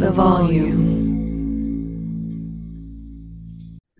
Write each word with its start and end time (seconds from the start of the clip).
The 0.00 0.10
volume. 0.10 0.80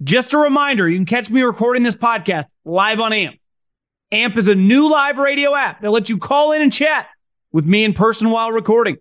Just 0.02 0.32
a 0.32 0.38
reminder, 0.38 0.88
you 0.88 0.96
can 0.96 1.04
catch 1.04 1.28
me 1.28 1.42
recording 1.42 1.82
this 1.82 1.94
podcast 1.94 2.46
live 2.64 3.00
on 3.00 3.12
AMP. 3.12 3.38
AMP 4.10 4.38
is 4.38 4.48
a 4.48 4.54
new 4.54 4.90
live 4.90 5.18
radio 5.18 5.54
app 5.54 5.82
that 5.82 5.90
lets 5.90 6.08
you 6.08 6.16
call 6.16 6.52
in 6.52 6.62
and 6.62 6.72
chat 6.72 7.08
with 7.52 7.66
me 7.66 7.84
in 7.84 7.92
person 7.92 8.30
while 8.30 8.50
recording. 8.50 8.96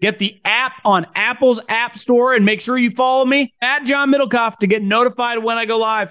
Get 0.00 0.18
the 0.18 0.40
app 0.42 0.72
on 0.82 1.06
Apple's 1.14 1.60
App 1.68 1.98
Store 1.98 2.32
and 2.32 2.46
make 2.46 2.62
sure 2.62 2.78
you 2.78 2.90
follow 2.90 3.26
me 3.26 3.52
at 3.60 3.84
John 3.84 4.10
Middlekauff 4.10 4.60
to 4.60 4.66
get 4.66 4.82
notified 4.82 5.44
when 5.44 5.58
I 5.58 5.66
go 5.66 5.76
live. 5.76 6.10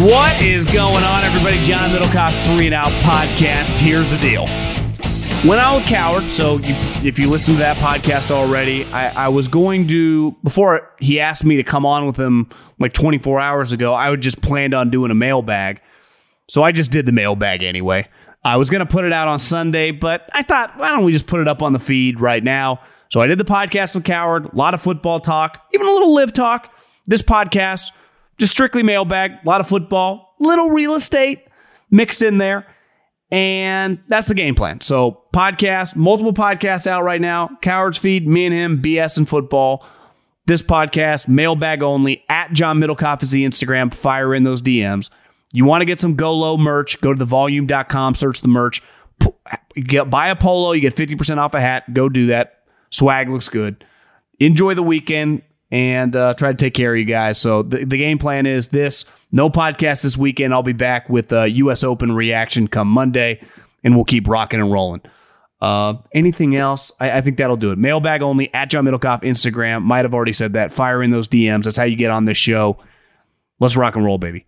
What 0.00 0.40
is 0.40 0.64
going 0.64 1.04
on, 1.04 1.24
everybody? 1.24 1.60
John 1.60 1.90
Middlekauff, 1.90 2.32
Three 2.46 2.64
and 2.64 2.74
Out 2.74 2.88
Podcast. 3.02 3.78
Here's 3.78 4.08
the 4.08 4.16
deal. 4.16 4.44
Went 5.46 5.60
out 5.60 5.76
with 5.76 5.84
Cowherd, 5.88 6.32
so 6.32 6.56
you, 6.56 6.74
if 7.06 7.18
you 7.18 7.28
listen 7.28 7.52
to 7.52 7.60
that 7.60 7.76
podcast 7.76 8.30
already, 8.30 8.86
I, 8.86 9.26
I 9.26 9.28
was 9.28 9.46
going 9.46 9.88
to 9.88 10.34
before 10.42 10.90
he 11.00 11.20
asked 11.20 11.44
me 11.44 11.56
to 11.56 11.62
come 11.62 11.84
on 11.84 12.06
with 12.06 12.16
him 12.16 12.48
like 12.78 12.94
24 12.94 13.40
hours 13.40 13.72
ago. 13.72 13.92
I 13.92 14.08
would 14.08 14.22
just 14.22 14.40
planned 14.40 14.72
on 14.72 14.88
doing 14.88 15.10
a 15.10 15.14
mailbag, 15.14 15.82
so 16.48 16.62
I 16.62 16.72
just 16.72 16.90
did 16.90 17.04
the 17.04 17.12
mailbag 17.12 17.62
anyway. 17.62 18.08
I 18.42 18.56
was 18.56 18.70
going 18.70 18.80
to 18.80 18.90
put 18.90 19.04
it 19.04 19.12
out 19.12 19.28
on 19.28 19.38
Sunday, 19.38 19.90
but 19.90 20.30
I 20.32 20.42
thought, 20.42 20.78
why 20.78 20.92
don't 20.92 21.04
we 21.04 21.12
just 21.12 21.26
put 21.26 21.40
it 21.40 21.48
up 21.48 21.60
on 21.60 21.74
the 21.74 21.78
feed 21.78 22.22
right 22.22 22.42
now? 22.42 22.80
So 23.10 23.20
I 23.20 23.26
did 23.26 23.36
the 23.36 23.44
podcast 23.44 23.94
with 23.94 24.04
Cowherd, 24.04 24.46
a 24.46 24.56
lot 24.56 24.72
of 24.72 24.80
football 24.80 25.20
talk, 25.20 25.62
even 25.74 25.86
a 25.86 25.90
little 25.90 26.14
live 26.14 26.32
talk. 26.32 26.72
This 27.06 27.20
podcast 27.20 27.90
just 28.40 28.52
strictly 28.52 28.82
mailbag, 28.82 29.32
a 29.32 29.40
lot 29.44 29.60
of 29.60 29.68
football, 29.68 30.34
little 30.40 30.70
real 30.70 30.94
estate 30.94 31.46
mixed 31.90 32.22
in 32.22 32.38
there. 32.38 32.66
And 33.30 34.00
that's 34.08 34.26
the 34.26 34.34
game 34.34 34.56
plan. 34.56 34.80
So, 34.80 35.22
podcast, 35.32 35.94
multiple 35.94 36.32
podcasts 36.32 36.88
out 36.88 37.04
right 37.04 37.20
now. 37.20 37.50
Cowherds 37.62 37.98
feed, 37.98 38.26
me 38.26 38.46
and 38.46 38.54
him, 38.54 38.82
BS 38.82 39.18
and 39.18 39.28
football. 39.28 39.86
This 40.46 40.62
podcast, 40.62 41.28
mailbag 41.28 41.82
only. 41.82 42.24
At 42.28 42.52
John 42.52 42.80
Middlekauff 42.80 43.22
is 43.22 43.30
the 43.30 43.46
Instagram. 43.46 43.94
Fire 43.94 44.34
in 44.34 44.42
those 44.42 44.62
DMs. 44.62 45.10
You 45.52 45.64
want 45.64 45.82
to 45.82 45.84
get 45.84 46.00
some 46.00 46.16
GoLow 46.16 46.58
merch, 46.58 47.00
go 47.00 47.12
to 47.14 47.24
thevolume.com, 47.24 48.14
search 48.14 48.40
the 48.40 48.48
merch. 48.48 48.82
Get, 49.74 50.08
buy 50.08 50.28
a 50.28 50.36
polo, 50.36 50.72
you 50.72 50.80
get 50.80 50.96
50% 50.96 51.36
off 51.36 51.54
a 51.54 51.60
hat. 51.60 51.92
Go 51.92 52.08
do 52.08 52.26
that. 52.28 52.64
Swag 52.90 53.28
looks 53.28 53.48
good. 53.48 53.84
Enjoy 54.40 54.74
the 54.74 54.82
weekend 54.82 55.42
and 55.70 56.14
uh, 56.16 56.34
try 56.34 56.50
to 56.50 56.56
take 56.56 56.74
care 56.74 56.92
of 56.92 56.98
you 56.98 57.04
guys. 57.04 57.38
So 57.38 57.62
the, 57.62 57.84
the 57.84 57.98
game 57.98 58.18
plan 58.18 58.46
is 58.46 58.68
this: 58.68 59.04
no 59.32 59.50
podcast 59.50 60.02
this 60.02 60.16
weekend. 60.16 60.52
I'll 60.52 60.62
be 60.62 60.72
back 60.72 61.08
with 61.08 61.32
a 61.32 61.48
U.S. 61.48 61.84
Open 61.84 62.12
reaction 62.12 62.68
come 62.68 62.88
Monday, 62.88 63.40
and 63.84 63.94
we'll 63.94 64.04
keep 64.04 64.28
rocking 64.28 64.60
and 64.60 64.72
rolling. 64.72 65.02
Uh, 65.60 65.94
anything 66.12 66.56
else? 66.56 66.90
I, 67.00 67.18
I, 67.18 67.20
think 67.20 67.36
that'll 67.36 67.58
do 67.58 67.70
it. 67.70 67.76
Mailbag 67.76 68.22
only 68.22 68.52
at 68.54 68.70
John 68.70 68.86
Middlekauff 68.86 69.22
Instagram. 69.22 69.82
Might 69.82 70.06
have 70.06 70.14
already 70.14 70.32
said 70.32 70.54
that. 70.54 70.72
Fire 70.72 71.02
in 71.02 71.10
those 71.10 71.28
DMs. 71.28 71.64
That's 71.64 71.76
how 71.76 71.84
you 71.84 71.96
get 71.96 72.10
on 72.10 72.24
this 72.24 72.38
show. 72.38 72.78
Let's 73.58 73.76
rock 73.76 73.94
and 73.94 74.02
roll, 74.02 74.16
baby. 74.16 74.46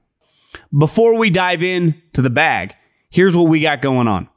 Before 0.76 1.18
we 1.18 1.28
dive 1.28 1.62
in 1.62 2.00
to 2.14 2.22
the 2.22 2.30
bag, 2.30 2.74
here's 3.10 3.36
what 3.36 3.48
we 3.48 3.60
got 3.60 3.82
going 3.82 4.08
on. 4.08 4.28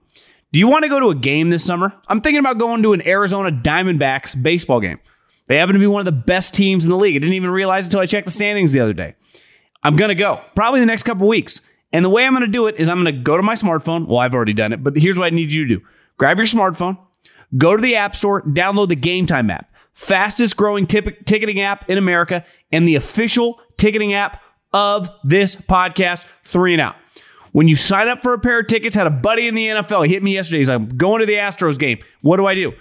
Do 0.51 0.59
you 0.59 0.67
want 0.67 0.83
to 0.83 0.89
go 0.89 0.99
to 0.99 1.09
a 1.09 1.15
game 1.15 1.49
this 1.49 1.63
summer? 1.63 1.93
I'm 2.07 2.19
thinking 2.21 2.39
about 2.39 2.57
going 2.57 2.83
to 2.83 2.93
an 2.93 3.05
Arizona 3.07 3.51
Diamondbacks 3.51 4.41
baseball 4.41 4.81
game. 4.81 4.99
They 5.47 5.57
happen 5.57 5.73
to 5.73 5.79
be 5.79 5.87
one 5.87 5.99
of 5.99 6.05
the 6.05 6.11
best 6.11 6.53
teams 6.53 6.85
in 6.85 6.91
the 6.91 6.97
league. 6.97 7.15
I 7.15 7.19
didn't 7.19 7.33
even 7.33 7.51
realize 7.51 7.85
until 7.85 7.99
I 7.99 8.05
checked 8.05 8.25
the 8.25 8.31
standings 8.31 8.73
the 8.73 8.79
other 8.79 8.93
day. 8.93 9.15
I'm 9.83 9.95
going 9.95 10.09
to 10.09 10.15
go 10.15 10.41
probably 10.55 10.79
the 10.79 10.87
next 10.87 11.03
couple 11.03 11.27
weeks. 11.27 11.61
And 11.93 12.03
the 12.03 12.09
way 12.09 12.25
I'm 12.25 12.33
going 12.33 12.41
to 12.41 12.47
do 12.47 12.67
it 12.67 12.75
is 12.77 12.89
I'm 12.89 13.01
going 13.01 13.15
to 13.15 13.21
go 13.21 13.37
to 13.37 13.43
my 13.43 13.53
smartphone. 13.53 14.07
Well, 14.07 14.17
I've 14.17 14.33
already 14.33 14.53
done 14.53 14.73
it, 14.73 14.83
but 14.83 14.97
here's 14.97 15.17
what 15.17 15.25
I 15.25 15.29
need 15.29 15.51
you 15.51 15.65
to 15.65 15.75
do 15.77 15.85
grab 16.17 16.37
your 16.37 16.45
smartphone, 16.45 16.97
go 17.57 17.75
to 17.75 17.81
the 17.81 17.95
App 17.95 18.15
Store, 18.15 18.41
download 18.41 18.89
the 18.89 18.95
Gametime 18.95 19.51
app, 19.51 19.71
fastest 19.93 20.57
growing 20.57 20.87
ticketing 20.87 21.61
app 21.61 21.89
in 21.89 21.97
America, 21.97 22.43
and 22.71 22.87
the 22.87 22.95
official 22.95 23.61
ticketing 23.77 24.13
app 24.13 24.41
of 24.73 25.09
this 25.23 25.55
podcast, 25.55 26.25
Three 26.43 26.73
and 26.73 26.81
Out. 26.81 26.95
When 27.53 27.69
you 27.69 27.77
sign 27.77 28.09
up 28.09 28.21
for 28.21 28.33
a 28.33 28.39
pair 28.39 28.59
of 28.59 28.67
tickets, 28.67 28.95
had 28.95 29.07
a 29.07 29.11
buddy 29.11 29.47
in 29.47 29.55
the 29.55 29.67
NFL. 29.67 30.05
He 30.07 30.13
hit 30.13 30.21
me 30.21 30.33
yesterday. 30.33 30.57
He's 30.57 30.67
like, 30.67 30.75
I'm 30.75 30.97
going 30.97 31.21
to 31.21 31.25
the 31.25 31.35
Astros 31.35 31.79
game. 31.79 31.99
What 32.21 32.35
do 32.35 32.45
I 32.45 32.55
do? 32.55 32.73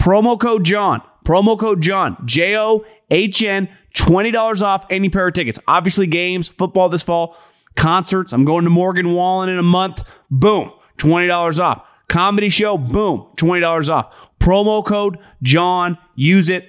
Promo 0.00 0.40
code 0.40 0.64
John. 0.64 1.02
Promo 1.24 1.58
code 1.58 1.80
John, 1.80 2.16
J 2.24 2.56
O 2.56 2.84
H 3.10 3.42
N, 3.42 3.68
$20 3.94 4.62
off 4.62 4.86
any 4.90 5.08
pair 5.08 5.28
of 5.28 5.34
tickets. 5.34 5.58
Obviously, 5.68 6.06
games, 6.06 6.48
football 6.48 6.88
this 6.88 7.02
fall, 7.02 7.36
concerts. 7.76 8.32
I'm 8.32 8.44
going 8.44 8.64
to 8.64 8.70
Morgan 8.70 9.12
Wallen 9.12 9.48
in 9.48 9.58
a 9.58 9.62
month. 9.62 10.02
Boom, 10.30 10.72
$20 10.98 11.58
off. 11.62 11.86
Comedy 12.08 12.48
show, 12.48 12.76
boom, 12.76 13.26
$20 13.36 13.88
off. 13.88 14.14
Promo 14.40 14.84
code 14.84 15.18
John, 15.42 15.96
use 16.14 16.50
it. 16.50 16.68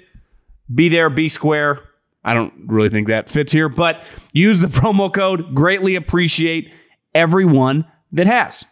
Be 0.73 0.89
there, 0.89 1.09
be 1.09 1.29
square. 1.29 1.81
I 2.23 2.33
don't 2.33 2.53
really 2.67 2.89
think 2.89 3.07
that 3.09 3.29
fits 3.29 3.51
here, 3.51 3.67
but 3.67 4.03
use 4.31 4.59
the 4.59 4.67
promo 4.79 5.13
code. 5.13 5.53
Greatly 5.53 5.95
appreciate 5.95 6.71
everyone 7.13 7.85
that 8.11 8.27
has. 8.27 8.65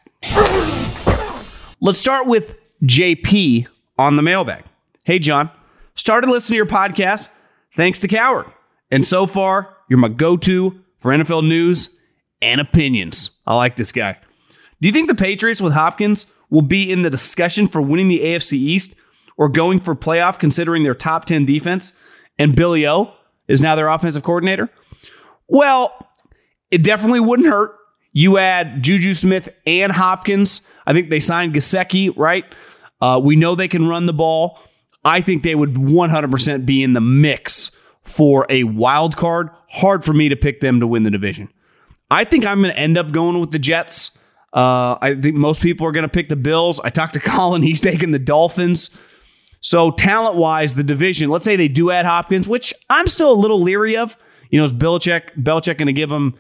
Let's 1.82 2.00
start 2.00 2.28
with 2.28 2.56
JP 2.84 3.68
on 3.98 4.16
the 4.16 4.22
mailbag. 4.22 4.64
Hey, 5.06 5.20
John. 5.20 5.50
Started 6.02 6.32
listening 6.32 6.56
to 6.56 6.58
your 6.58 6.66
podcast 6.66 7.30
thanks 7.76 8.00
to 8.00 8.08
Cowherd. 8.08 8.48
And 8.90 9.06
so 9.06 9.28
far, 9.28 9.78
you're 9.88 10.00
my 10.00 10.08
go 10.08 10.36
to 10.36 10.82
for 10.98 11.12
NFL 11.12 11.48
news 11.48 11.96
and 12.42 12.60
opinions. 12.60 13.30
I 13.46 13.56
like 13.56 13.76
this 13.76 13.92
guy. 13.92 14.18
Do 14.82 14.88
you 14.88 14.92
think 14.92 15.10
the 15.10 15.14
Patriots 15.14 15.62
with 15.62 15.74
Hopkins 15.74 16.26
will 16.50 16.64
be 16.64 16.92
in 16.92 17.04
the 17.04 17.12
discussion 17.12 17.68
for 17.68 17.84
winning 17.84 18.08
the 18.08 18.22
AFC 18.22 18.54
East 18.54 18.96
or 19.38 19.48
going 19.48 19.80
for 19.80 19.94
playoff 19.94 20.40
considering 20.40 20.82
their 20.82 20.96
top 20.96 21.26
10 21.26 21.46
defense 21.46 21.94
and 22.40 22.56
Billy 22.56 22.88
O 22.88 23.14
is 23.48 23.62
now 23.62 23.76
their 23.76 23.88
offensive 23.88 24.24
coordinator? 24.24 24.72
Well, 25.48 25.94
it 26.72 26.84
definitely 26.84 27.20
wouldn't 27.20 27.48
hurt. 27.48 27.78
You 28.12 28.40
add 28.40 28.82
Juju 28.82 29.14
Smith 29.14 29.50
and 29.68 29.92
Hopkins. 29.92 30.64
I 30.88 30.94
think 30.94 31.12
they 31.12 31.20
signed 31.20 31.54
Gesicki, 31.54 32.12
right? 32.18 32.46
Uh, 33.00 33.22
we 33.24 33.36
know 33.36 33.54
they 33.54 33.68
can 33.68 33.88
run 33.88 34.08
the 34.08 34.14
ball. 34.14 34.60
I 35.04 35.22
think 35.22 35.44
they 35.44 35.56
would 35.56 35.74
100% 35.74 36.66
be 36.66 36.84
in 36.84 36.94
the 36.94 37.02
mix 37.02 37.72
for 38.04 38.46
a 38.50 38.64
wild 38.66 39.18
card. 39.18 39.50
Hard 39.70 40.04
for 40.04 40.14
me 40.14 40.30
to 40.30 40.36
pick 40.36 40.62
them 40.62 40.80
to 40.80 40.88
win 40.88 41.04
the 41.04 41.12
division. 41.12 41.50
I 42.10 42.24
think 42.26 42.46
I'm 42.46 42.62
going 42.62 42.74
to 42.74 42.80
end 42.80 42.98
up 42.98 43.12
going 43.12 43.40
with 43.40 43.52
the 43.52 43.60
Jets. 43.60 44.18
Uh, 44.54 44.98
I 45.02 45.16
think 45.16 45.36
most 45.36 45.62
people 45.62 45.88
are 45.88 45.92
going 45.92 46.04
to 46.04 46.10
pick 46.10 46.30
the 46.30 46.36
Bills. 46.36 46.80
I 46.82 46.90
talked 46.90 47.14
to 47.14 47.20
Colin; 47.22 47.62
he's 47.62 47.82
taking 47.82 48.12
the 48.12 48.20
Dolphins. 48.20 48.90
So 49.62 49.92
talent 49.92 50.36
wise, 50.36 50.74
the 50.74 50.84
division. 50.84 51.30
Let's 51.30 51.46
say 51.46 51.56
they 51.56 51.68
do 51.68 51.92
add 51.92 52.06
Hopkins, 52.06 52.48
which 52.48 52.74
I'm 52.90 53.08
still 53.08 53.32
a 53.32 53.34
little 53.34 53.62
leery 53.62 53.96
of. 53.96 54.18
You 54.50 54.58
know, 54.58 54.66
is 54.66 54.74
Belichick 54.74 55.36
Belichick 55.38 55.78
going 55.78 55.88
to 55.88 55.94
give 55.94 56.12
him 56.12 56.38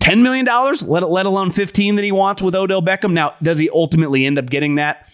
ten 0.00 0.22
million 0.22 0.46
dollars, 0.46 0.82
let 0.82 1.08
let 1.10 1.26
alone 1.26 1.50
fifteen 1.50 1.96
that 1.96 2.04
he 2.04 2.12
wants 2.12 2.40
with 2.40 2.54
Odell 2.54 2.80
Beckham? 2.80 3.12
Now, 3.12 3.34
does 3.42 3.58
he 3.58 3.68
ultimately 3.68 4.24
end 4.24 4.38
up 4.38 4.46
getting 4.46 4.76
that? 4.76 5.06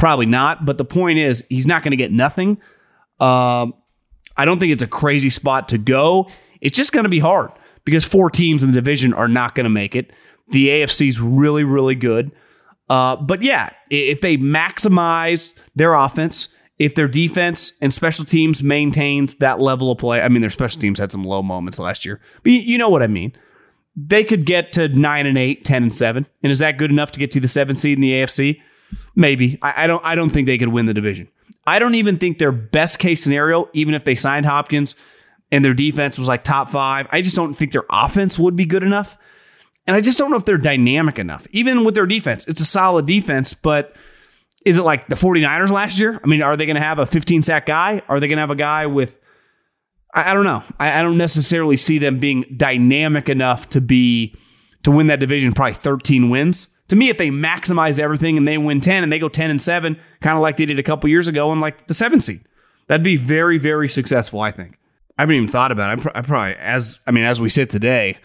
Probably 0.00 0.24
not. 0.24 0.64
But 0.64 0.78
the 0.78 0.84
point 0.86 1.18
is, 1.18 1.44
he's 1.50 1.66
not 1.66 1.82
going 1.82 1.90
to 1.90 1.96
get 1.96 2.10
nothing. 2.10 2.52
Um, 3.20 3.74
I 4.34 4.46
don't 4.46 4.58
think 4.58 4.72
it's 4.72 4.82
a 4.82 4.86
crazy 4.86 5.28
spot 5.28 5.68
to 5.68 5.78
go. 5.78 6.30
It's 6.62 6.74
just 6.74 6.94
going 6.94 7.04
to 7.04 7.10
be 7.10 7.18
hard 7.18 7.50
because 7.84 8.02
four 8.02 8.30
teams 8.30 8.62
in 8.62 8.70
the 8.70 8.74
division 8.74 9.12
are 9.12 9.28
not 9.28 9.54
going 9.54 9.64
to 9.64 9.70
make 9.70 9.94
it. 9.94 10.10
The 10.52 10.68
AFC 10.68 11.10
is 11.10 11.20
really, 11.20 11.64
really 11.64 11.94
good. 11.94 12.32
Uh, 12.88 13.16
but 13.16 13.42
yeah, 13.42 13.68
if 13.90 14.22
they 14.22 14.38
maximize 14.38 15.52
their 15.76 15.92
offense, 15.92 16.48
if 16.78 16.94
their 16.94 17.06
defense 17.06 17.74
and 17.82 17.92
special 17.92 18.24
teams 18.24 18.62
maintains 18.62 19.34
that 19.34 19.60
level 19.60 19.92
of 19.92 19.98
play, 19.98 20.22
I 20.22 20.30
mean, 20.30 20.40
their 20.40 20.48
special 20.48 20.80
teams 20.80 20.98
had 20.98 21.12
some 21.12 21.24
low 21.24 21.42
moments 21.42 21.78
last 21.78 22.06
year, 22.06 22.22
but 22.42 22.52
you 22.52 22.78
know 22.78 22.88
what 22.88 23.02
I 23.02 23.06
mean. 23.06 23.34
They 23.94 24.24
could 24.24 24.46
get 24.46 24.72
to 24.72 24.88
9 24.88 25.26
and 25.26 25.36
8, 25.36 25.62
10 25.62 25.82
and 25.82 25.94
7. 25.94 26.26
And 26.42 26.50
is 26.50 26.60
that 26.60 26.78
good 26.78 26.90
enough 26.90 27.12
to 27.12 27.18
get 27.18 27.30
to 27.32 27.40
the 27.40 27.48
seventh 27.48 27.80
seed 27.80 27.98
in 27.98 28.00
the 28.00 28.12
AFC? 28.12 28.62
Maybe. 29.14 29.58
I, 29.62 29.84
I, 29.84 29.86
don't 29.86 30.04
I 30.04 30.14
don't 30.14 30.30
think 30.30 30.46
they 30.46 30.58
could 30.58 30.68
win 30.68 30.86
the 30.86 30.94
division. 30.94 31.28
I 31.66 31.78
don't 31.78 31.94
even 31.94 32.18
think 32.18 32.38
their 32.38 32.52
best 32.52 32.98
case 32.98 33.22
scenario, 33.22 33.68
even 33.72 33.94
if 33.94 34.04
they 34.04 34.14
signed 34.14 34.46
Hopkins 34.46 34.94
and 35.52 35.64
their 35.64 35.74
defense 35.74 36.18
was 36.18 36.28
like 36.28 36.44
top 36.44 36.70
five, 36.70 37.06
I 37.10 37.22
just 37.22 37.36
don't 37.36 37.54
think 37.54 37.72
their 37.72 37.84
offense 37.90 38.38
would 38.38 38.56
be 38.56 38.64
good 38.64 38.82
enough. 38.82 39.16
And 39.86 39.96
I 39.96 40.00
just 40.00 40.18
don't 40.18 40.30
know 40.30 40.36
if 40.36 40.44
they're 40.44 40.58
dynamic 40.58 41.18
enough. 41.18 41.46
Even 41.50 41.84
with 41.84 41.94
their 41.94 42.06
defense, 42.06 42.46
it's 42.46 42.60
a 42.60 42.64
solid 42.64 43.06
defense, 43.06 43.54
but 43.54 43.96
is 44.64 44.76
it 44.76 44.82
like 44.82 45.08
the 45.08 45.14
49ers 45.14 45.70
last 45.70 45.98
year? 45.98 46.20
I 46.22 46.26
mean, 46.26 46.42
are 46.42 46.56
they 46.56 46.66
going 46.66 46.76
to 46.76 46.82
have 46.82 46.98
a 46.98 47.06
15 47.06 47.42
sack 47.42 47.66
guy? 47.66 48.02
Are 48.08 48.20
they 48.20 48.28
going 48.28 48.36
to 48.36 48.42
have 48.42 48.50
a 48.50 48.56
guy 48.56 48.86
with, 48.86 49.16
I, 50.14 50.30
I 50.30 50.34
don't 50.34 50.44
know. 50.44 50.62
I, 50.78 51.00
I, 51.00 51.02
don't 51.02 51.16
necessarily 51.16 51.76
see 51.76 51.98
them 51.98 52.18
being 52.18 52.44
dynamic 52.56 53.28
enough 53.28 53.70
to 53.70 53.80
be, 53.80 54.36
to 54.82 54.90
win 54.90 55.06
that 55.08 55.20
division, 55.20 55.52
probably 55.54 55.74
13 55.74 56.30
wins. 56.30 56.68
To 56.90 56.96
me, 56.96 57.08
if 57.08 57.18
they 57.18 57.30
maximize 57.30 58.00
everything 58.00 58.36
and 58.36 58.46
they 58.46 58.58
win 58.58 58.80
10 58.80 59.04
and 59.04 59.12
they 59.12 59.20
go 59.20 59.28
10 59.28 59.48
and 59.48 59.62
7, 59.62 59.96
kind 60.20 60.36
of 60.36 60.42
like 60.42 60.56
they 60.56 60.66
did 60.66 60.80
a 60.80 60.82
couple 60.82 61.08
years 61.08 61.28
ago 61.28 61.52
and 61.52 61.60
like 61.60 61.86
the 61.86 61.94
seventh 61.94 62.24
seed, 62.24 62.40
that'd 62.88 63.04
be 63.04 63.16
very, 63.16 63.58
very 63.58 63.88
successful, 63.88 64.40
I 64.40 64.50
think. 64.50 64.76
I 65.16 65.22
haven't 65.22 65.36
even 65.36 65.48
thought 65.48 65.70
about 65.70 65.96
it. 65.96 66.06
I 66.16 66.22
probably, 66.22 66.56
as, 66.56 66.98
I 67.06 67.12
mean, 67.12 67.22
as 67.22 67.40
we 67.40 67.48
sit 67.48 67.70
today, 67.70 68.18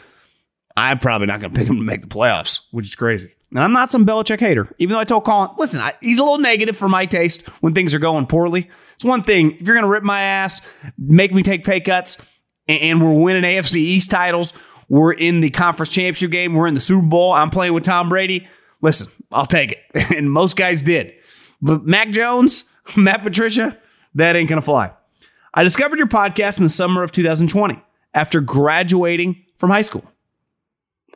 I'm 0.76 0.98
probably 0.98 1.28
not 1.28 1.42
going 1.42 1.54
to 1.54 1.60
pick 1.60 1.70
him 1.70 1.78
to 1.78 1.84
make 1.84 2.02
the 2.02 2.08
playoffs, 2.08 2.62
which 2.72 2.88
is 2.88 2.96
crazy. 2.96 3.32
And 3.52 3.60
I'm 3.60 3.72
not 3.72 3.92
some 3.92 4.04
Belichick 4.04 4.40
hater, 4.40 4.68
even 4.80 4.94
though 4.94 5.00
I 5.00 5.04
told 5.04 5.26
Colin, 5.26 5.52
listen, 5.60 5.80
I, 5.80 5.94
he's 6.02 6.18
a 6.18 6.24
little 6.24 6.40
negative 6.40 6.76
for 6.76 6.90
my 6.90 7.06
taste 7.06 7.48
when 7.62 7.76
things 7.76 7.94
are 7.94 8.00
going 8.00 8.26
poorly. 8.26 8.68
It's 8.96 9.06
one 9.06 9.22
thing, 9.22 9.52
if 9.60 9.68
you're 9.68 9.76
going 9.76 9.86
to 9.86 9.90
rip 9.90 10.04
my 10.04 10.22
ass, 10.22 10.62
make 10.98 11.32
me 11.32 11.44
take 11.44 11.64
pay 11.64 11.82
cuts, 11.82 12.18
and, 12.68 12.82
and 12.82 13.04
we're 13.04 13.14
winning 13.14 13.44
AFC 13.44 13.76
East 13.76 14.10
titles, 14.10 14.56
we're 14.90 15.14
in 15.14 15.42
the 15.42 15.52
conference 15.52 15.90
championship 15.90 16.32
game, 16.32 16.56
we're 16.56 16.66
in 16.68 16.74
the 16.74 16.80
Super 16.80 17.06
Bowl, 17.06 17.32
I'm 17.32 17.52
playing 17.52 17.74
with 17.74 17.84
Tom 17.84 18.10
Brady. 18.10 18.48
Listen, 18.86 19.08
I'll 19.32 19.48
take 19.48 19.72
it. 19.72 20.12
and 20.16 20.32
most 20.32 20.56
guys 20.56 20.84
did. 20.84 21.12
But 21.60 21.88
Mac 21.88 22.12
Jones, 22.12 22.66
Matt 22.96 23.24
Patricia, 23.24 23.76
that 24.14 24.36
ain't 24.36 24.48
going 24.48 24.62
to 24.62 24.66
fly. 24.66 24.92
I 25.56 25.64
discovered 25.64 25.98
your 25.98 26.08
podcast 26.08 26.60
in 26.60 26.66
the 26.66 26.70
summer 26.70 27.02
of 27.02 27.12
2020 27.12 27.82
after 28.14 28.42
graduating 28.42 29.44
from 29.58 29.72
high 29.72 29.82
school. 29.82 30.04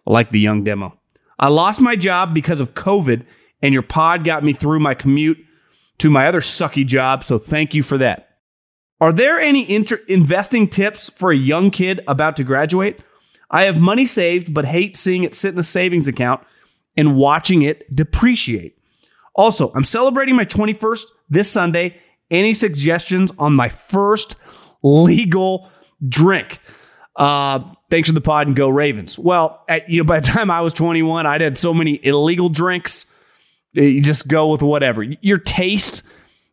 I 0.08 0.12
like 0.12 0.32
the 0.32 0.40
young 0.40 0.64
demo. 0.64 0.98
I 1.38 1.50
lost 1.50 1.80
my 1.80 1.96
job 1.96 2.34
because 2.34 2.60
of 2.60 2.74
COVID, 2.74 3.24
and 3.62 3.72
your 3.72 3.84
pod 3.84 4.24
got 4.24 4.44
me 4.44 4.52
through 4.52 4.80
my 4.80 4.96
commute 4.96 5.38
to 6.00 6.10
my 6.10 6.26
other 6.26 6.42
sucky 6.42 6.88
job, 6.88 7.24
so 7.24 7.38
thank 7.38 7.76
you 7.76 7.84
for 7.84 8.00
that. 8.00 8.40
Are 9.00 9.14
there 9.14 9.40
any 9.40 9.70
inter- 9.70 10.02
investing 10.08 10.70
tips 10.70 11.08
for 11.12 11.32
a 11.32 11.38
young 11.38 11.70
kid 11.70 12.02
about 12.08 12.36
to 12.38 12.44
graduate? 12.44 13.00
I 13.52 13.66
have 13.66 13.80
money 13.80 14.08
saved, 14.08 14.56
but 14.56 14.66
hate 14.66 14.98
seeing 14.98 15.24
it 15.24 15.36
sit 15.36 15.54
in 15.54 15.60
a 15.60 15.64
savings 15.64 16.08
account 16.08 16.42
and 16.98 17.16
watching 17.16 17.62
it 17.62 17.94
depreciate. 17.96 18.78
Also, 19.36 19.72
I'm 19.74 19.84
celebrating 19.84 20.36
my 20.36 20.46
21st 20.46 21.04
this 21.30 21.50
Sunday. 21.50 21.96
Any 22.30 22.54
suggestions 22.54 23.32
on 23.40 23.54
my 23.54 23.70
first 23.70 24.36
legal 24.84 25.70
drink? 26.08 26.60
Uh, 27.16 27.64
thanks 27.90 28.10
for 28.10 28.14
the 28.14 28.22
pod 28.22 28.48
and 28.48 28.56
go 28.56 28.70
Ravens. 28.70 29.18
Well, 29.18 29.64
at, 29.68 29.90
you 29.90 30.00
know, 30.00 30.04
by 30.04 30.20
the 30.20 30.28
time 30.28 30.52
I 30.52 30.62
was 30.62 30.74
21, 30.74 31.26
I'd 31.26 31.42
had 31.42 31.58
so 31.58 31.74
many 31.74 32.00
illegal 32.06 32.50
drinks. 32.50 33.06
You 33.74 34.02
just 34.02 34.28
go 34.28 34.48
with 34.48 34.62
whatever. 34.62 35.04
Your 35.04 35.38
taste, 35.38 36.04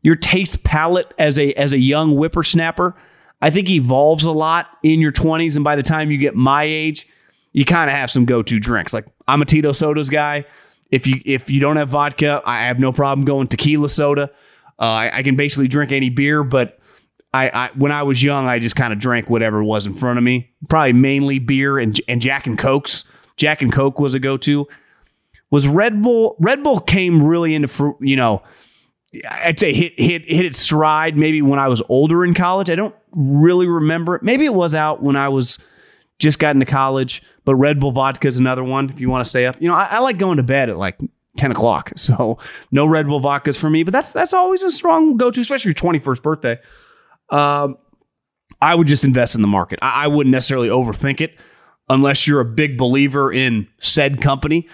your 0.02 0.16
taste 0.16 0.64
palette 0.64 1.12
as 1.18 1.38
a 1.38 1.52
as 1.54 1.72
a 1.72 1.78
young 1.78 2.14
whippersnapper, 2.14 2.94
I 3.40 3.50
think 3.50 3.70
evolves 3.70 4.24
a 4.24 4.30
lot 4.30 4.66
in 4.82 5.00
your 5.00 5.12
20s. 5.12 5.56
And 5.56 5.64
by 5.64 5.76
the 5.76 5.82
time 5.82 6.10
you 6.10 6.18
get 6.18 6.34
my 6.34 6.64
age, 6.64 7.08
you 7.52 7.64
kind 7.64 7.88
of 7.90 7.96
have 7.96 8.10
some 8.10 8.26
go-to 8.26 8.60
drinks. 8.60 8.92
Like 8.92 9.06
I'm 9.28 9.42
a 9.42 9.44
Tito 9.44 9.72
sodas 9.72 10.10
guy. 10.10 10.46
If 10.90 11.06
you 11.06 11.20
if 11.24 11.50
you 11.50 11.60
don't 11.60 11.76
have 11.76 11.88
vodka, 11.88 12.42
I 12.44 12.66
have 12.66 12.78
no 12.78 12.92
problem 12.92 13.24
going 13.24 13.48
tequila 13.48 13.88
soda. 13.88 14.30
Uh, 14.78 14.82
I, 14.82 15.18
I 15.18 15.22
can 15.22 15.36
basically 15.36 15.68
drink 15.68 15.90
any 15.90 16.10
beer, 16.10 16.44
but 16.44 16.78
I, 17.34 17.48
I 17.48 17.70
when 17.74 17.92
I 17.92 18.02
was 18.04 18.22
young, 18.22 18.46
I 18.46 18.58
just 18.58 18.76
kind 18.76 18.92
of 18.92 18.98
drank 18.98 19.28
whatever 19.28 19.62
was 19.62 19.86
in 19.86 19.94
front 19.94 20.18
of 20.18 20.24
me. 20.24 20.50
Probably 20.68 20.92
mainly 20.92 21.38
beer 21.38 21.78
and 21.78 22.00
and 22.08 22.20
Jack 22.20 22.46
and 22.46 22.58
Cokes. 22.58 23.04
Jack 23.36 23.62
and 23.62 23.72
Coke 23.72 23.98
was 23.98 24.14
a 24.14 24.20
go 24.20 24.36
to. 24.38 24.66
Was 25.50 25.68
Red 25.68 26.02
Bull? 26.02 26.36
Red 26.40 26.62
Bull 26.62 26.80
came 26.80 27.22
really 27.22 27.54
into 27.54 27.96
you 28.00 28.16
know. 28.16 28.42
I'd 29.30 29.58
say 29.58 29.72
hit 29.72 29.98
hit 29.98 30.28
hit 30.28 30.44
its 30.44 30.60
stride 30.60 31.16
maybe 31.16 31.40
when 31.40 31.58
I 31.58 31.68
was 31.68 31.82
older 31.88 32.24
in 32.24 32.34
college. 32.34 32.68
I 32.70 32.74
don't 32.74 32.94
really 33.12 33.66
remember. 33.66 34.18
Maybe 34.22 34.44
it 34.44 34.54
was 34.54 34.74
out 34.74 35.02
when 35.02 35.16
I 35.16 35.28
was 35.28 35.58
just 36.18 36.38
got 36.38 36.54
into 36.54 36.66
college. 36.66 37.22
But 37.44 37.56
Red 37.56 37.80
Bull 37.80 37.92
vodka 37.92 38.28
is 38.28 38.38
another 38.38 38.64
one 38.64 38.90
if 38.90 39.00
you 39.00 39.10
want 39.10 39.24
to 39.24 39.28
stay 39.28 39.46
up. 39.46 39.60
You 39.60 39.68
know, 39.68 39.74
I, 39.74 39.84
I 39.84 39.98
like 39.98 40.18
going 40.18 40.38
to 40.38 40.42
bed 40.42 40.68
at 40.68 40.76
like 40.76 40.98
10 41.36 41.50
o'clock. 41.50 41.92
So 42.06 42.38
no 42.70 42.86
Red 42.86 43.08
Bull 43.08 43.20
vodkas 43.20 43.56
for 43.56 43.68
me, 43.68 43.82
but 43.82 43.92
that's 43.92 44.12
that's 44.12 44.32
always 44.32 44.62
a 44.62 44.70
strong 44.70 45.16
go 45.16 45.30
to, 45.30 45.40
especially 45.40 45.70
your 45.70 45.92
21st 45.92 46.22
birthday. 46.22 46.58
Um, 47.30 47.78
I 48.62 48.74
would 48.74 48.86
just 48.86 49.04
invest 49.04 49.34
in 49.34 49.42
the 49.42 49.48
market. 49.48 49.78
I, 49.82 50.04
I 50.04 50.06
wouldn't 50.06 50.32
necessarily 50.32 50.68
overthink 50.68 51.20
it 51.20 51.34
unless 51.88 52.26
you're 52.26 52.40
a 52.40 52.44
big 52.44 52.78
believer 52.78 53.32
in 53.32 53.66
said 53.80 54.20
company, 54.20 54.68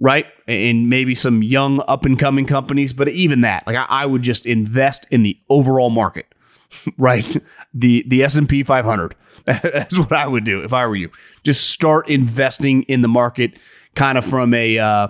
right? 0.00 0.26
And 0.48 0.90
maybe 0.90 1.14
some 1.14 1.42
young 1.42 1.82
up 1.86 2.04
and 2.04 2.18
coming 2.18 2.46
companies. 2.46 2.92
But 2.92 3.08
even 3.08 3.42
that, 3.42 3.66
like 3.66 3.76
I, 3.76 3.86
I 3.88 4.06
would 4.06 4.22
just 4.22 4.44
invest 4.44 5.06
in 5.10 5.22
the 5.22 5.38
overall 5.48 5.90
market, 5.90 6.31
right? 6.98 7.36
The 7.74 8.04
the 8.06 8.22
S 8.22 8.36
and 8.36 8.48
P 8.48 8.62
500. 8.62 9.14
That's 9.44 9.98
what 9.98 10.12
I 10.12 10.26
would 10.26 10.44
do 10.44 10.62
if 10.62 10.72
I 10.72 10.86
were 10.86 10.96
you. 10.96 11.10
Just 11.42 11.70
start 11.70 12.08
investing 12.08 12.82
in 12.84 13.02
the 13.02 13.08
market, 13.08 13.58
kind 13.94 14.16
of 14.18 14.24
from 14.24 14.54
a 14.54 14.78
uh, 14.78 15.08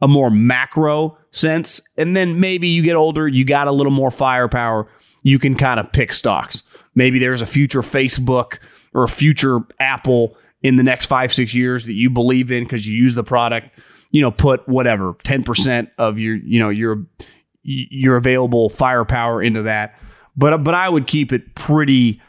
a 0.00 0.08
more 0.08 0.30
macro 0.30 1.18
sense, 1.30 1.80
and 1.96 2.16
then 2.16 2.38
maybe 2.40 2.68
you 2.68 2.82
get 2.82 2.94
older, 2.94 3.26
you 3.26 3.44
got 3.44 3.66
a 3.68 3.72
little 3.72 3.92
more 3.92 4.10
firepower 4.10 4.88
you 5.22 5.38
can 5.38 5.56
kind 5.56 5.80
of 5.80 5.90
pick 5.92 6.12
stocks. 6.12 6.62
Maybe 6.94 7.18
there's 7.18 7.42
a 7.42 7.46
future 7.46 7.82
Facebook 7.82 8.58
or 8.92 9.04
a 9.04 9.08
future 9.08 9.60
Apple 9.80 10.36
in 10.62 10.76
the 10.76 10.82
next 10.82 11.06
five, 11.06 11.32
six 11.32 11.54
years 11.54 11.86
that 11.86 11.94
you 11.94 12.10
believe 12.10 12.52
in 12.52 12.64
because 12.64 12.86
you 12.86 12.94
use 12.94 13.14
the 13.14 13.24
product. 13.24 13.70
You 14.10 14.20
know, 14.20 14.30
put 14.30 14.68
whatever, 14.68 15.14
10% 15.14 15.90
of 15.96 16.18
your, 16.18 16.36
you 16.36 16.60
know, 16.60 16.68
your 16.68 17.06
your 17.64 18.16
available 18.16 18.68
firepower 18.68 19.42
into 19.42 19.62
that. 19.62 19.98
But 20.36 20.64
but 20.64 20.74
I 20.74 20.88
would 20.88 21.06
keep 21.06 21.32
it 21.32 21.54
pretty 21.54 22.20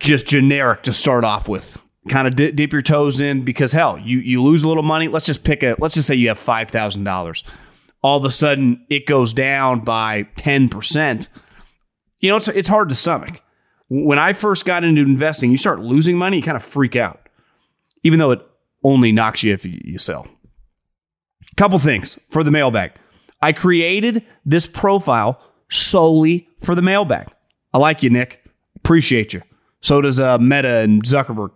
just 0.00 0.26
generic 0.26 0.82
to 0.82 0.92
start 0.92 1.24
off 1.24 1.48
with. 1.48 1.78
Kind 2.08 2.26
of 2.26 2.34
dip, 2.34 2.56
dip 2.56 2.72
your 2.72 2.82
toes 2.82 3.20
in 3.20 3.44
because 3.44 3.72
hell, 3.72 3.98
you 3.98 4.18
you 4.18 4.42
lose 4.42 4.62
a 4.62 4.68
little 4.68 4.82
money. 4.82 5.08
Let's 5.08 5.26
just 5.26 5.44
pick 5.44 5.62
a 5.62 5.76
let's 5.78 5.94
just 5.94 6.08
say 6.08 6.14
you 6.14 6.28
have 6.28 6.38
five 6.38 6.70
thousand 6.70 7.04
dollars. 7.04 7.44
All 8.02 8.18
of 8.18 8.24
a 8.24 8.30
sudden 8.30 8.84
it 8.90 9.06
goes 9.06 9.32
down 9.32 9.80
by 9.80 10.24
ten 10.36 10.68
percent 10.68 11.28
you 12.22 12.30
know, 12.30 12.36
it's, 12.36 12.48
it's 12.48 12.68
hard 12.68 12.88
to 12.88 12.94
stomach. 12.94 13.42
When 13.88 14.18
I 14.18 14.32
first 14.32 14.64
got 14.64 14.84
into 14.84 15.02
investing, 15.02 15.50
you 15.50 15.58
start 15.58 15.80
losing 15.80 16.16
money, 16.16 16.38
you 16.38 16.42
kind 16.42 16.56
of 16.56 16.62
freak 16.62 16.96
out, 16.96 17.28
even 18.04 18.18
though 18.18 18.30
it 18.30 18.40
only 18.82 19.12
knocks 19.12 19.42
you 19.42 19.52
if 19.52 19.66
you 19.66 19.98
sell. 19.98 20.26
Couple 21.56 21.78
things 21.78 22.18
for 22.30 22.42
the 22.42 22.50
mailbag. 22.50 22.92
I 23.42 23.52
created 23.52 24.24
this 24.46 24.66
profile 24.66 25.42
solely 25.68 26.48
for 26.62 26.74
the 26.74 26.82
mailbag. 26.82 27.28
I 27.72 27.78
like 27.78 28.02
you, 28.02 28.10
Nick. 28.10 28.44
Appreciate 28.76 29.32
you. 29.32 29.42
So 29.80 30.00
does 30.00 30.20
uh, 30.20 30.38
Meta 30.38 30.78
and 30.78 31.02
Zuckerberg. 31.04 31.50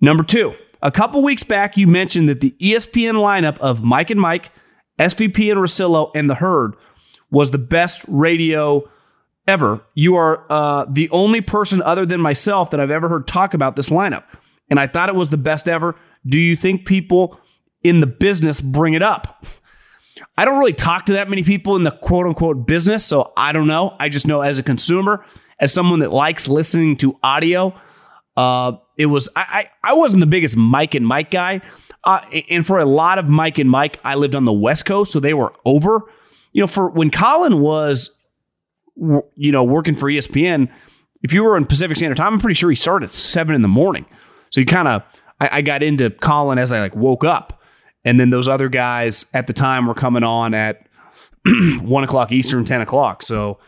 Number 0.00 0.22
two, 0.22 0.54
a 0.82 0.90
couple 0.90 1.22
weeks 1.22 1.42
back, 1.42 1.76
you 1.76 1.86
mentioned 1.86 2.28
that 2.28 2.40
the 2.40 2.54
ESPN 2.60 3.14
lineup 3.14 3.58
of 3.58 3.82
Mike 3.82 4.10
and 4.10 4.20
Mike, 4.20 4.50
SVP 4.98 5.50
and 5.50 5.60
Russillo, 5.60 6.10
and 6.14 6.28
The 6.28 6.34
Herd 6.34 6.74
was 7.30 7.50
the 7.50 7.58
best 7.58 8.04
radio 8.08 8.88
ever. 9.46 9.80
You 9.94 10.16
are 10.16 10.44
uh, 10.50 10.86
the 10.88 11.08
only 11.10 11.40
person 11.40 11.82
other 11.82 12.04
than 12.04 12.20
myself 12.20 12.70
that 12.70 12.80
I've 12.80 12.90
ever 12.90 13.08
heard 13.08 13.26
talk 13.26 13.54
about 13.54 13.76
this 13.76 13.88
lineup. 13.88 14.24
And 14.68 14.80
I 14.80 14.86
thought 14.86 15.08
it 15.08 15.14
was 15.14 15.30
the 15.30 15.36
best 15.36 15.68
ever. 15.68 15.94
Do 16.26 16.38
you 16.38 16.56
think 16.56 16.86
people 16.86 17.40
in 17.82 18.00
the 18.00 18.06
business 18.06 18.60
bring 18.60 18.94
it 18.94 19.02
up? 19.02 19.44
I 20.36 20.44
don't 20.44 20.58
really 20.58 20.72
talk 20.72 21.06
to 21.06 21.14
that 21.14 21.28
many 21.28 21.42
people 21.42 21.76
in 21.76 21.84
the 21.84 21.90
quote 21.90 22.26
unquote 22.26 22.66
business, 22.66 23.04
so 23.04 23.32
I 23.36 23.52
don't 23.52 23.66
know. 23.66 23.96
I 23.98 24.08
just 24.08 24.26
know 24.26 24.40
as 24.40 24.58
a 24.58 24.62
consumer, 24.62 25.24
as 25.60 25.72
someone 25.72 26.00
that 26.00 26.12
likes 26.12 26.48
listening 26.48 26.96
to 26.98 27.18
audio, 27.22 27.78
uh, 28.36 28.72
it 28.96 29.06
was 29.06 29.28
I, 29.36 29.68
I, 29.84 29.90
I 29.90 29.92
wasn't 29.94 30.20
the 30.20 30.26
biggest 30.26 30.56
Mike 30.56 30.94
and 30.94 31.06
Mike 31.06 31.30
guy, 31.30 31.60
uh, 32.04 32.20
and 32.50 32.66
for 32.66 32.78
a 32.78 32.86
lot 32.86 33.18
of 33.18 33.28
Mike 33.28 33.58
and 33.58 33.70
Mike, 33.70 34.00
I 34.04 34.14
lived 34.14 34.34
on 34.34 34.44
the 34.44 34.52
West 34.52 34.86
Coast, 34.86 35.12
so 35.12 35.20
they 35.20 35.34
were 35.34 35.52
over. 35.64 36.02
You 36.52 36.62
know, 36.62 36.66
for 36.66 36.88
when 36.88 37.10
Colin 37.10 37.60
was 37.60 38.16
you 38.96 39.52
know, 39.52 39.64
working 39.64 39.94
for 39.94 40.10
ESPN, 40.10 40.70
if 41.22 41.32
you 41.32 41.42
were 41.44 41.56
in 41.56 41.66
Pacific 41.66 41.96
Standard 41.96 42.16
Time, 42.16 42.34
I'm 42.34 42.40
pretty 42.40 42.54
sure 42.54 42.70
he 42.70 42.76
started 42.76 43.04
at 43.06 43.10
seven 43.10 43.54
in 43.54 43.62
the 43.62 43.68
morning. 43.68 44.06
So 44.50 44.60
you 44.60 44.66
kind 44.66 44.88
of, 44.88 45.02
I, 45.40 45.58
I, 45.58 45.62
got 45.62 45.82
into 45.82 46.10
Colin 46.10 46.58
as 46.58 46.72
I 46.72 46.80
like 46.80 46.94
woke 46.94 47.24
up, 47.24 47.60
and 48.06 48.20
then 48.20 48.30
those 48.30 48.46
other 48.46 48.68
guys 48.68 49.26
at 49.34 49.48
the 49.48 49.52
time 49.52 49.86
were 49.86 49.94
coming 49.94 50.22
on 50.22 50.54
at 50.54 50.86
one 51.82 52.04
o'clock 52.04 52.32
Eastern, 52.32 52.64
ten 52.64 52.80
o'clock. 52.80 53.22
So 53.22 53.58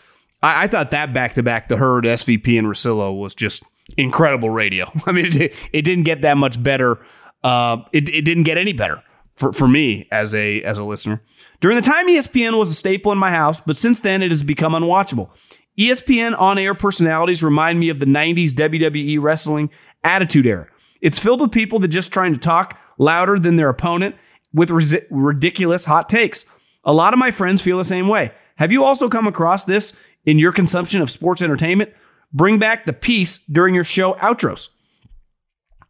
I, 0.42 0.64
I 0.64 0.66
thought 0.68 0.92
that 0.92 1.12
back 1.12 1.34
to 1.34 1.42
back, 1.42 1.68
the 1.68 1.76
herd 1.76 2.04
SVP 2.04 2.56
and 2.58 2.68
Russillo 2.68 3.18
was 3.18 3.34
just 3.34 3.64
incredible 3.96 4.48
radio. 4.48 4.90
I 5.06 5.12
mean, 5.12 5.36
it, 5.36 5.54
it 5.72 5.82
didn't 5.82 6.04
get 6.04 6.22
that 6.22 6.38
much 6.38 6.62
better. 6.62 7.04
Uh, 7.42 7.78
it, 7.92 8.08
it 8.08 8.22
didn't 8.22 8.44
get 8.44 8.56
any 8.56 8.72
better 8.72 9.02
for, 9.34 9.52
for 9.52 9.68
me 9.68 10.06
as 10.12 10.34
a 10.34 10.62
as 10.62 10.78
a 10.78 10.84
listener. 10.84 11.20
During 11.60 11.74
the 11.74 11.82
time 11.82 12.06
ESPN 12.06 12.56
was 12.56 12.68
a 12.70 12.74
staple 12.74 13.10
in 13.10 13.18
my 13.18 13.32
house, 13.32 13.60
but 13.60 13.76
since 13.76 14.00
then 14.00 14.22
it 14.22 14.30
has 14.30 14.44
become 14.44 14.72
unwatchable. 14.72 15.30
ESPN 15.76 16.38
on 16.38 16.58
air 16.58 16.74
personalities 16.74 17.42
remind 17.42 17.80
me 17.80 17.88
of 17.88 17.98
the 18.00 18.06
90s 18.06 18.50
WWE 18.50 19.20
wrestling 19.20 19.70
attitude 20.04 20.46
era. 20.46 20.68
It's 21.00 21.18
filled 21.18 21.40
with 21.40 21.52
people 21.52 21.78
that 21.80 21.88
just 21.88 22.12
trying 22.12 22.32
to 22.32 22.38
talk 22.38 22.78
louder 22.98 23.38
than 23.38 23.56
their 23.56 23.68
opponent 23.68 24.16
with 24.52 24.70
ridiculous 25.10 25.84
hot 25.84 26.08
takes. 26.08 26.46
A 26.84 26.92
lot 26.92 27.12
of 27.12 27.18
my 27.18 27.30
friends 27.30 27.62
feel 27.62 27.78
the 27.78 27.84
same 27.84 28.08
way. 28.08 28.32
Have 28.56 28.72
you 28.72 28.84
also 28.84 29.08
come 29.08 29.26
across 29.26 29.64
this 29.64 29.96
in 30.24 30.38
your 30.38 30.52
consumption 30.52 31.00
of 31.00 31.10
sports 31.10 31.42
entertainment? 31.42 31.92
Bring 32.32 32.58
back 32.58 32.86
the 32.86 32.92
peace 32.92 33.38
during 33.38 33.74
your 33.74 33.84
show 33.84 34.14
outros. 34.14 34.68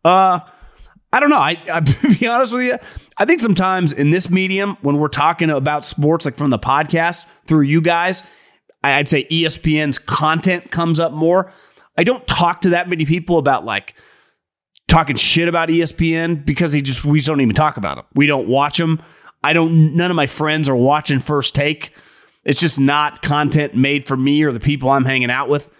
Uh, 0.04 0.40
I 1.12 1.20
don't 1.20 1.30
know. 1.30 1.38
I, 1.38 1.56
I 1.72 1.80
be 2.20 2.26
honest 2.26 2.52
with 2.52 2.64
you, 2.64 2.78
I 3.16 3.24
think 3.24 3.40
sometimes 3.40 3.92
in 3.92 4.10
this 4.10 4.30
medium, 4.30 4.76
when 4.82 4.98
we're 4.98 5.08
talking 5.08 5.50
about 5.50 5.86
sports, 5.86 6.24
like 6.24 6.36
from 6.36 6.50
the 6.50 6.58
podcast 6.58 7.26
through 7.46 7.62
you 7.62 7.80
guys, 7.80 8.22
I'd 8.84 9.08
say 9.08 9.24
ESPN's 9.24 9.98
content 9.98 10.70
comes 10.70 11.00
up 11.00 11.12
more. 11.12 11.52
I 11.96 12.04
don't 12.04 12.26
talk 12.26 12.60
to 12.60 12.70
that 12.70 12.88
many 12.88 13.04
people 13.04 13.38
about 13.38 13.64
like 13.64 13.94
talking 14.88 15.16
shit 15.16 15.48
about 15.48 15.68
ESPN 15.68 16.44
because 16.44 16.72
he 16.72 16.82
just 16.82 17.04
we 17.04 17.18
just 17.18 17.28
don't 17.28 17.40
even 17.40 17.54
talk 17.54 17.76
about 17.76 17.96
them. 17.96 18.06
We 18.14 18.26
don't 18.26 18.48
watch 18.48 18.78
them. 18.78 19.00
I 19.44 19.52
don't. 19.52 19.94
None 19.94 20.10
of 20.10 20.16
my 20.16 20.26
friends 20.26 20.68
are 20.68 20.76
watching 20.76 21.20
First 21.20 21.54
Take. 21.54 21.92
It's 22.44 22.60
just 22.60 22.80
not 22.80 23.22
content 23.22 23.76
made 23.76 24.06
for 24.06 24.16
me 24.16 24.42
or 24.42 24.52
the 24.52 24.60
people 24.60 24.90
I'm 24.90 25.04
hanging 25.04 25.30
out 25.30 25.48
with. 25.48 25.70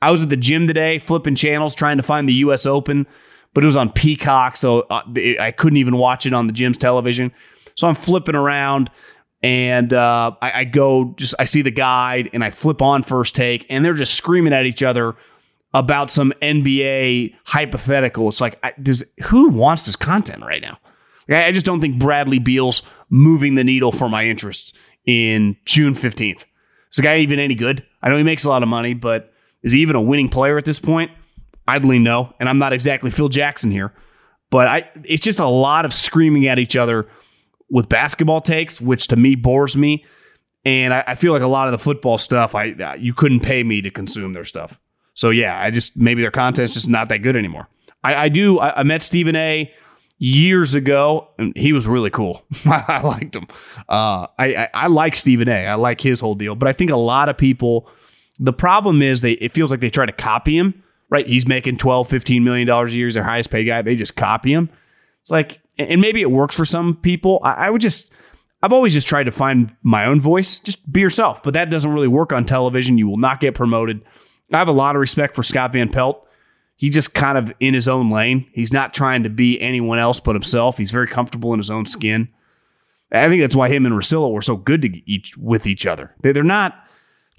I 0.00 0.10
was 0.10 0.22
at 0.22 0.28
the 0.28 0.36
gym 0.36 0.68
today, 0.68 0.98
flipping 0.98 1.34
channels, 1.34 1.74
trying 1.74 1.96
to 1.96 2.02
find 2.02 2.28
the 2.28 2.34
U.S. 2.34 2.66
Open, 2.66 3.06
but 3.54 3.64
it 3.64 3.66
was 3.66 3.76
on 3.76 3.90
Peacock, 3.90 4.56
so 4.56 4.80
uh, 4.90 5.02
I 5.40 5.52
couldn't 5.56 5.78
even 5.78 5.96
watch 5.96 6.26
it 6.26 6.32
on 6.32 6.46
the 6.46 6.52
gym's 6.52 6.78
television. 6.78 7.32
So 7.74 7.88
I'm 7.88 7.96
flipping 7.96 8.36
around, 8.36 8.90
and 9.42 9.92
uh, 9.92 10.32
I, 10.40 10.60
I 10.60 10.64
go 10.64 11.14
just 11.16 11.34
I 11.38 11.46
see 11.46 11.62
the 11.62 11.72
guide, 11.72 12.30
and 12.32 12.44
I 12.44 12.50
flip 12.50 12.82
on 12.82 13.02
First 13.02 13.34
Take, 13.34 13.66
and 13.70 13.84
they're 13.84 13.94
just 13.94 14.14
screaming 14.14 14.52
at 14.52 14.66
each 14.66 14.82
other 14.82 15.16
about 15.74 16.10
some 16.10 16.32
NBA 16.40 17.34
hypothetical. 17.44 18.28
It's 18.28 18.40
like, 18.40 18.58
I, 18.62 18.72
does 18.82 19.04
who 19.24 19.50
wants 19.50 19.86
this 19.86 19.96
content 19.96 20.42
right 20.42 20.62
now? 20.62 20.78
Like, 21.28 21.44
I 21.44 21.52
just 21.52 21.66
don't 21.66 21.80
think 21.80 21.98
Bradley 21.98 22.38
Beal's 22.38 22.82
moving 23.10 23.54
the 23.54 23.64
needle 23.64 23.92
for 23.92 24.08
my 24.08 24.26
interest 24.26 24.74
in 25.04 25.56
June 25.64 25.94
15th. 25.94 26.44
Is 26.90 26.96
the 26.96 27.02
guy 27.02 27.18
even 27.18 27.38
any 27.38 27.54
good? 27.54 27.84
I 28.02 28.08
know 28.08 28.16
he 28.16 28.22
makes 28.22 28.44
a 28.44 28.48
lot 28.48 28.62
of 28.62 28.68
money, 28.68 28.94
but 28.94 29.32
is 29.62 29.72
he 29.72 29.80
even 29.80 29.96
a 29.96 30.00
winning 30.00 30.28
player 30.28 30.56
at 30.56 30.64
this 30.64 30.78
point? 30.78 31.10
I'd 31.66 31.84
lean 31.84 32.02
no. 32.02 32.32
And 32.40 32.48
I'm 32.48 32.58
not 32.58 32.72
exactly 32.72 33.10
Phil 33.10 33.28
Jackson 33.28 33.70
here, 33.70 33.92
but 34.50 34.66
I 34.66 34.90
it's 35.04 35.24
just 35.24 35.38
a 35.38 35.46
lot 35.46 35.84
of 35.84 35.92
screaming 35.92 36.46
at 36.46 36.58
each 36.58 36.76
other 36.76 37.08
with 37.70 37.90
basketball 37.90 38.40
takes, 38.40 38.80
which 38.80 39.08
to 39.08 39.16
me 39.16 39.34
bores 39.34 39.76
me. 39.76 40.04
And 40.64 40.94
I, 40.94 41.04
I 41.08 41.14
feel 41.14 41.32
like 41.32 41.42
a 41.42 41.46
lot 41.46 41.68
of 41.68 41.72
the 41.72 41.78
football 41.78 42.16
stuff, 42.16 42.54
I 42.54 42.96
you 42.98 43.12
couldn't 43.12 43.40
pay 43.40 43.62
me 43.62 43.82
to 43.82 43.90
consume 43.90 44.32
their 44.32 44.44
stuff. 44.44 44.80
So 45.18 45.30
yeah, 45.30 45.60
I 45.60 45.72
just 45.72 45.96
maybe 45.96 46.22
their 46.22 46.30
content's 46.30 46.74
just 46.74 46.88
not 46.88 47.08
that 47.08 47.18
good 47.18 47.34
anymore. 47.34 47.68
I, 48.04 48.14
I 48.14 48.28
do. 48.28 48.60
I, 48.60 48.78
I, 48.78 48.82
met 48.84 49.02
Stephen 49.02 49.34
A. 49.34 49.68
years 50.18 50.76
ago, 50.76 51.26
and 51.38 51.52
he 51.56 51.72
was 51.72 51.88
really 51.88 52.10
cool. 52.10 52.44
I 52.64 53.00
liked 53.02 53.34
him. 53.34 53.48
Uh, 53.88 54.28
I, 54.38 54.54
I, 54.54 54.68
I 54.74 54.86
like 54.86 55.16
Stephen 55.16 55.48
A. 55.48 55.66
I 55.66 55.74
like 55.74 56.00
his 56.00 56.20
whole 56.20 56.36
deal. 56.36 56.54
But 56.54 56.68
I 56.68 56.72
think 56.72 56.92
a 56.92 56.96
lot 56.96 57.28
of 57.28 57.36
people. 57.36 57.90
The 58.38 58.52
problem 58.52 59.02
is 59.02 59.20
they 59.20 59.32
it 59.32 59.52
feels 59.54 59.72
like 59.72 59.80
they 59.80 59.90
try 59.90 60.06
to 60.06 60.12
copy 60.12 60.56
him. 60.56 60.84
Right, 61.10 61.26
he's 61.26 61.48
making 61.48 61.78
12, 61.78 62.08
15 62.08 62.44
million 62.44 62.68
dollars 62.68 62.92
a 62.92 62.96
year. 62.96 63.08
He's 63.08 63.14
their 63.14 63.24
highest 63.24 63.50
paid 63.50 63.64
guy. 63.64 63.82
They 63.82 63.96
just 63.96 64.14
copy 64.14 64.52
him. 64.52 64.70
It's 65.22 65.32
like, 65.32 65.60
and 65.78 66.00
maybe 66.00 66.20
it 66.20 66.30
works 66.30 66.54
for 66.54 66.64
some 66.64 66.94
people. 66.94 67.40
I, 67.42 67.66
I 67.66 67.70
would 67.70 67.80
just. 67.80 68.12
I've 68.62 68.72
always 68.72 68.94
just 68.94 69.08
tried 69.08 69.24
to 69.24 69.32
find 69.32 69.74
my 69.82 70.04
own 70.04 70.20
voice. 70.20 70.60
Just 70.60 70.92
be 70.92 71.00
yourself. 71.00 71.42
But 71.42 71.54
that 71.54 71.70
doesn't 71.70 71.92
really 71.92 72.08
work 72.08 72.32
on 72.32 72.44
television. 72.44 72.98
You 72.98 73.08
will 73.08 73.16
not 73.16 73.40
get 73.40 73.56
promoted. 73.56 74.02
I 74.52 74.58
have 74.58 74.68
a 74.68 74.72
lot 74.72 74.96
of 74.96 75.00
respect 75.00 75.34
for 75.34 75.42
Scott 75.42 75.72
Van 75.72 75.88
Pelt. 75.88 76.26
He 76.76 76.90
just 76.90 77.12
kind 77.12 77.36
of 77.36 77.52
in 77.60 77.74
his 77.74 77.88
own 77.88 78.10
lane. 78.10 78.46
He's 78.52 78.72
not 78.72 78.94
trying 78.94 79.24
to 79.24 79.30
be 79.30 79.60
anyone 79.60 79.98
else 79.98 80.20
but 80.20 80.36
himself. 80.36 80.78
He's 80.78 80.92
very 80.92 81.08
comfortable 81.08 81.52
in 81.52 81.58
his 81.58 81.70
own 81.70 81.86
skin. 81.86 82.28
I 83.10 83.28
think 83.28 83.42
that's 83.42 83.56
why 83.56 83.68
him 83.68 83.84
and 83.86 83.94
Russillo 83.94 84.32
were 84.32 84.42
so 84.42 84.56
good 84.56 84.82
to 84.82 85.10
each 85.10 85.36
with 85.36 85.66
each 85.66 85.86
other. 85.86 86.14
They're 86.20 86.42
not 86.42 86.74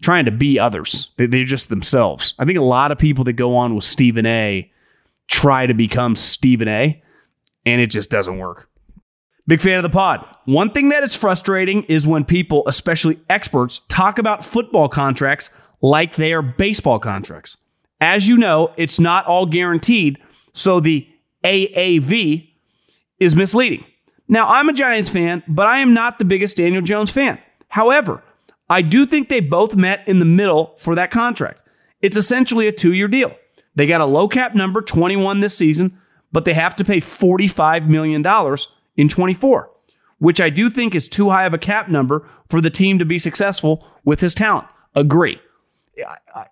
trying 0.01 0.25
to 0.25 0.31
be 0.31 0.59
others. 0.59 1.11
They're 1.17 1.43
just 1.45 1.69
themselves. 1.69 2.33
I 2.39 2.45
think 2.45 2.57
a 2.57 2.63
lot 2.63 2.91
of 2.91 2.97
people 2.97 3.23
that 3.25 3.33
go 3.33 3.55
on 3.55 3.75
with 3.75 3.83
Stephen 3.83 4.25
A. 4.25 4.71
try 5.27 5.67
to 5.67 5.73
become 5.73 6.15
Stephen 6.15 6.67
A. 6.67 7.01
and 7.65 7.81
it 7.81 7.87
just 7.87 8.09
doesn't 8.09 8.39
work. 8.39 8.69
Big 9.47 9.61
fan 9.61 9.77
of 9.77 9.83
the 9.83 9.89
pod. 9.89 10.25
One 10.45 10.71
thing 10.71 10.89
that 10.89 11.03
is 11.03 11.15
frustrating 11.15 11.83
is 11.83 12.05
when 12.05 12.23
people, 12.23 12.63
especially 12.67 13.19
experts, 13.29 13.79
talk 13.89 14.19
about 14.19 14.45
football 14.45 14.89
contracts 14.89 15.49
like 15.81 16.15
they 16.15 16.33
are 16.33 16.41
baseball 16.41 16.99
contracts. 16.99 17.57
As 18.01 18.27
you 18.27 18.37
know, 18.37 18.73
it's 18.77 18.99
not 18.99 19.25
all 19.25 19.45
guaranteed, 19.45 20.17
so 20.53 20.79
the 20.79 21.07
AAV 21.43 22.49
is 23.19 23.35
misleading. 23.35 23.85
Now, 24.27 24.47
I'm 24.47 24.69
a 24.69 24.73
Giants 24.73 25.09
fan, 25.09 25.43
but 25.47 25.67
I 25.67 25.79
am 25.79 25.93
not 25.93 26.19
the 26.19 26.25
biggest 26.25 26.57
Daniel 26.57 26.81
Jones 26.81 27.11
fan. 27.11 27.39
However, 27.67 28.23
I 28.69 28.81
do 28.81 29.05
think 29.05 29.27
they 29.27 29.39
both 29.39 29.75
met 29.75 30.07
in 30.07 30.19
the 30.19 30.25
middle 30.25 30.75
for 30.77 30.95
that 30.95 31.11
contract. 31.11 31.63
It's 32.01 32.17
essentially 32.17 32.67
a 32.67 32.71
two 32.71 32.93
year 32.93 33.07
deal. 33.07 33.35
They 33.75 33.87
got 33.87 34.01
a 34.01 34.05
low 34.05 34.27
cap 34.27 34.55
number, 34.55 34.81
21 34.81 35.39
this 35.39 35.57
season, 35.57 35.97
but 36.31 36.45
they 36.45 36.53
have 36.53 36.75
to 36.77 36.85
pay 36.85 36.99
$45 36.99 37.87
million 37.87 38.23
in 38.97 39.09
24, 39.09 39.71
which 40.19 40.41
I 40.41 40.49
do 40.49 40.69
think 40.69 40.93
is 40.93 41.07
too 41.07 41.29
high 41.29 41.45
of 41.45 41.53
a 41.53 41.57
cap 41.57 41.89
number 41.89 42.27
for 42.49 42.61
the 42.61 42.69
team 42.69 42.99
to 42.99 43.05
be 43.05 43.17
successful 43.17 43.87
with 44.03 44.19
his 44.19 44.33
talent. 44.33 44.67
Agree. 44.95 45.39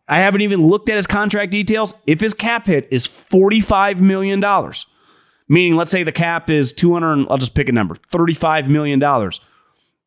I 0.08 0.20
haven't 0.20 0.42
even 0.42 0.68
looked 0.68 0.90
at 0.90 0.98
his 0.98 1.08
contract 1.08 1.52
details. 1.52 1.94
If 2.06 2.20
his 2.20 2.34
cap 2.34 2.66
hit 2.66 2.88
is 2.92 3.08
$45 3.08 4.00
million, 4.00 4.44
meaning 5.48 5.76
let's 5.76 5.92
say 5.92 6.04
the 6.04 6.12
cap 6.12 6.50
is 6.50 6.74
200, 6.74 7.28
I'll 7.30 7.38
just 7.38 7.56
pick 7.56 7.70
a 7.70 7.72
number, 7.72 7.96
$35 7.96 8.68
million, 8.68 9.00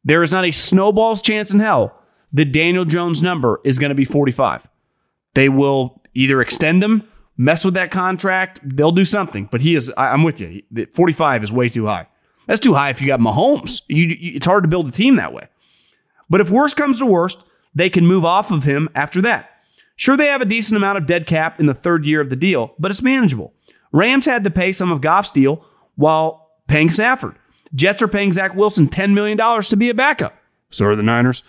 there 0.04 0.22
is 0.22 0.32
not 0.32 0.44
a 0.44 0.50
snowball's 0.50 1.22
chance 1.22 1.52
in 1.52 1.60
hell 1.60 1.96
that 2.32 2.52
Daniel 2.52 2.84
Jones' 2.84 3.22
number 3.22 3.60
is 3.64 3.78
going 3.78 3.90
to 3.90 3.94
be 3.94 4.04
45. 4.04 4.68
They 5.34 5.48
will 5.48 6.02
either 6.14 6.40
extend 6.40 6.82
him, 6.82 7.04
mess 7.36 7.64
with 7.64 7.74
that 7.74 7.90
contract, 7.90 8.60
they'll 8.62 8.92
do 8.92 9.04
something. 9.04 9.48
But 9.50 9.60
he 9.60 9.74
is, 9.74 9.92
I'm 9.96 10.22
with 10.22 10.40
you. 10.40 10.62
45 10.92 11.44
is 11.44 11.52
way 11.52 11.68
too 11.68 11.86
high. 11.86 12.06
That's 12.46 12.60
too 12.60 12.74
high 12.74 12.90
if 12.90 13.00
you 13.00 13.06
got 13.06 13.20
Mahomes. 13.20 13.82
You, 13.88 14.16
it's 14.18 14.46
hard 14.46 14.64
to 14.64 14.68
build 14.68 14.88
a 14.88 14.92
team 14.92 15.16
that 15.16 15.32
way. 15.32 15.48
But 16.28 16.40
if 16.40 16.50
worst 16.50 16.76
comes 16.76 16.98
to 16.98 17.06
worst, 17.06 17.42
they 17.74 17.90
can 17.90 18.06
move 18.06 18.24
off 18.24 18.50
of 18.50 18.64
him 18.64 18.88
after 18.94 19.22
that. 19.22 19.50
Sure, 19.96 20.16
they 20.16 20.26
have 20.26 20.40
a 20.40 20.46
decent 20.46 20.76
amount 20.76 20.98
of 20.98 21.06
dead 21.06 21.26
cap 21.26 21.60
in 21.60 21.66
the 21.66 21.74
third 21.74 22.06
year 22.06 22.20
of 22.20 22.30
the 22.30 22.36
deal, 22.36 22.74
but 22.78 22.90
it's 22.90 23.02
manageable. 23.02 23.52
Rams 23.92 24.24
had 24.24 24.44
to 24.44 24.50
pay 24.50 24.72
some 24.72 24.90
of 24.90 25.00
Goff's 25.00 25.30
deal 25.30 25.64
while 25.96 26.50
paying 26.68 26.90
Stafford. 26.90 27.36
Jets 27.74 28.02
are 28.02 28.08
paying 28.08 28.32
Zach 28.32 28.54
Wilson 28.54 28.88
$10 28.88 29.12
million 29.12 29.36
to 29.62 29.76
be 29.76 29.90
a 29.90 29.94
backup. 29.94 30.34
So 30.70 30.86
are 30.86 30.96
the 30.96 31.02
Niners. 31.02 31.42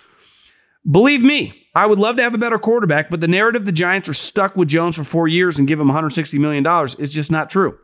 Believe 0.89 1.23
me, 1.23 1.67
I 1.75 1.85
would 1.85 1.99
love 1.99 2.17
to 2.17 2.23
have 2.23 2.33
a 2.33 2.39
better 2.39 2.59
quarterback, 2.59 3.09
but 3.09 3.21
the 3.21 3.27
narrative 3.27 3.65
the 3.65 3.71
Giants 3.71 4.09
are 4.09 4.13
stuck 4.13 4.55
with 4.55 4.67
Jones 4.67 4.95
for 4.95 5.03
four 5.03 5.27
years 5.27 5.57
and 5.57 5.67
give 5.67 5.79
him 5.79 5.87
$160 5.87 6.39
million 6.39 6.65
is 6.99 7.11
just 7.11 7.31
not 7.31 7.49
true. 7.49 7.77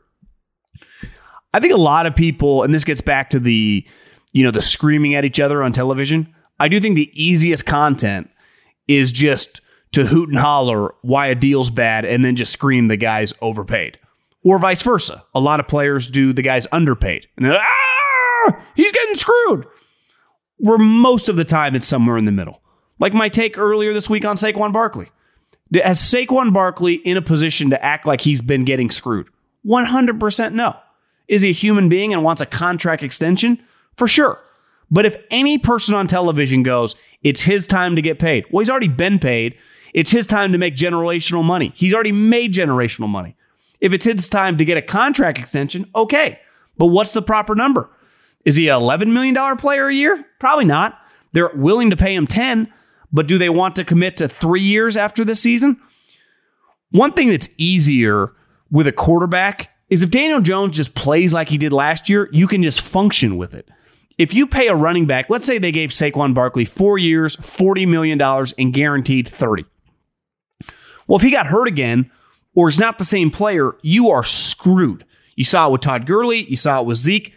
I 1.54 1.60
think 1.60 1.74
a 1.74 1.78
lot 1.78 2.06
of 2.06 2.16
people, 2.16 2.64
and 2.64 2.74
this 2.74 2.84
gets 2.84 3.02
back 3.02 3.30
to 3.30 3.40
the, 3.40 3.88
you 4.34 4.44
know, 4.44 4.52
the 4.52 4.62
screaming 4.62 5.16
at 5.16 5.26
each 5.26 5.40
other 5.40 5.64
on 5.64 5.72
television. 5.72 6.34
I 6.60 6.68
do 6.68 6.80
think 6.80 6.96
the 6.96 7.12
easiest 7.14 7.66
content 7.66 8.30
is 8.88 9.12
just 9.12 9.62
to 9.92 10.06
hoot 10.06 10.30
and 10.30 10.38
holler 10.38 10.94
why 11.02 11.28
a 11.28 11.36
deal's 11.36 11.70
bad 11.70 12.06
and 12.06 12.24
then 12.24 12.36
just 12.36 12.54
scream 12.54 12.88
the 12.88 12.98
guy's 12.98 13.34
overpaid. 13.42 14.00
Or 14.44 14.60
vice 14.60 14.82
versa. 14.82 15.24
A 15.36 15.40
lot 15.40 15.60
of 15.60 15.68
players 15.68 16.10
do 16.10 16.34
the 16.34 16.42
guy's 16.42 16.68
underpaid. 16.72 17.28
And 17.36 17.46
they're 17.46 17.60
ah, 17.60 18.64
he's 18.76 18.92
getting 18.92 19.16
screwed. 19.16 19.66
Where 20.58 20.78
most 20.78 21.30
of 21.30 21.36
the 21.36 21.46
time 21.46 21.76
it's 21.76 21.88
somewhere 21.88 22.18
in 22.18 22.26
the 22.26 22.32
middle. 22.32 22.62
Like 23.00 23.14
my 23.14 23.30
take 23.30 23.58
earlier 23.58 23.94
this 23.94 24.10
week 24.10 24.26
on 24.26 24.38
Saquon 24.38 24.74
Barkley. 24.74 25.10
Has 25.74 26.00
Saquon 26.00 26.54
Barkley 26.54 26.96
in 26.96 27.18
a 27.18 27.22
position 27.22 27.70
to 27.72 27.84
act 27.84 28.06
like 28.06 28.22
he's 28.22 28.42
been 28.42 28.64
getting 28.64 28.90
screwed? 28.90 29.28
100% 29.66 30.54
no. 30.54 30.76
Is 31.28 31.42
he 31.42 31.50
a 31.50 31.54
human 31.54 31.90
being 31.90 32.14
and 32.14 32.24
wants 32.24 32.42
a 32.42 32.46
contract 32.46 33.04
extension? 33.04 33.62
For 33.96 34.08
sure. 34.08 34.40
But 34.90 35.06
if 35.06 35.18
any 35.32 35.58
person 35.58 35.96
on 35.96 36.08
television 36.08 36.64
goes, 36.64 36.96
it's 37.24 37.42
his 37.42 37.68
time 37.68 37.96
to 37.96 38.02
get 38.02 38.20
paid, 38.20 38.46
well, 38.52 38.62
he's 38.62 38.70
already 38.70 38.88
been 38.88 39.20
paid. 39.20 39.58
It's 39.94 40.12
his 40.12 40.28
time 40.28 40.52
to 40.52 40.58
make 40.58 40.76
generational 40.76 41.44
money. 41.44 41.72
He's 41.76 41.94
already 41.94 42.12
made 42.12 42.54
generational 42.54 43.10
money. 43.10 43.36
If 43.82 43.94
it's 43.94 44.06
his 44.06 44.30
time 44.30 44.58
to 44.58 44.66
get 44.66 44.78
a 44.78 44.82
contract 44.82 45.38
extension, 45.40 45.90
okay. 45.96 46.40
But 46.78 46.88
what's 46.88 47.14
the 47.14 47.22
proper 47.22 47.56
number? 47.56 47.90
Is 48.46 48.56
he 48.56 48.70
an 48.70 48.80
$11 48.80 49.08
million 49.08 49.58
player 49.58 49.88
a 49.88 49.94
year? 49.94 50.26
Probably 50.40 50.66
not. 50.66 51.00
They're 51.34 51.52
willing 51.54 51.90
to 51.90 51.98
pay 51.98 52.16
him 52.16 52.28
10, 52.28 52.72
but 53.12 53.28
do 53.28 53.38
they 53.38 53.50
want 53.50 53.76
to 53.76 53.84
commit 53.84 54.18
to 54.18 54.30
three 54.30 54.62
years 54.62 54.96
after 54.96 55.26
this 55.26 55.42
season? 55.42 55.80
One 56.92 57.14
thing 57.14 57.30
that's 57.30 57.50
easier 57.58 58.32
with 58.72 58.88
a 58.88 58.92
quarterback 58.92 59.70
is 59.90 60.04
if 60.04 60.10
Daniel 60.10 60.42
Jones 60.42 60.76
just 60.78 60.96
plays 60.96 61.34
like 61.34 61.50
he 61.50 61.58
did 61.58 61.74
last 61.74 62.10
year, 62.10 62.30
you 62.32 62.48
can 62.48 62.64
just 62.64 62.82
function 62.82 63.38
with 63.38 63.54
it. 63.54 63.70
If 64.18 64.34
you 64.34 64.48
pay 64.48 64.68
a 64.68 64.76
running 64.76 65.06
back, 65.06 65.30
let's 65.30 65.46
say 65.46 65.58
they 65.58 65.72
gave 65.72 65.92
Saquon 65.92 66.34
Barkley 66.34 66.66
four 66.66 66.98
years, 66.98 67.36
$40 67.36 67.88
million, 67.88 68.20
and 68.58 68.74
guaranteed 68.74 69.28
30. 69.28 69.66
Well, 71.08 71.18
if 71.18 71.22
he 71.22 71.30
got 71.30 71.48
hurt 71.48 71.68
again 71.68 72.12
or 72.56 72.68
is 72.68 72.80
not 72.80 72.98
the 72.98 73.06
same 73.06 73.30
player, 73.30 73.76
you 73.82 74.10
are 74.10 74.24
screwed. 74.24 75.06
You 75.36 75.44
saw 75.44 75.68
it 75.68 75.72
with 75.72 75.82
Todd 75.82 76.08
Gurley, 76.08 76.46
you 76.50 76.58
saw 76.58 76.82
it 76.82 76.88
with 76.88 76.98
Zeke. 76.98 77.34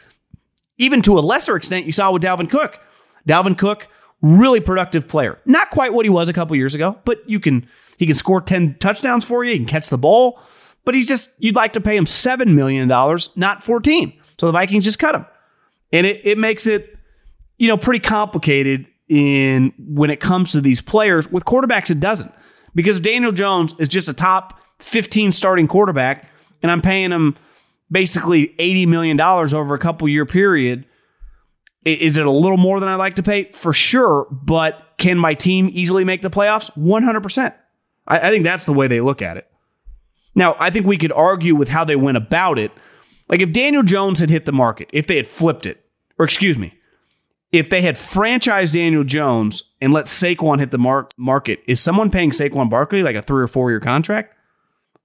Even 0.78 1.02
to 1.02 1.18
a 1.18 1.20
lesser 1.20 1.54
extent, 1.54 1.84
you 1.84 1.92
saw 1.92 2.08
it 2.08 2.14
with 2.14 2.22
Dalvin 2.22 2.48
Cook. 2.48 2.80
Dalvin 3.28 3.58
Cook, 3.58 3.88
really 4.22 4.60
productive 4.60 5.06
player. 5.06 5.38
Not 5.44 5.70
quite 5.70 5.92
what 5.92 6.06
he 6.06 6.10
was 6.10 6.30
a 6.30 6.32
couple 6.32 6.56
years 6.56 6.74
ago, 6.74 6.98
but 7.04 7.18
you 7.28 7.38
can 7.38 7.68
he 7.98 8.06
can 8.06 8.14
score 8.14 8.40
10 8.40 8.76
touchdowns 8.80 9.26
for 9.26 9.44
you, 9.44 9.52
he 9.52 9.58
can 9.58 9.66
catch 9.66 9.90
the 9.90 9.98
ball, 9.98 10.40
but 10.86 10.94
he's 10.94 11.06
just 11.06 11.30
you'd 11.38 11.56
like 11.56 11.74
to 11.74 11.80
pay 11.82 11.96
him 11.96 12.06
7 12.06 12.54
million 12.54 12.88
dollars, 12.88 13.28
not 13.36 13.62
14. 13.62 14.14
So 14.38 14.46
the 14.46 14.52
Vikings 14.52 14.84
just 14.84 14.98
cut 14.98 15.14
him. 15.14 15.26
And 15.92 16.06
it, 16.06 16.20
it 16.24 16.38
makes 16.38 16.66
it 16.66 16.96
you 17.58 17.68
know 17.68 17.76
pretty 17.76 18.00
complicated 18.00 18.86
in 19.08 19.72
when 19.78 20.10
it 20.10 20.20
comes 20.20 20.52
to 20.52 20.60
these 20.60 20.80
players. 20.80 21.30
With 21.30 21.44
quarterbacks 21.44 21.90
it 21.90 22.00
doesn't. 22.00 22.32
Because 22.74 22.98
if 22.98 23.02
Daniel 23.02 23.32
Jones 23.32 23.74
is 23.78 23.88
just 23.88 24.08
a 24.08 24.12
top 24.12 24.60
15 24.78 25.32
starting 25.32 25.66
quarterback 25.66 26.28
and 26.62 26.70
I'm 26.70 26.82
paying 26.82 27.10
him 27.10 27.36
basically 27.90 28.48
$80 28.58 28.86
million 28.86 29.20
over 29.20 29.74
a 29.74 29.78
couple 29.78 30.08
year 30.08 30.26
period. 30.26 30.86
Is 31.84 32.18
it 32.18 32.26
a 32.26 32.30
little 32.30 32.58
more 32.58 32.78
than 32.78 32.88
I'd 32.88 32.96
like 32.96 33.16
to 33.16 33.22
pay? 33.22 33.44
For 33.52 33.72
sure. 33.72 34.26
But 34.30 34.82
can 34.98 35.18
my 35.18 35.34
team 35.34 35.70
easily 35.72 36.04
make 36.04 36.22
the 36.22 36.30
playoffs? 36.30 36.70
100%. 36.76 37.54
I, 38.06 38.18
I 38.18 38.30
think 38.30 38.44
that's 38.44 38.66
the 38.66 38.72
way 38.72 38.86
they 38.86 39.00
look 39.00 39.22
at 39.22 39.36
it. 39.36 39.46
Now, 40.34 40.56
I 40.58 40.70
think 40.70 40.86
we 40.86 40.98
could 40.98 41.12
argue 41.12 41.54
with 41.56 41.68
how 41.68 41.84
they 41.84 41.96
went 41.96 42.16
about 42.16 42.58
it. 42.58 42.70
Like 43.30 43.40
if 43.40 43.52
Daniel 43.52 43.84
Jones 43.84 44.18
had 44.18 44.28
hit 44.28 44.44
the 44.44 44.52
market, 44.52 44.90
if 44.92 45.06
they 45.06 45.16
had 45.16 45.26
flipped 45.26 45.64
it, 45.64 45.82
or 46.18 46.24
excuse 46.24 46.58
me, 46.58 46.74
if 47.52 47.70
they 47.70 47.80
had 47.80 47.94
franchised 47.94 48.72
Daniel 48.72 49.04
Jones 49.04 49.72
and 49.80 49.92
let 49.92 50.06
Saquon 50.06 50.58
hit 50.58 50.72
the 50.72 50.78
mar- 50.78 51.08
market, 51.16 51.60
is 51.66 51.80
someone 51.80 52.10
paying 52.10 52.30
Saquon 52.32 52.68
Barkley 52.68 53.02
like 53.02 53.16
a 53.16 53.22
three 53.22 53.42
or 53.42 53.48
four 53.48 53.70
year 53.70 53.80
contract? 53.80 54.34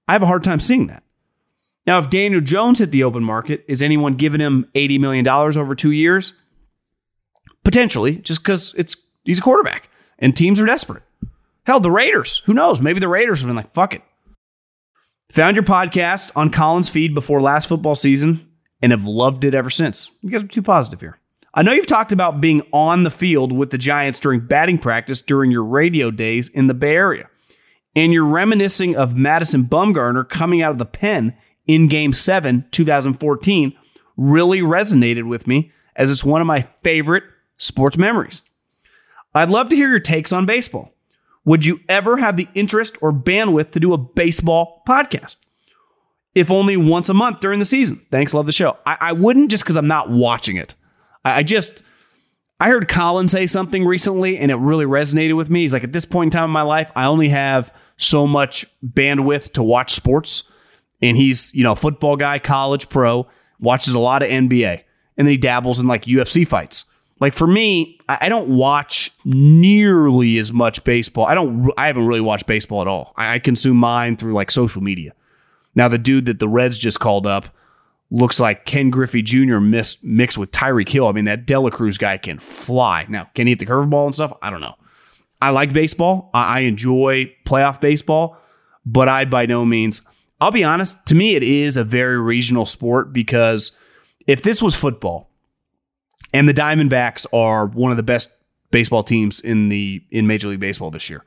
I 0.08 0.12
have 0.12 0.22
a 0.22 0.26
hard 0.26 0.42
time 0.44 0.60
seeing 0.60 0.88
that. 0.88 1.04
Now, 1.86 2.00
if 2.00 2.10
Daniel 2.10 2.40
Jones 2.40 2.80
hit 2.80 2.90
the 2.90 3.04
open 3.04 3.22
market, 3.22 3.64
is 3.68 3.80
anyone 3.80 4.14
giving 4.14 4.40
him 4.40 4.68
$80 4.74 4.98
million 4.98 5.28
over 5.28 5.76
two 5.76 5.92
years? 5.92 6.34
Potentially, 7.62 8.16
just 8.16 8.42
because 8.42 8.74
it's 8.76 8.96
he's 9.24 9.38
a 9.38 9.42
quarterback 9.42 9.88
and 10.18 10.36
teams 10.36 10.60
are 10.60 10.66
desperate. 10.66 11.04
Hell, 11.64 11.80
the 11.80 11.90
Raiders, 11.90 12.42
who 12.46 12.54
knows? 12.54 12.82
Maybe 12.82 12.98
the 12.98 13.08
Raiders 13.08 13.40
have 13.40 13.48
been 13.48 13.56
like, 13.56 13.72
fuck 13.72 13.94
it. 13.94 14.02
Found 15.30 15.56
your 15.56 15.64
podcast 15.64 16.30
on 16.36 16.50
Colin's 16.50 16.88
feed 16.88 17.14
before 17.14 17.40
last 17.40 17.68
football 17.68 17.96
season 17.96 18.48
and 18.80 18.92
have 18.92 19.04
loved 19.04 19.44
it 19.44 19.54
ever 19.54 19.70
since. 19.70 20.10
You 20.22 20.30
guys 20.30 20.42
are 20.42 20.48
too 20.48 20.62
positive 20.62 21.00
here. 21.00 21.18
I 21.54 21.62
know 21.62 21.72
you've 21.72 21.86
talked 21.86 22.12
about 22.12 22.40
being 22.40 22.62
on 22.72 23.02
the 23.02 23.10
field 23.10 23.50
with 23.50 23.70
the 23.70 23.78
Giants 23.78 24.20
during 24.20 24.40
batting 24.46 24.78
practice 24.78 25.22
during 25.22 25.50
your 25.50 25.64
radio 25.64 26.10
days 26.10 26.48
in 26.50 26.66
the 26.66 26.74
Bay 26.74 26.94
Area. 26.94 27.28
And 27.94 28.12
you're 28.12 28.26
reminiscing 28.26 28.94
of 28.94 29.16
Madison 29.16 29.64
Bumgarner 29.64 30.28
coming 30.28 30.62
out 30.62 30.72
of 30.72 30.78
the 30.78 30.84
pen 30.84 31.34
in 31.66 31.88
Game 31.88 32.12
7, 32.12 32.66
2014, 32.70 33.72
really 34.16 34.60
resonated 34.60 35.26
with 35.26 35.46
me 35.46 35.72
as 35.96 36.10
it's 36.10 36.24
one 36.24 36.42
of 36.42 36.46
my 36.46 36.68
favorite 36.82 37.24
sports 37.56 37.96
memories. 37.96 38.42
I'd 39.34 39.50
love 39.50 39.70
to 39.70 39.76
hear 39.76 39.88
your 39.88 39.98
takes 39.98 40.32
on 40.32 40.46
baseball. 40.46 40.95
Would 41.46 41.64
you 41.64 41.80
ever 41.88 42.16
have 42.18 42.36
the 42.36 42.48
interest 42.54 42.98
or 43.00 43.12
bandwidth 43.12 43.70
to 43.70 43.80
do 43.80 43.94
a 43.94 43.98
baseball 43.98 44.82
podcast? 44.86 45.36
If 46.34 46.50
only 46.50 46.76
once 46.76 47.08
a 47.08 47.14
month 47.14 47.40
during 47.40 47.60
the 47.60 47.64
season. 47.64 48.04
Thanks, 48.10 48.34
love 48.34 48.44
the 48.44 48.52
show. 48.52 48.76
I, 48.84 48.96
I 49.00 49.12
wouldn't 49.12 49.50
just 49.50 49.62
because 49.64 49.76
I'm 49.76 49.86
not 49.86 50.10
watching 50.10 50.56
it. 50.56 50.74
I, 51.24 51.38
I 51.38 51.42
just, 51.44 51.82
I 52.60 52.68
heard 52.68 52.88
Colin 52.88 53.28
say 53.28 53.46
something 53.46 53.86
recently 53.86 54.36
and 54.38 54.50
it 54.50 54.56
really 54.56 54.84
resonated 54.84 55.36
with 55.36 55.48
me. 55.48 55.62
He's 55.62 55.72
like, 55.72 55.84
at 55.84 55.92
this 55.92 56.04
point 56.04 56.34
in 56.34 56.38
time 56.38 56.50
in 56.50 56.50
my 56.50 56.62
life, 56.62 56.90
I 56.96 57.06
only 57.06 57.28
have 57.28 57.72
so 57.96 58.26
much 58.26 58.66
bandwidth 58.84 59.52
to 59.52 59.62
watch 59.62 59.92
sports. 59.92 60.50
And 61.00 61.16
he's, 61.16 61.54
you 61.54 61.62
know, 61.62 61.76
football 61.76 62.16
guy, 62.16 62.40
college, 62.40 62.88
pro, 62.88 63.28
watches 63.60 63.94
a 63.94 64.00
lot 64.00 64.22
of 64.22 64.28
NBA. 64.28 64.82
And 65.16 65.26
then 65.26 65.32
he 65.32 65.38
dabbles 65.38 65.78
in 65.78 65.86
like 65.86 66.06
UFC 66.06 66.46
fights. 66.46 66.86
Like 67.18 67.32
for 67.32 67.46
me, 67.46 67.98
I 68.08 68.28
don't 68.28 68.48
watch 68.48 69.10
nearly 69.24 70.36
as 70.36 70.52
much 70.52 70.84
baseball. 70.84 71.26
I 71.26 71.34
don't. 71.34 71.72
I 71.78 71.86
haven't 71.86 72.06
really 72.06 72.20
watched 72.20 72.46
baseball 72.46 72.82
at 72.82 72.88
all. 72.88 73.14
I 73.16 73.38
consume 73.38 73.78
mine 73.78 74.16
through 74.16 74.34
like 74.34 74.50
social 74.50 74.82
media. 74.82 75.12
Now 75.74 75.88
the 75.88 75.98
dude 75.98 76.26
that 76.26 76.38
the 76.38 76.48
Reds 76.48 76.76
just 76.76 77.00
called 77.00 77.26
up 77.26 77.48
looks 78.10 78.38
like 78.38 78.66
Ken 78.66 78.90
Griffey 78.90 79.22
Jr. 79.22 79.58
mixed 79.58 80.04
mixed 80.04 80.36
with 80.36 80.52
Tyreek 80.52 80.90
Hill. 80.90 81.06
I 81.06 81.12
mean 81.12 81.24
that 81.24 81.46
De 81.46 81.58
La 81.58 81.70
Cruz 81.70 81.96
guy 81.96 82.18
can 82.18 82.38
fly. 82.38 83.06
Now 83.08 83.30
can 83.34 83.46
he 83.46 83.52
hit 83.52 83.60
the 83.60 83.66
curveball 83.66 84.04
and 84.04 84.14
stuff? 84.14 84.34
I 84.42 84.50
don't 84.50 84.60
know. 84.60 84.74
I 85.40 85.50
like 85.50 85.72
baseball. 85.72 86.30
I 86.34 86.60
enjoy 86.60 87.32
playoff 87.44 87.80
baseball, 87.80 88.36
but 88.84 89.08
I 89.08 89.24
by 89.24 89.46
no 89.46 89.64
means. 89.64 90.02
I'll 90.38 90.50
be 90.50 90.64
honest. 90.64 91.04
To 91.06 91.14
me, 91.14 91.34
it 91.34 91.42
is 91.42 91.78
a 91.78 91.84
very 91.84 92.20
regional 92.20 92.66
sport 92.66 93.12
because 93.12 93.72
if 94.26 94.42
this 94.42 94.62
was 94.62 94.74
football 94.74 95.30
and 96.32 96.48
the 96.48 96.54
Diamondbacks 96.54 97.26
are 97.32 97.66
one 97.66 97.90
of 97.90 97.96
the 97.96 98.02
best 98.02 98.32
baseball 98.70 99.02
teams 99.02 99.40
in 99.40 99.68
the 99.68 100.02
in 100.10 100.26
Major 100.26 100.48
League 100.48 100.60
Baseball 100.60 100.90
this 100.90 101.08
year. 101.08 101.24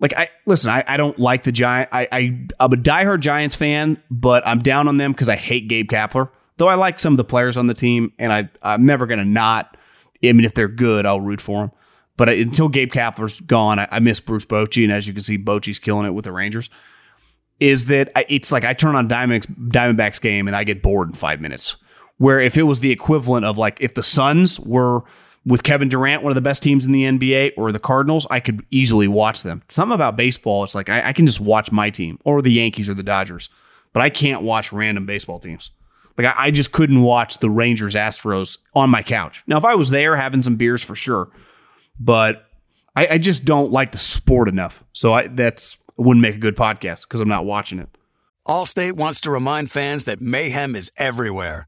Like 0.00 0.14
I 0.16 0.28
listen, 0.46 0.70
I, 0.70 0.84
I 0.86 0.96
don't 0.96 1.18
like 1.18 1.42
the 1.42 1.52
Giant. 1.52 1.88
I, 1.92 2.08
I 2.10 2.18
I'm 2.60 2.72
a 2.72 2.76
diehard 2.76 3.20
Giants 3.20 3.56
fan, 3.56 4.02
but 4.10 4.46
I'm 4.46 4.60
down 4.60 4.88
on 4.88 4.96
them 4.96 5.12
because 5.12 5.28
I 5.28 5.36
hate 5.36 5.68
Gabe 5.68 5.88
Kapler. 5.88 6.30
Though 6.56 6.68
I 6.68 6.74
like 6.74 6.98
some 6.98 7.12
of 7.12 7.16
the 7.16 7.24
players 7.24 7.56
on 7.56 7.66
the 7.66 7.74
team, 7.74 8.12
and 8.18 8.32
I 8.32 8.48
I'm 8.62 8.86
never 8.86 9.06
gonna 9.06 9.24
not. 9.24 9.76
I 10.24 10.32
mean, 10.32 10.44
if 10.44 10.54
they're 10.54 10.68
good, 10.68 11.06
I'll 11.06 11.20
root 11.20 11.40
for 11.40 11.60
them. 11.62 11.72
But 12.16 12.28
until 12.30 12.68
Gabe 12.68 12.92
Kapler's 12.92 13.40
gone, 13.40 13.78
I, 13.78 13.86
I, 13.92 14.00
miss 14.00 14.18
Bruce 14.18 14.44
Bochy, 14.44 14.82
and 14.82 14.92
as 14.92 15.06
you 15.06 15.14
can 15.14 15.22
see, 15.22 15.38
Bochy's 15.38 15.78
killing 15.78 16.04
it 16.04 16.10
with 16.10 16.24
the 16.24 16.32
Rangers. 16.32 16.68
Is 17.60 17.86
that 17.86 18.10
I, 18.16 18.24
it's 18.28 18.50
like 18.50 18.64
I 18.64 18.74
turn 18.74 18.96
on 18.96 19.08
Diamondbacks, 19.08 19.46
Diamondbacks 19.68 20.20
game 20.20 20.48
and 20.48 20.56
I 20.56 20.64
get 20.64 20.82
bored 20.82 21.08
in 21.08 21.14
five 21.14 21.40
minutes. 21.40 21.76
Where 22.18 22.40
if 22.40 22.56
it 22.56 22.64
was 22.64 22.80
the 22.80 22.90
equivalent 22.90 23.46
of 23.46 23.58
like 23.58 23.78
if 23.80 23.94
the 23.94 24.02
Suns 24.02 24.58
were 24.60 25.02
with 25.46 25.62
Kevin 25.62 25.88
Durant, 25.88 26.22
one 26.22 26.30
of 26.30 26.34
the 26.34 26.40
best 26.40 26.62
teams 26.62 26.84
in 26.84 26.92
the 26.92 27.04
NBA, 27.04 27.52
or 27.56 27.72
the 27.72 27.78
Cardinals, 27.78 28.26
I 28.30 28.40
could 28.40 28.64
easily 28.70 29.08
watch 29.08 29.42
them. 29.42 29.62
Something 29.68 29.94
about 29.94 30.16
baseball, 30.16 30.64
it's 30.64 30.74
like 30.74 30.88
I, 30.88 31.08
I, 31.08 31.12
can 31.12 31.26
just 31.26 31.40
watch 31.40 31.72
my 31.72 31.90
team 31.90 32.18
or 32.24 32.42
the 32.42 32.52
Yankees 32.52 32.88
or 32.88 32.94
the 32.94 33.02
Dodgers, 33.02 33.48
but 33.92 34.02
I 34.02 34.10
can't 34.10 34.42
watch 34.42 34.72
random 34.72 35.06
baseball 35.06 35.38
teams. 35.38 35.70
Like 36.18 36.26
I, 36.26 36.46
I 36.46 36.50
just 36.50 36.72
couldn't 36.72 37.00
watch 37.00 37.38
the 37.38 37.48
Rangers 37.48 37.94
Astros 37.94 38.58
on 38.74 38.90
my 38.90 39.02
couch. 39.02 39.42
Now, 39.46 39.56
if 39.56 39.64
I 39.64 39.74
was 39.74 39.90
there 39.90 40.16
having 40.16 40.42
some 40.42 40.56
beers 40.56 40.82
for 40.82 40.96
sure, 40.96 41.30
but 41.98 42.44
I, 42.94 43.06
I 43.06 43.18
just 43.18 43.44
don't 43.44 43.70
like 43.70 43.92
the 43.92 43.98
sport 43.98 44.48
enough. 44.48 44.84
So 44.92 45.14
I, 45.14 45.28
that's 45.28 45.78
wouldn't 45.96 46.22
make 46.22 46.34
a 46.34 46.38
good 46.38 46.56
podcast 46.56 47.04
because 47.04 47.20
I'm 47.20 47.28
not 47.28 47.44
watching 47.44 47.78
it. 47.78 47.88
Allstate 48.46 48.96
wants 48.96 49.20
to 49.22 49.30
remind 49.30 49.70
fans 49.70 50.04
that 50.04 50.20
mayhem 50.20 50.74
is 50.74 50.90
everywhere, 50.96 51.67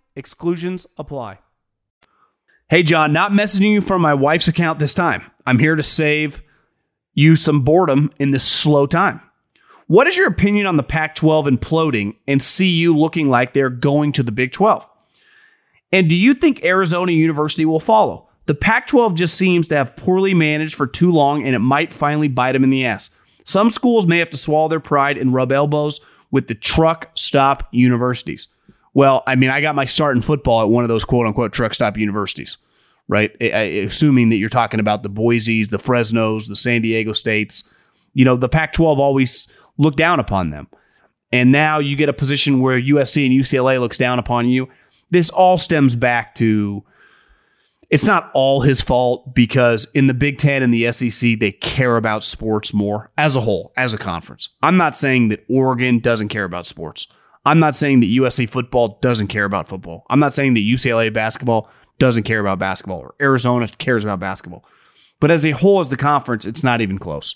exclusions 0.15 0.87
apply. 0.97 1.39
Hey, 2.69 2.83
John, 2.83 3.11
not 3.11 3.31
messaging 3.31 3.73
you 3.73 3.81
from 3.81 4.01
my 4.01 4.13
wife's 4.13 4.47
account 4.47 4.79
this 4.79 4.93
time. 4.93 5.29
I'm 5.45 5.59
here 5.59 5.75
to 5.75 5.83
save 5.83 6.41
you 7.13 7.35
some 7.35 7.61
boredom 7.63 8.11
in 8.19 8.31
this 8.31 8.45
slow 8.45 8.85
time. 8.85 9.21
What 9.87 10.07
is 10.07 10.15
your 10.15 10.27
opinion 10.27 10.67
on 10.67 10.77
the 10.77 10.83
Pac 10.83 11.15
12 11.15 11.47
imploding 11.47 12.15
and 12.27 12.41
CU 12.41 12.95
looking 12.95 13.29
like 13.29 13.51
they're 13.51 13.69
going 13.69 14.13
to 14.13 14.23
the 14.23 14.31
Big 14.31 14.53
12? 14.53 14.87
And 15.91 16.07
do 16.07 16.15
you 16.15 16.33
think 16.33 16.63
Arizona 16.63 17.11
University 17.11 17.65
will 17.65 17.81
follow? 17.81 18.29
The 18.45 18.55
Pac 18.55 18.87
12 18.87 19.15
just 19.15 19.37
seems 19.37 19.67
to 19.67 19.75
have 19.75 19.97
poorly 19.97 20.33
managed 20.33 20.75
for 20.75 20.87
too 20.87 21.11
long 21.11 21.45
and 21.45 21.55
it 21.55 21.59
might 21.59 21.91
finally 21.91 22.29
bite 22.29 22.53
them 22.53 22.63
in 22.63 22.69
the 22.69 22.85
ass. 22.85 23.09
Some 23.43 23.69
schools 23.69 24.07
may 24.07 24.19
have 24.19 24.29
to 24.29 24.37
swallow 24.37 24.69
their 24.69 24.79
pride 24.79 25.17
and 25.17 25.33
rub 25.33 25.51
elbows 25.51 25.99
with 26.31 26.47
the 26.47 26.55
truck 26.55 27.11
stop 27.15 27.67
universities. 27.71 28.47
Well, 28.93 29.23
I 29.25 29.35
mean, 29.35 29.49
I 29.49 29.61
got 29.61 29.75
my 29.75 29.85
start 29.85 30.15
in 30.15 30.21
football 30.21 30.61
at 30.61 30.69
one 30.69 30.83
of 30.83 30.89
those 30.89 31.05
quote 31.05 31.25
unquote 31.25 31.53
truck 31.53 31.73
stop 31.73 31.97
universities, 31.97 32.57
right? 33.07 33.31
I, 33.39 33.45
I, 33.45 33.61
assuming 33.87 34.29
that 34.29 34.37
you're 34.37 34.49
talking 34.49 34.79
about 34.79 35.03
the 35.03 35.09
Boise's, 35.09 35.69
the 35.69 35.79
Fresnos, 35.79 36.47
the 36.47 36.55
San 36.55 36.81
Diego 36.81 37.13
States. 37.13 37.63
You 38.13 38.25
know, 38.25 38.35
the 38.35 38.49
Pac 38.49 38.73
12 38.73 38.99
always 38.99 39.47
looked 39.77 39.97
down 39.97 40.19
upon 40.19 40.49
them. 40.49 40.67
And 41.31 41.51
now 41.51 41.79
you 41.79 41.95
get 41.95 42.09
a 42.09 42.13
position 42.13 42.59
where 42.59 42.79
USC 42.79 43.25
and 43.25 43.33
UCLA 43.33 43.79
looks 43.79 43.97
down 43.97 44.19
upon 44.19 44.49
you. 44.49 44.67
This 45.11 45.29
all 45.29 45.57
stems 45.57 45.95
back 45.95 46.35
to 46.35 46.83
it's 47.89 48.05
not 48.05 48.31
all 48.33 48.61
his 48.61 48.79
fault 48.81 49.35
because 49.35 49.85
in 49.93 50.07
the 50.07 50.13
Big 50.13 50.37
Ten 50.37 50.63
and 50.63 50.73
the 50.73 50.89
SEC, 50.93 51.39
they 51.39 51.51
care 51.51 51.97
about 51.97 52.23
sports 52.23 52.73
more 52.73 53.11
as 53.17 53.35
a 53.35 53.41
whole, 53.41 53.73
as 53.75 53.93
a 53.93 53.97
conference. 53.97 54.49
I'm 54.63 54.77
not 54.77 54.95
saying 54.95 55.27
that 55.27 55.43
Oregon 55.49 55.99
doesn't 55.99 56.29
care 56.29 56.45
about 56.45 56.65
sports. 56.65 57.07
I'm 57.45 57.59
not 57.59 57.75
saying 57.75 58.01
that 58.01 58.07
USC 58.07 58.47
football 58.49 58.99
doesn't 59.01 59.27
care 59.27 59.45
about 59.45 59.67
football. 59.67 60.05
I'm 60.09 60.19
not 60.19 60.33
saying 60.33 60.53
that 60.53 60.61
UCLA 60.61 61.11
basketball 61.11 61.69
doesn't 61.97 62.23
care 62.23 62.39
about 62.39 62.59
basketball 62.59 62.99
or 62.99 63.15
Arizona 63.21 63.67
cares 63.67 64.03
about 64.03 64.19
basketball. 64.19 64.65
But 65.19 65.31
as 65.31 65.45
a 65.45 65.51
whole, 65.51 65.79
as 65.79 65.89
the 65.89 65.97
conference, 65.97 66.45
it's 66.45 66.63
not 66.63 66.81
even 66.81 66.97
close. 66.97 67.35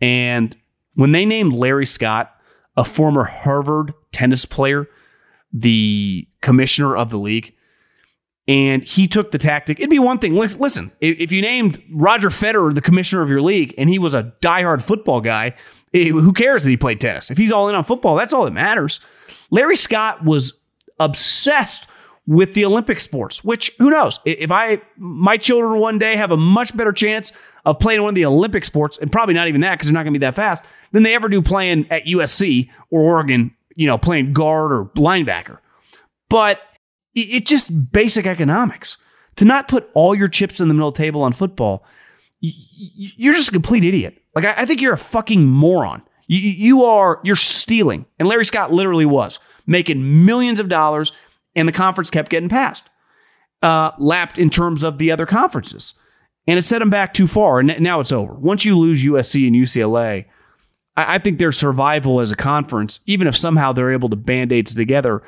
And 0.00 0.56
when 0.94 1.12
they 1.12 1.24
named 1.24 1.52
Larry 1.52 1.86
Scott, 1.86 2.32
a 2.76 2.84
former 2.84 3.24
Harvard 3.24 3.94
tennis 4.12 4.44
player, 4.44 4.86
the 5.52 6.28
commissioner 6.42 6.96
of 6.96 7.10
the 7.10 7.18
league, 7.18 7.54
and 8.48 8.84
he 8.84 9.08
took 9.08 9.32
the 9.32 9.38
tactic. 9.38 9.78
It'd 9.78 9.90
be 9.90 9.98
one 9.98 10.18
thing. 10.18 10.34
Listen, 10.34 10.92
if 11.00 11.32
you 11.32 11.42
named 11.42 11.82
Roger 11.90 12.28
Federer 12.28 12.72
the 12.74 12.80
commissioner 12.80 13.22
of 13.22 13.30
your 13.30 13.42
league 13.42 13.74
and 13.76 13.88
he 13.88 13.98
was 13.98 14.14
a 14.14 14.34
diehard 14.40 14.82
football 14.82 15.20
guy, 15.20 15.54
eh, 15.92 16.10
who 16.10 16.32
cares 16.32 16.62
that 16.62 16.70
he 16.70 16.76
played 16.76 17.00
tennis? 17.00 17.30
If 17.30 17.38
he's 17.38 17.50
all 17.50 17.68
in 17.68 17.74
on 17.74 17.82
football, 17.82 18.14
that's 18.14 18.32
all 18.32 18.44
that 18.44 18.52
matters. 18.52 19.00
Larry 19.50 19.76
Scott 19.76 20.24
was 20.24 20.60
obsessed 20.98 21.86
with 22.26 22.54
the 22.54 22.64
Olympic 22.64 22.98
sports, 23.00 23.44
which 23.44 23.72
who 23.78 23.90
knows? 23.90 24.18
If 24.24 24.50
I 24.50 24.80
my 24.96 25.36
children 25.36 25.80
one 25.80 25.98
day 25.98 26.16
have 26.16 26.32
a 26.32 26.36
much 26.36 26.76
better 26.76 26.92
chance 26.92 27.32
of 27.64 27.78
playing 27.78 28.02
one 28.02 28.10
of 28.10 28.14
the 28.14 28.24
Olympic 28.24 28.64
sports, 28.64 28.98
and 28.98 29.10
probably 29.10 29.34
not 29.34 29.48
even 29.48 29.60
that 29.60 29.74
because 29.74 29.88
they're 29.88 29.94
not 29.94 30.04
going 30.04 30.14
to 30.14 30.18
be 30.18 30.26
that 30.26 30.34
fast, 30.34 30.64
than 30.92 31.02
they 31.02 31.14
ever 31.14 31.28
do 31.28 31.42
playing 31.42 31.86
at 31.90 32.04
USC 32.04 32.70
or 32.90 33.02
Oregon, 33.02 33.54
you 33.74 33.86
know, 33.86 33.98
playing 33.98 34.32
guard 34.32 34.72
or 34.72 34.86
linebacker. 34.96 35.58
But 36.28 36.60
it's 37.14 37.48
just 37.48 37.92
basic 37.92 38.26
economics. 38.26 38.98
To 39.36 39.44
not 39.44 39.68
put 39.68 39.90
all 39.94 40.14
your 40.14 40.28
chips 40.28 40.60
in 40.60 40.68
the 40.68 40.74
middle 40.74 40.92
table 40.92 41.22
on 41.22 41.32
football, 41.32 41.84
you're 42.40 43.34
just 43.34 43.48
a 43.50 43.52
complete 43.52 43.84
idiot. 43.84 44.22
Like 44.34 44.44
I 44.44 44.64
think 44.64 44.80
you're 44.80 44.94
a 44.94 44.98
fucking 44.98 45.44
moron. 45.44 46.02
You 46.28 46.84
are 46.84 47.20
you're 47.22 47.36
stealing, 47.36 48.06
and 48.18 48.28
Larry 48.28 48.44
Scott 48.44 48.72
literally 48.72 49.06
was 49.06 49.38
making 49.66 50.24
millions 50.24 50.60
of 50.60 50.68
dollars, 50.68 51.12
and 51.54 51.68
the 51.68 51.72
conference 51.72 52.10
kept 52.10 52.30
getting 52.30 52.48
passed, 52.48 52.88
uh, 53.62 53.92
lapped 53.98 54.38
in 54.38 54.50
terms 54.50 54.82
of 54.82 54.98
the 54.98 55.12
other 55.12 55.26
conferences, 55.26 55.94
and 56.46 56.58
it 56.58 56.62
set 56.62 56.80
them 56.80 56.90
back 56.90 57.14
too 57.14 57.26
far. 57.26 57.60
And 57.60 57.80
now 57.80 58.00
it's 58.00 58.12
over. 58.12 58.34
Once 58.34 58.64
you 58.64 58.76
lose 58.76 59.04
USC 59.04 59.46
and 59.46 59.54
UCLA, 59.54 60.26
I 60.96 61.18
think 61.18 61.38
their 61.38 61.52
survival 61.52 62.20
as 62.20 62.30
a 62.30 62.36
conference, 62.36 63.00
even 63.06 63.26
if 63.26 63.36
somehow 63.36 63.72
they're 63.72 63.92
able 63.92 64.08
to 64.08 64.16
band 64.16 64.50
aids 64.50 64.74
together, 64.74 65.22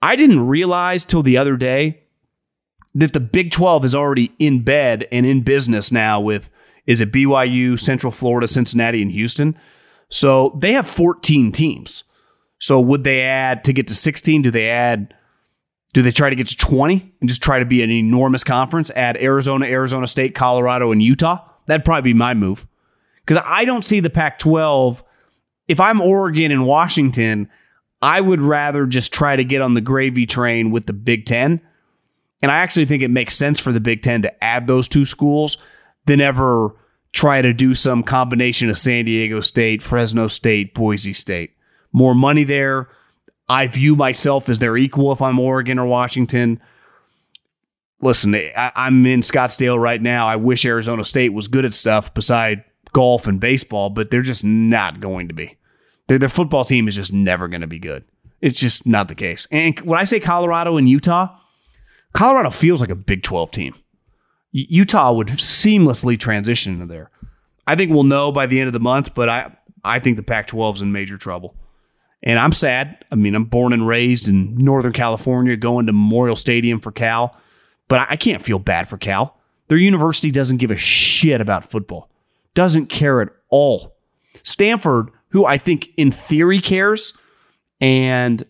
I 0.00 0.16
didn't 0.16 0.46
realize 0.46 1.04
till 1.04 1.22
the 1.22 1.36
other 1.36 1.56
day 1.56 2.00
that 2.94 3.12
the 3.12 3.20
Big 3.20 3.50
12 3.50 3.84
is 3.84 3.94
already 3.94 4.32
in 4.38 4.62
bed 4.62 5.06
and 5.12 5.26
in 5.26 5.42
business 5.42 5.92
now 5.92 6.20
with 6.20 6.50
is 6.86 7.00
it 7.00 7.12
BYU, 7.12 7.78
Central 7.78 8.10
Florida, 8.10 8.48
Cincinnati, 8.48 9.02
and 9.02 9.12
Houston. 9.12 9.56
So 10.10 10.56
they 10.58 10.72
have 10.72 10.86
14 10.86 11.52
teams. 11.52 12.04
So 12.58 12.78
would 12.78 13.04
they 13.04 13.22
add 13.22 13.64
to 13.64 13.72
get 13.72 13.88
to 13.88 13.94
16? 13.94 14.42
Do 14.42 14.50
they 14.50 14.68
add 14.68 15.14
do 15.92 16.02
they 16.02 16.12
try 16.12 16.30
to 16.30 16.36
get 16.36 16.46
to 16.48 16.56
20 16.56 17.14
and 17.20 17.28
just 17.28 17.42
try 17.42 17.58
to 17.58 17.64
be 17.64 17.82
an 17.82 17.90
enormous 17.90 18.44
conference? 18.44 18.90
Add 18.92 19.16
Arizona, 19.16 19.66
Arizona 19.66 20.06
State, 20.06 20.34
Colorado, 20.34 20.92
and 20.92 21.02
Utah? 21.02 21.44
That'd 21.66 21.84
probably 21.84 22.12
be 22.12 22.16
my 22.16 22.34
move. 22.34 22.66
Because 23.26 23.42
I 23.44 23.64
don't 23.64 23.84
see 23.84 24.00
the 24.00 24.10
Pac 24.10 24.38
12. 24.38 25.02
If 25.66 25.80
I'm 25.80 26.00
Oregon 26.00 26.52
and 26.52 26.64
Washington, 26.64 27.48
I 28.02 28.20
would 28.20 28.40
rather 28.40 28.86
just 28.86 29.12
try 29.12 29.34
to 29.34 29.44
get 29.44 29.62
on 29.62 29.74
the 29.74 29.80
gravy 29.80 30.26
train 30.26 30.70
with 30.70 30.86
the 30.86 30.92
Big 30.92 31.26
Ten. 31.26 31.60
And 32.42 32.50
I 32.50 32.58
actually 32.58 32.86
think 32.86 33.02
it 33.02 33.10
makes 33.10 33.36
sense 33.36 33.58
for 33.58 33.72
the 33.72 33.80
Big 33.80 34.02
Ten 34.02 34.22
to 34.22 34.44
add 34.44 34.66
those 34.66 34.86
two 34.86 35.04
schools 35.04 35.58
than 36.06 36.20
ever 36.20 36.74
try 37.12 37.42
to 37.42 37.52
do 37.52 37.74
some 37.74 38.02
combination 38.02 38.70
of 38.70 38.78
San 38.78 39.04
Diego 39.04 39.40
State, 39.40 39.82
Fresno 39.82 40.28
State, 40.28 40.74
Boise 40.74 41.12
State. 41.12 41.56
More 41.92 42.14
money 42.14 42.44
there. 42.44 42.88
I 43.48 43.66
view 43.66 43.96
myself 43.96 44.48
as 44.48 44.60
their 44.60 44.76
equal 44.76 45.12
if 45.12 45.20
I'm 45.20 45.38
Oregon 45.38 45.78
or 45.78 45.86
Washington. 45.86 46.60
Listen, 48.00 48.34
I, 48.34 48.72
am 48.76 49.04
in 49.04 49.20
Scottsdale 49.20 49.78
right 49.78 50.00
now. 50.00 50.26
I 50.26 50.36
wish 50.36 50.64
Arizona 50.64 51.04
State 51.04 51.30
was 51.30 51.48
good 51.48 51.64
at 51.64 51.74
stuff 51.74 52.14
beside 52.14 52.64
golf 52.92 53.26
and 53.26 53.40
baseball, 53.40 53.90
but 53.90 54.10
they're 54.10 54.22
just 54.22 54.44
not 54.44 55.00
going 55.00 55.28
to 55.28 55.34
be. 55.34 55.56
Their, 56.06 56.18
their 56.18 56.28
football 56.28 56.64
team 56.64 56.88
is 56.88 56.94
just 56.94 57.12
never 57.12 57.48
going 57.48 57.60
to 57.60 57.66
be 57.66 57.78
good. 57.78 58.04
It's 58.40 58.58
just 58.58 58.86
not 58.86 59.08
the 59.08 59.14
case. 59.14 59.46
And 59.50 59.78
when 59.80 59.98
I 59.98 60.04
say 60.04 60.20
Colorado 60.20 60.76
and 60.76 60.88
Utah, 60.88 61.36
Colorado 62.12 62.50
feels 62.50 62.80
like 62.80 62.90
a 62.90 62.94
Big 62.96 63.22
12 63.22 63.50
team. 63.50 63.74
Utah 64.52 65.12
would 65.12 65.28
seamlessly 65.28 66.18
transition 66.18 66.74
into 66.74 66.86
there. 66.86 67.10
I 67.66 67.76
think 67.76 67.92
we'll 67.92 68.04
know 68.04 68.32
by 68.32 68.46
the 68.46 68.58
end 68.58 68.66
of 68.66 68.72
the 68.72 68.80
month, 68.80 69.14
but 69.14 69.28
I, 69.28 69.56
I 69.84 70.00
think 70.00 70.16
the 70.16 70.22
Pac 70.22 70.48
12 70.48 70.76
is 70.76 70.82
in 70.82 70.92
major 70.92 71.16
trouble. 71.16 71.54
And 72.22 72.38
I'm 72.38 72.52
sad. 72.52 73.04
I 73.10 73.14
mean, 73.14 73.34
I'm 73.34 73.44
born 73.44 73.72
and 73.72 73.86
raised 73.86 74.28
in 74.28 74.56
Northern 74.56 74.92
California, 74.92 75.56
going 75.56 75.86
to 75.86 75.92
Memorial 75.92 76.36
Stadium 76.36 76.80
for 76.80 76.92
Cal, 76.92 77.36
but 77.88 78.06
I 78.10 78.16
can't 78.16 78.42
feel 78.42 78.58
bad 78.58 78.88
for 78.88 78.98
Cal. 78.98 79.36
Their 79.68 79.78
university 79.78 80.30
doesn't 80.30 80.58
give 80.58 80.70
a 80.70 80.76
shit 80.76 81.40
about 81.40 81.70
football, 81.70 82.10
doesn't 82.54 82.86
care 82.86 83.22
at 83.22 83.28
all. 83.48 83.96
Stanford 84.42 85.10
who 85.30 85.44
I 85.46 85.58
think 85.58 85.90
in 85.96 86.12
theory 86.12 86.60
cares, 86.60 87.14
and 87.80 88.44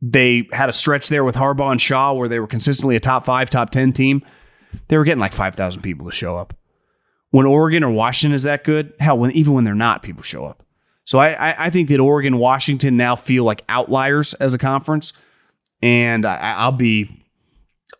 they 0.00 0.48
had 0.52 0.68
a 0.68 0.72
stretch 0.72 1.08
there 1.08 1.24
with 1.24 1.36
Harbaugh 1.36 1.70
and 1.70 1.80
Shaw 1.80 2.12
where 2.12 2.28
they 2.28 2.40
were 2.40 2.46
consistently 2.46 2.96
a 2.96 3.00
top 3.00 3.24
five, 3.24 3.48
top 3.50 3.70
10 3.70 3.92
team. 3.92 4.22
They 4.88 4.96
were 4.96 5.04
getting 5.04 5.20
like 5.20 5.32
5,000 5.32 5.82
people 5.82 6.06
to 6.06 6.12
show 6.12 6.36
up. 6.36 6.54
When 7.30 7.46
Oregon 7.46 7.82
or 7.82 7.90
Washington 7.90 8.34
is 8.34 8.42
that 8.42 8.64
good, 8.64 8.92
hell, 9.00 9.18
when, 9.18 9.30
even 9.32 9.54
when 9.54 9.64
they're 9.64 9.74
not, 9.74 10.02
people 10.02 10.22
show 10.22 10.44
up. 10.44 10.62
So 11.04 11.18
I, 11.18 11.32
I, 11.32 11.66
I 11.66 11.70
think 11.70 11.88
that 11.88 12.00
Oregon, 12.00 12.38
Washington 12.38 12.96
now 12.96 13.16
feel 13.16 13.44
like 13.44 13.64
outliers 13.68 14.34
as 14.34 14.54
a 14.54 14.58
conference. 14.58 15.12
And 15.80 16.24
I, 16.24 16.54
I'll 16.58 16.72
be, 16.72 17.24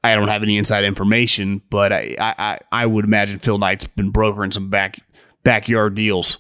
I 0.05 0.15
don't 0.15 0.29
have 0.29 0.43
any 0.43 0.57
inside 0.57 0.85
information, 0.85 1.63
but 1.71 1.93
I, 1.93 2.17
I, 2.19 2.59
I 2.71 2.87
would 2.87 3.05
imagine 3.05 3.39
Phil 3.39 3.59
Knight's 3.59 3.87
been 3.87 4.11
brokering 4.11 4.53
some 4.53 4.69
back 4.69 5.01
backyard 5.45 5.95
deals, 5.95 6.39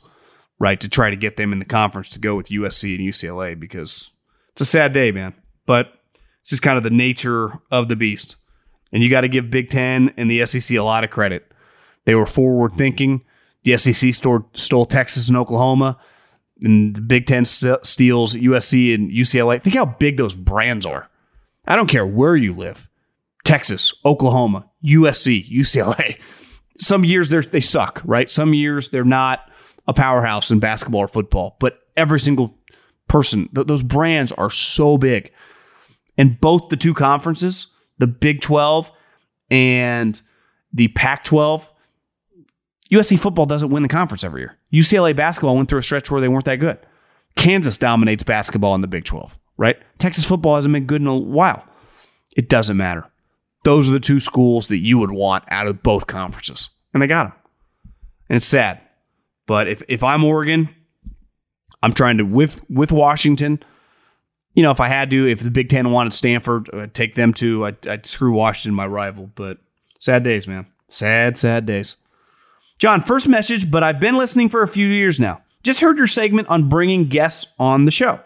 right, 0.58 0.80
to 0.80 0.88
try 0.88 1.10
to 1.10 1.16
get 1.16 1.36
them 1.36 1.52
in 1.52 1.58
the 1.58 1.64
conference 1.64 2.08
to 2.10 2.20
go 2.20 2.36
with 2.36 2.48
USC 2.48 2.96
and 2.96 3.08
UCLA 3.08 3.58
because 3.58 4.10
it's 4.50 4.60
a 4.60 4.66
sad 4.66 4.92
day, 4.92 5.10
man. 5.10 5.34
But 5.66 5.92
this 6.44 6.52
is 6.52 6.60
kind 6.60 6.76
of 6.76 6.84
the 6.84 6.90
nature 6.90 7.58
of 7.70 7.88
the 7.88 7.96
beast. 7.96 8.36
And 8.92 9.02
you 9.02 9.09
got 9.09 9.22
to 9.22 9.28
give 9.28 9.50
Big 9.50 9.70
Ten 9.70 10.12
and 10.16 10.31
the 10.31 10.44
SEC 10.46 10.76
a 10.76 10.83
lot 10.83 11.05
of 11.05 11.11
credit. 11.11 11.50
They 12.05 12.14
were 12.14 12.26
forward 12.26 12.76
thinking. 12.76 13.22
The 13.64 13.78
SEC 13.78 14.12
stole, 14.14 14.87
Texas 14.87 15.28
and 15.28 15.37
Oklahoma, 15.37 15.98
and 16.62 16.94
the 16.94 17.00
Big 17.00 17.26
Ten 17.26 17.44
steals 17.44 18.35
USC 18.35 18.94
and 18.94 19.11
UCLA. 19.11 19.62
Think 19.62 19.76
how 19.76 19.85
big 19.85 20.16
those 20.16 20.35
brands 20.35 20.85
are. 20.85 21.09
I 21.66 21.76
don't 21.76 21.88
care 21.88 22.07
where 22.07 22.37
you 22.37 22.55
live 22.55 22.88
Texas, 23.44 23.94
Oklahoma, 24.05 24.68
USC, 24.85 25.48
UCLA. 25.48 26.18
Some 26.78 27.05
years 27.05 27.28
they 27.28 27.61
suck, 27.61 28.02
right? 28.05 28.31
Some 28.31 28.55
years 28.55 28.90
they're 28.90 29.05
not 29.05 29.48
a 29.87 29.92
powerhouse 29.92 30.50
in 30.50 30.59
basketball 30.59 31.02
or 31.02 31.09
football, 31.09 31.57
but 31.61 31.78
every 31.96 32.18
single 32.18 32.59
person, 33.09 33.48
th- 33.55 33.66
those 33.66 33.83
brands 33.83 34.33
are 34.33 34.50
so 34.50 34.96
big. 34.96 35.33
And 36.18 36.40
both 36.40 36.68
the 36.68 36.76
two 36.76 36.94
conferences, 36.94 37.68
the 38.02 38.08
Big 38.08 38.40
12 38.40 38.90
and 39.48 40.20
the 40.72 40.88
Pac 40.88 41.22
12, 41.22 41.70
USC 42.90 43.16
football 43.16 43.46
doesn't 43.46 43.70
win 43.70 43.84
the 43.84 43.88
conference 43.88 44.24
every 44.24 44.40
year. 44.40 44.58
UCLA 44.72 45.14
basketball 45.14 45.54
went 45.54 45.68
through 45.68 45.78
a 45.78 45.84
stretch 45.84 46.10
where 46.10 46.20
they 46.20 46.26
weren't 46.26 46.46
that 46.46 46.56
good. 46.56 46.78
Kansas 47.36 47.76
dominates 47.76 48.24
basketball 48.24 48.74
in 48.74 48.80
the 48.80 48.88
Big 48.88 49.04
12, 49.04 49.38
right? 49.56 49.76
Texas 49.98 50.24
football 50.24 50.56
hasn't 50.56 50.72
been 50.72 50.86
good 50.86 51.00
in 51.00 51.06
a 51.06 51.16
while. 51.16 51.64
It 52.36 52.48
doesn't 52.48 52.76
matter. 52.76 53.08
Those 53.62 53.88
are 53.88 53.92
the 53.92 54.00
two 54.00 54.18
schools 54.18 54.66
that 54.66 54.78
you 54.78 54.98
would 54.98 55.12
want 55.12 55.44
out 55.46 55.68
of 55.68 55.84
both 55.84 56.08
conferences. 56.08 56.70
And 56.92 57.00
they 57.00 57.06
got 57.06 57.28
them. 57.28 57.32
And 58.28 58.36
it's 58.38 58.46
sad. 58.46 58.80
But 59.46 59.68
if, 59.68 59.80
if 59.86 60.02
I'm 60.02 60.24
Oregon, 60.24 60.68
I'm 61.84 61.92
trying 61.92 62.18
to 62.18 62.24
with 62.24 62.60
with 62.68 62.90
Washington. 62.90 63.62
You 64.54 64.62
know, 64.62 64.70
if 64.70 64.80
I 64.80 64.88
had 64.88 65.10
to, 65.10 65.26
if 65.28 65.40
the 65.40 65.50
Big 65.50 65.68
Ten 65.68 65.90
wanted 65.90 66.12
Stanford, 66.12 66.68
I'd 66.74 66.94
take 66.94 67.14
them 67.14 67.32
too. 67.32 67.64
I'd, 67.64 67.86
I'd 67.86 68.06
screw 68.06 68.32
Washington, 68.32 68.74
my 68.74 68.86
rival. 68.86 69.30
But 69.34 69.58
sad 69.98 70.22
days, 70.24 70.46
man. 70.46 70.66
Sad, 70.90 71.36
sad 71.36 71.64
days. 71.64 71.96
John, 72.78 73.00
first 73.00 73.28
message, 73.28 73.70
but 73.70 73.82
I've 73.82 74.00
been 74.00 74.16
listening 74.16 74.48
for 74.48 74.62
a 74.62 74.68
few 74.68 74.86
years 74.86 75.18
now. 75.18 75.40
Just 75.62 75.80
heard 75.80 75.98
your 75.98 76.06
segment 76.06 76.48
on 76.48 76.68
bringing 76.68 77.08
guests 77.08 77.46
on 77.58 77.84
the 77.84 77.90
show. 77.90 78.20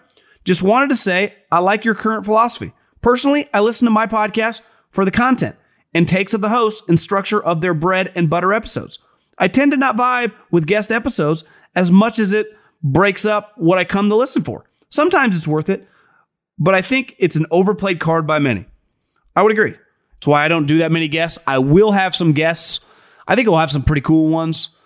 Just 0.44 0.62
wanted 0.62 0.88
to 0.88 0.96
say 0.96 1.34
I 1.52 1.58
like 1.58 1.84
your 1.84 1.94
current 1.94 2.24
philosophy. 2.24 2.72
Personally, 3.02 3.48
I 3.52 3.60
listen 3.60 3.84
to 3.84 3.90
my 3.90 4.06
podcast 4.06 4.62
for 4.90 5.04
the 5.04 5.10
content 5.10 5.56
and 5.94 6.08
takes 6.08 6.34
of 6.34 6.40
the 6.40 6.48
hosts 6.48 6.82
and 6.88 6.98
structure 6.98 7.42
of 7.42 7.60
their 7.60 7.74
bread 7.74 8.12
and 8.14 8.30
butter 8.30 8.52
episodes. 8.52 8.98
I 9.38 9.48
tend 9.48 9.72
to 9.72 9.76
not 9.76 9.96
vibe 9.96 10.32
with 10.50 10.66
guest 10.66 10.90
episodes 10.90 11.44
as 11.74 11.90
much 11.90 12.18
as 12.18 12.32
it 12.32 12.48
breaks 12.82 13.26
up 13.26 13.52
what 13.56 13.78
I 13.78 13.84
come 13.84 14.08
to 14.08 14.16
listen 14.16 14.42
for. 14.42 14.64
Sometimes 14.88 15.36
it's 15.36 15.46
worth 15.46 15.68
it, 15.68 15.86
but 16.58 16.74
I 16.74 16.82
think 16.82 17.14
it's 17.18 17.36
an 17.36 17.46
overplayed 17.50 18.00
card 18.00 18.26
by 18.26 18.38
many. 18.38 18.66
I 19.34 19.42
would 19.42 19.52
agree. 19.52 19.74
That's 20.14 20.26
why 20.26 20.44
I 20.44 20.48
don't 20.48 20.66
do 20.66 20.78
that 20.78 20.92
many 20.92 21.08
guests. 21.08 21.38
I 21.46 21.58
will 21.58 21.92
have 21.92 22.16
some 22.16 22.32
guests 22.32 22.80
I 23.28 23.34
think 23.34 23.48
we'll 23.48 23.58
have 23.58 23.70
some 23.70 23.82
pretty 23.82 24.02
cool 24.02 24.28
ones 24.28 24.76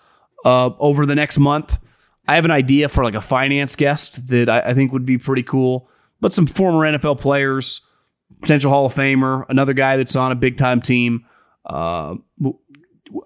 uh, 0.45 0.71
over 0.79 1.07
the 1.07 1.15
next 1.15 1.39
month. 1.39 1.79
I 2.27 2.37
have 2.37 2.45
an 2.45 2.51
idea 2.51 2.89
for 2.89 3.05
like 3.05 3.15
a 3.15 3.21
finance 3.21 3.77
guest 3.77 4.29
that 4.29 4.49
I, 4.49 4.61
I 4.61 4.75
think 4.75 4.93
would 4.93 5.05
be 5.05 5.19
pretty 5.19 5.43
cool, 5.43 5.89
but 6.21 6.33
some 6.33 6.47
former 6.47 6.91
NFL 6.91 7.21
players, 7.21 7.83
potential 8.41 8.71
Hall 8.71 8.87
of 8.87 8.95
Famer, 8.95 9.45
another 9.49 9.73
guy 9.73 9.97
that's 9.97 10.17
on 10.17 10.33
a 10.33 10.37
big 10.37 10.57
time 10.57 10.81
team. 10.81 11.27
Uh, 11.67 12.17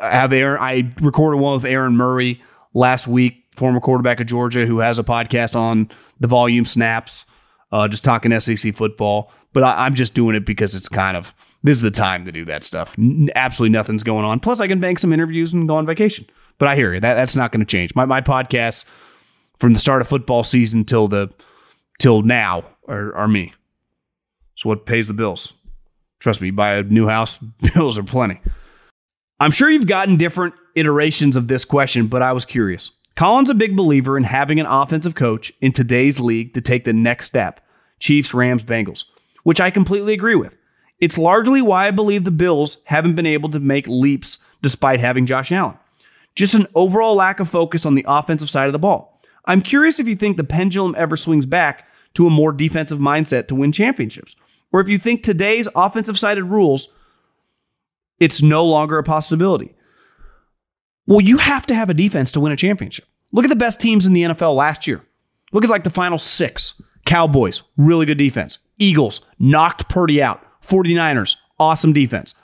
have 0.01 0.33
Aaron. 0.33 0.61
I 0.61 0.93
recorded 1.01 1.39
one 1.39 1.55
with 1.55 1.71
Aaron 1.71 1.97
Murray 1.97 2.43
last 2.73 3.07
week, 3.07 3.45
former 3.55 3.81
quarterback 3.81 4.21
of 4.21 4.27
Georgia, 4.27 4.67
who 4.67 4.79
has 4.79 4.99
a 4.99 5.05
podcast 5.05 5.55
on 5.55 5.91
the 6.19 6.27
volume 6.27 6.65
snaps, 6.65 7.27
uh, 7.73 7.89
just 7.89 8.05
talking 8.05 8.39
SEC 8.39 8.75
football. 8.75 9.31
But 9.53 9.63
I, 9.63 9.87
I'm 9.87 9.95
just 9.95 10.15
doing 10.15 10.37
it 10.37 10.45
because 10.45 10.75
it's 10.75 10.89
kind 10.89 11.17
of 11.17 11.35
this 11.63 11.77
is 11.77 11.83
the 11.83 11.91
time 11.91 12.25
to 12.25 12.33
do 12.33 12.45
that 12.45 12.65
stuff. 12.65 12.95
N- 12.99 13.31
absolutely 13.35 13.73
nothing's 13.73 14.03
going 14.03 14.25
on. 14.25 14.41
Plus, 14.41 14.61
I 14.61 14.67
can 14.67 14.81
bank 14.81 14.99
some 14.99 15.13
interviews 15.13 15.53
and 15.53 15.69
go 15.69 15.77
on 15.77 15.87
vacation. 15.87 16.27
But 16.59 16.69
I 16.69 16.77
hear 16.77 16.95
you. 16.95 17.01
That 17.01 17.15
that's 17.15 17.37
not 17.37 17.53
going 17.53 17.61
to 17.61 17.67
change. 17.67 17.95
My 17.95 18.05
my 18.05 18.21
podcasts 18.21 18.85
from 19.59 19.73
the 19.73 19.81
start 19.81 20.01
of 20.03 20.09
football 20.09 20.45
season 20.45 20.85
till 20.85 21.09
the 21.09 21.31
till 21.99 22.23
now 22.23 22.65
are, 22.89 23.15
are 23.15 23.29
me. 23.29 23.53
It's 24.55 24.65
what 24.65 24.87
pays 24.87 25.09
the 25.09 25.15
bills. 25.15 25.55
Trust 26.21 26.41
me, 26.41 26.51
buy 26.51 26.77
a 26.77 26.83
new 26.83 27.07
house, 27.07 27.37
bills 27.75 27.99
are 27.99 28.05
plenty. 28.05 28.41
I'm 29.41 29.51
sure 29.51 29.69
you've 29.69 29.87
gotten 29.87 30.17
different 30.17 30.55
iterations 30.75 31.37
of 31.37 31.49
this 31.49 31.65
question, 31.65 32.07
but 32.07 32.23
I 32.23 32.33
was 32.33 32.45
curious. 32.45 32.93
Colin's 33.17 33.51
a 33.51 33.55
big 33.55 33.77
believer 33.77 34.17
in 34.17 34.25
having 34.25 34.59
an 34.59 34.67
offensive 34.67 35.15
coach 35.15 35.53
in 35.61 35.73
today's 35.73 36.19
league 36.19 36.53
to 36.55 36.61
take 36.61 36.85
the 36.85 36.93
next 36.93 37.27
step. 37.27 37.61
Chiefs, 38.01 38.35
Rams, 38.35 38.65
Bengals, 38.65 39.05
which 39.45 39.61
I 39.61 39.71
completely 39.71 40.15
agree 40.15 40.35
with. 40.35 40.57
It's 40.99 41.19
largely 41.19 41.63
why 41.63 41.87
I 41.87 41.93
believe 41.93 42.25
the 42.25 42.31
Bills 42.31 42.83
haven't 42.87 43.15
been 43.15 43.27
able 43.27 43.51
to 43.51 43.61
make 43.61 43.87
leaps 43.87 44.39
despite 44.63 45.01
having 45.01 45.27
Josh 45.27 45.53
Allen. 45.53 45.77
Just 46.35 46.55
an 46.55 46.67
overall 46.75 47.15
lack 47.15 47.39
of 47.39 47.49
focus 47.49 47.87
on 47.87 47.95
the 47.95 48.05
offensive 48.09 48.51
side 48.51 48.67
of 48.67 48.73
the 48.73 48.79
ball. 48.79 49.21
I'm 49.45 49.63
curious 49.63 50.01
if 50.01 50.09
you 50.09 50.17
think 50.17 50.37
the 50.37 50.45
pendulum 50.45 50.95
ever 50.97 51.17
swings 51.17 51.47
back 51.47 51.87
to 52.15 52.27
a 52.27 52.31
more 52.31 52.53
defensive 52.53 52.99
mindset 52.99 53.47
to 53.49 53.55
win 53.55 53.71
championships, 53.71 54.35
or 54.73 54.81
if 54.81 54.89
you 54.89 54.99
think 54.99 55.23
today's 55.23 55.69
offensive 55.77 56.19
sided 56.19 56.45
rules, 56.45 56.89
it's 58.19 58.43
no 58.43 58.65
longer 58.65 58.99
a 58.99 59.05
possibility. 59.05 59.75
Well, 61.07 61.21
you 61.21 61.39
have 61.39 61.67
to 61.67 61.75
have 61.75 61.91
a 61.91 61.95
defense 61.95 62.31
to 62.33 62.41
win 62.41 62.53
a 62.53 62.57
championship. 62.57 63.07
Look 63.33 63.45
at 63.45 63.49
the 63.49 63.57
best 63.57 63.81
teams 63.81 64.07
in 64.07 64.13
the 64.13 64.23
NFL 64.23 64.57
last 64.57 64.87
year. 64.87 65.03
Look 65.53 65.65
at 65.65 65.71
like 65.71 65.85
the 65.85 65.91
final 65.91 66.19
six 66.19 66.75
Cowboys, 67.05 67.63
really 67.77 68.07
good 68.07 68.19
defense. 68.19 68.59
Eagles 68.79 69.21
knocked 69.39 69.89
Purdy 69.89 70.23
out. 70.23 70.43
49ers, 70.63 71.37
awesome 71.59 71.93
defense. 71.93 72.35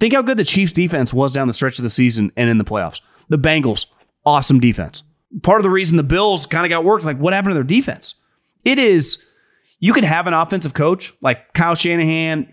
Think 0.00 0.14
how 0.14 0.22
good 0.22 0.36
the 0.36 0.44
Chiefs 0.44 0.72
defense 0.72 1.14
was 1.14 1.32
down 1.32 1.46
the 1.46 1.52
stretch 1.52 1.78
of 1.78 1.84
the 1.84 1.90
season 1.90 2.32
and 2.36 2.50
in 2.50 2.58
the 2.58 2.64
playoffs. 2.64 3.00
The 3.28 3.38
Bengals, 3.38 3.86
awesome 4.26 4.58
defense. 4.58 5.04
Part 5.42 5.60
of 5.60 5.62
the 5.62 5.70
reason 5.70 5.96
the 5.96 6.02
Bills 6.02 6.44
kind 6.46 6.66
of 6.66 6.70
got 6.70 6.84
worked, 6.84 7.04
like 7.04 7.18
what 7.18 7.32
happened 7.32 7.52
to 7.52 7.54
their 7.54 7.62
defense? 7.62 8.14
It 8.64 8.78
is, 8.78 9.22
you 9.78 9.92
could 9.92 10.04
have 10.04 10.26
an 10.26 10.34
offensive 10.34 10.74
coach 10.74 11.14
like 11.22 11.52
Kyle 11.52 11.74
Shanahan, 11.74 12.52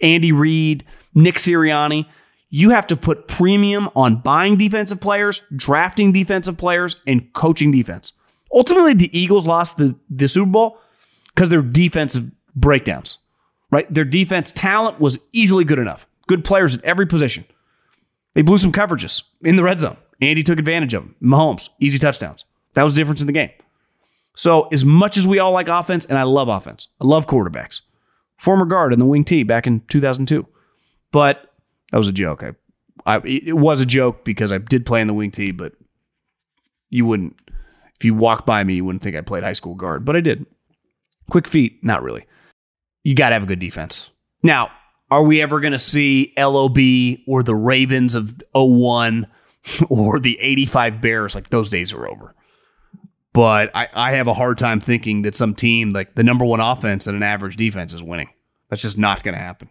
Andy 0.00 0.32
Reid, 0.32 0.84
Nick 1.14 1.36
Sirianni. 1.36 2.06
You 2.50 2.70
have 2.70 2.86
to 2.88 2.96
put 2.96 3.28
premium 3.28 3.90
on 3.94 4.22
buying 4.22 4.56
defensive 4.56 5.00
players, 5.00 5.42
drafting 5.54 6.12
defensive 6.12 6.56
players, 6.56 6.96
and 7.06 7.32
coaching 7.32 7.70
defense. 7.70 8.12
Ultimately, 8.52 8.94
the 8.94 9.18
Eagles 9.18 9.46
lost 9.46 9.76
the, 9.76 9.94
the 10.08 10.28
Super 10.28 10.50
Bowl 10.50 10.78
because 11.34 11.50
their 11.50 11.62
defensive 11.62 12.30
breakdowns 12.54 13.18
right? 13.70 13.92
Their 13.92 14.04
defense 14.04 14.52
talent 14.52 15.00
was 15.00 15.18
easily 15.32 15.64
good 15.64 15.78
enough. 15.78 16.06
Good 16.26 16.44
players 16.44 16.76
at 16.76 16.84
every 16.84 17.06
position. 17.06 17.44
They 18.34 18.42
blew 18.42 18.58
some 18.58 18.72
coverages 18.72 19.22
in 19.42 19.56
the 19.56 19.62
red 19.62 19.80
zone. 19.80 19.96
Andy 20.20 20.42
took 20.42 20.58
advantage 20.58 20.94
of 20.94 21.04
them. 21.04 21.14
Mahomes, 21.22 21.70
easy 21.80 21.98
touchdowns. 21.98 22.44
That 22.74 22.82
was 22.82 22.94
the 22.94 23.00
difference 23.00 23.20
in 23.20 23.26
the 23.26 23.32
game. 23.32 23.50
So, 24.34 24.68
as 24.68 24.84
much 24.84 25.16
as 25.16 25.26
we 25.26 25.38
all 25.38 25.50
like 25.52 25.68
offense, 25.68 26.04
and 26.04 26.16
I 26.16 26.22
love 26.22 26.48
offense, 26.48 26.88
I 27.00 27.04
love 27.06 27.26
quarterbacks. 27.26 27.80
Former 28.36 28.66
guard 28.66 28.92
in 28.92 28.98
the 28.98 29.04
wing 29.04 29.24
T 29.24 29.42
back 29.42 29.66
in 29.66 29.80
2002. 29.88 30.46
But 31.10 31.47
that 31.90 31.98
was 31.98 32.08
a 32.08 32.12
joke. 32.12 32.42
I, 32.42 32.52
I, 33.06 33.20
it 33.24 33.56
was 33.56 33.80
a 33.80 33.86
joke 33.86 34.24
because 34.24 34.52
I 34.52 34.58
did 34.58 34.86
play 34.86 35.00
in 35.00 35.06
the 35.06 35.14
wing 35.14 35.30
T, 35.30 35.50
but 35.50 35.72
you 36.90 37.06
wouldn't, 37.06 37.36
if 37.96 38.04
you 38.04 38.14
walked 38.14 38.46
by 38.46 38.64
me, 38.64 38.74
you 38.74 38.84
wouldn't 38.84 39.02
think 39.02 39.16
I 39.16 39.20
played 39.20 39.44
high 39.44 39.52
school 39.52 39.74
guard, 39.74 40.04
but 40.04 40.16
I 40.16 40.20
did. 40.20 40.46
Quick 41.30 41.46
feet, 41.46 41.84
not 41.84 42.02
really 42.02 42.26
you 43.08 43.14
got 43.14 43.30
to 43.30 43.34
have 43.34 43.42
a 43.42 43.46
good 43.46 43.58
defense. 43.58 44.10
Now, 44.42 44.70
are 45.10 45.22
we 45.22 45.40
ever 45.40 45.60
going 45.60 45.72
to 45.72 45.78
see 45.78 46.34
LOB 46.36 46.76
or 47.26 47.42
the 47.42 47.54
Ravens 47.54 48.14
of 48.14 48.42
01 48.54 49.26
or 49.88 50.20
the 50.20 50.38
85 50.38 51.00
Bears? 51.00 51.34
Like 51.34 51.48
those 51.48 51.70
days 51.70 51.94
are 51.94 52.06
over. 52.06 52.34
But 53.32 53.70
I, 53.74 53.88
I 53.94 54.12
have 54.12 54.26
a 54.26 54.34
hard 54.34 54.58
time 54.58 54.78
thinking 54.78 55.22
that 55.22 55.34
some 55.34 55.54
team, 55.54 55.94
like 55.94 56.16
the 56.16 56.22
number 56.22 56.44
one 56.44 56.60
offense 56.60 57.06
and 57.06 57.16
an 57.16 57.22
average 57.22 57.56
defense, 57.56 57.94
is 57.94 58.02
winning. 58.02 58.28
That's 58.68 58.82
just 58.82 58.98
not 58.98 59.22
going 59.22 59.34
to 59.34 59.40
happen. 59.40 59.70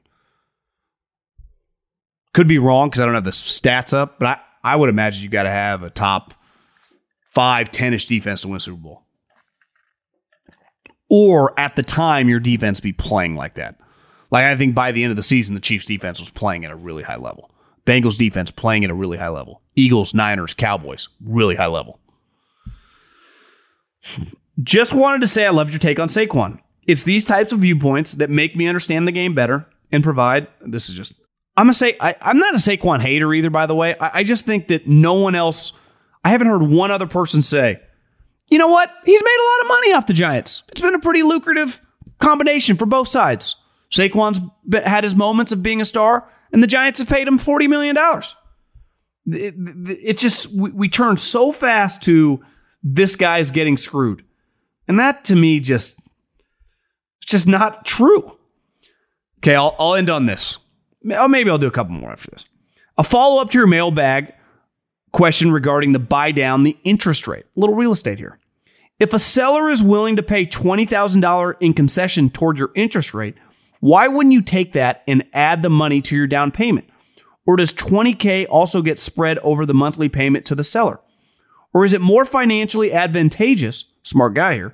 Could 2.34 2.48
be 2.48 2.60
wrong 2.60 2.90
because 2.90 3.02
I 3.02 3.06
don't 3.06 3.16
have 3.16 3.24
the 3.24 3.32
stats 3.32 3.94
up, 3.94 4.20
but 4.20 4.28
I, 4.28 4.40
I 4.74 4.76
would 4.76 4.90
imagine 4.90 5.24
you 5.24 5.30
got 5.30 5.44
to 5.44 5.50
have 5.50 5.84
a 5.84 5.90
top 5.90 6.34
five, 7.26 7.72
10 7.72 7.94
ish 7.94 8.06
defense 8.06 8.42
to 8.42 8.48
win 8.48 8.60
Super 8.60 8.78
Bowl. 8.78 9.04
or 11.10 11.58
at 11.60 11.76
the 11.76 11.84
time 11.84 12.28
your 12.30 12.40
defense 12.40 12.80
be 12.80 12.94
playing 12.94 13.36
like 13.36 13.56
that. 13.56 13.80
Like 14.30 14.44
I 14.44 14.56
think 14.58 14.76
by 14.76 14.92
the 14.92 15.04
end 15.04 15.12
of 15.12 15.16
the 15.16 15.24
season, 15.24 15.56
the 15.56 15.62
Chiefs 15.62 15.86
defense 15.86 16.20
was 16.20 16.30
playing 16.30 16.66
at 16.66 16.72
a 16.72 16.76
really 16.76 17.04
high 17.04 17.16
level. 17.16 17.50
Bengals 17.86 18.18
defense 18.18 18.52
playing 18.52 18.84
at 18.84 18.90
a 18.90 18.94
really 18.94 19.18
high 19.18 19.30
level. 19.30 19.62
Eagles, 19.76 20.13
Niners, 20.13 20.54
Cowboys, 20.54 21.08
really 21.24 21.56
high 21.56 21.68
level. 21.68 22.00
Just 24.62 24.94
wanted 24.94 25.22
to 25.22 25.28
say 25.28 25.46
I 25.46 25.50
loved 25.52 25.70
your 25.72 25.80
take 25.80 26.00
on 26.00 26.08
Saquon. 26.08 26.60
It's 26.86 27.04
these 27.04 27.24
types 27.26 27.52
of 27.52 27.60
viewpoints 27.60 28.13
that 28.13 28.30
make 28.30 28.56
me 28.56 28.68
understand 28.68 29.08
the 29.08 29.12
game 29.12 29.34
better 29.34 29.66
and 29.92 30.04
provide. 30.04 30.48
This 30.62 30.90
is 30.90 30.96
just. 30.96 31.13
I'm 31.58 31.65
gonna 31.65 31.74
say 31.74 31.98
I, 32.00 32.15
am 32.22 32.38
not 32.38 32.54
a 32.54 32.58
Saquon 32.58 33.02
hater 33.02 33.34
either. 33.34 33.50
By 33.50 33.65
the 33.65 33.76
way, 33.76 33.96
I, 34.00 34.20
I 34.20 34.24
just 34.24 34.46
think 34.46 34.67
that 34.67 34.88
no 34.88 35.15
one 35.15 35.36
else. 35.36 35.74
I 36.24 36.30
haven't 36.30 36.48
heard 36.48 36.62
one 36.62 36.91
other 36.91 37.08
person 37.08 37.41
say, 37.41 37.82
you 38.50 38.58
know 38.58 38.67
what? 38.67 38.91
He's 39.06 39.24
made 39.24 39.38
a 39.39 39.43
lot 39.43 39.62
of 39.62 39.67
money 39.67 39.93
off 39.93 40.08
the 40.08 40.13
Giants. 40.13 40.63
It's 40.70 40.82
been 40.82 40.96
a 40.96 41.00
pretty 41.00 41.24
lucrative 41.24 41.82
combination 42.20 42.78
for 42.78 42.86
both 42.86 43.08
sides. 43.08 43.56
Saquon's 43.91 44.39
had 44.72 45.04
his 45.04 45.15
moments 45.15 45.52
of 45.52 45.63
being 45.63 45.82
a 45.82 45.86
star, 45.86 46.30
and 46.52 46.62
the 46.62 46.67
Giants 46.67 47.00
have 47.00 47.10
paid 47.10 47.28
him 47.28 47.39
$40 47.39 47.70
million. 47.70 47.98
It, 49.28 49.56
it 49.89 50.17
just, 50.17 50.54
we, 50.54 50.72
we 50.72 50.89
turn 50.89 51.17
so 51.17 51.52
fast 51.52 52.04
to 52.04 52.43
this 52.84 53.15
guy's 53.15 53.52
getting 53.52 53.78
screwed. 53.78 54.24
And 54.88 55.00
that 55.00 55.26
to 55.26 55.36
me 55.36 55.60
just, 55.60 55.98
it's 57.22 57.32
just 57.32 57.48
not 57.48 57.86
true. 57.86 58.38
Okay, 59.39 59.56
I'll, 59.56 59.76
I'll 59.80 59.96
end 59.96 60.10
on 60.10 60.26
this. 60.26 60.60
Or 61.10 61.17
oh, 61.17 61.28
maybe 61.28 61.50
I'll 61.50 61.58
do 61.58 61.67
a 61.67 61.72
couple 61.72 61.93
more 61.93 62.12
after 62.12 62.32
this. 62.32 62.46
A 62.98 63.04
follow 63.04 63.41
up 63.41 63.50
to 63.52 63.58
your 63.58 63.67
mailbag 63.67 64.34
question 65.12 65.52
regarding 65.52 65.91
the 65.91 66.00
buy 66.00 66.32
down 66.32 66.63
the 66.63 66.78
interest 66.84 67.28
rate. 67.28 67.46
A 67.56 67.60
little 67.60 67.76
real 67.76 67.91
estate 67.91 68.20
here. 68.20 68.39
If 69.00 69.13
a 69.13 69.20
seller 69.20 69.70
is 69.70 69.84
willing 69.84 70.15
to 70.15 70.24
pay 70.24 70.46
$20,000 70.46 71.56
in 71.60 71.74
concession 71.74 72.30
toward 72.30 72.58
your 72.58 72.72
interest 72.76 73.13
rate, 73.13 73.36
why 73.80 74.08
wouldn't 74.08 74.34
you 74.34 74.41
take 74.41 74.72
that 74.72 75.04
and 75.08 75.24
add 75.34 75.62
the 75.62 75.70
money 75.70 76.02
to 76.02 76.15
your 76.15 76.28
down 76.28 76.52
payment? 76.52 76.89
Or 77.46 77.56
does 77.56 77.72
20K 77.74 78.48
also 78.50 78.82
get 78.82 79.00
spread 79.00 79.38
over 79.39 79.65
the 79.65 79.74
monthly 79.74 80.10
payment 80.10 80.46
to 80.48 80.56
the 80.56 80.63
seller? 80.63 81.00
Or 81.74 81.86
is 81.86 81.93
it 81.93 82.02
more 82.02 82.26
financially 82.26 82.91
advantageous, 82.91 83.86
smart 84.04 84.34
guy 84.34 84.56
here, 84.56 84.74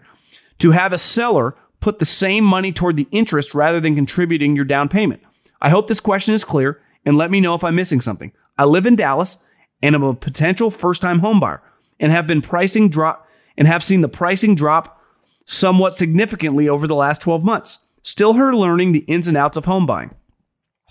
to 0.60 0.72
have 0.72 0.93
a 0.93 0.98
seller 0.98 1.56
put 1.82 2.00
the 2.00 2.06
same 2.06 2.46
money 2.46 2.72
toward 2.72 2.96
the 2.96 3.10
interest 3.12 3.54
rather 3.54 3.82
than 3.82 3.96
contributing 3.96 4.56
your 4.56 4.65
down 4.65 4.88
payment? 4.88 5.22
I 5.63 5.69
hope 5.69 5.88
this 5.88 5.99
question 5.99 6.36
is 6.36 6.43
clear 6.43 6.82
and 7.06 7.17
let 7.17 7.32
me 7.32 7.41
know 7.41 7.56
if 7.56 7.63
I'm 7.63 7.76
missing 7.76 8.02
something. 8.02 8.32
I 8.58 8.65
live 8.65 8.86
in 8.86 8.95
Dallas 8.95 9.38
and 9.82 9.95
I'm 9.95 10.04
a 10.04 10.13
potential 10.13 10.69
first-time 10.69 11.21
homebuyer 11.21 11.62
and 11.99 12.12
have 12.12 12.28
been 12.28 12.41
pricing 12.41 12.89
drop 12.89 13.28
and 13.58 13.67
have 13.67 13.82
seen 13.82 14.02
the 14.02 14.10
pricing 14.10 14.56
drop 14.56 15.02
somewhat 15.45 15.95
significantly 15.95 16.69
over 16.69 16.86
the 16.86 16.95
last 16.95 17.21
12 17.21 17.43
months. 17.43 17.80
Still 18.04 18.34
her 18.34 18.54
learning 18.54 18.91
the 18.91 19.06
ins 19.08 19.28
and 19.28 19.38
outs 19.38 19.58
of 19.58 19.65
home 19.65 19.86
buying. 19.86 20.13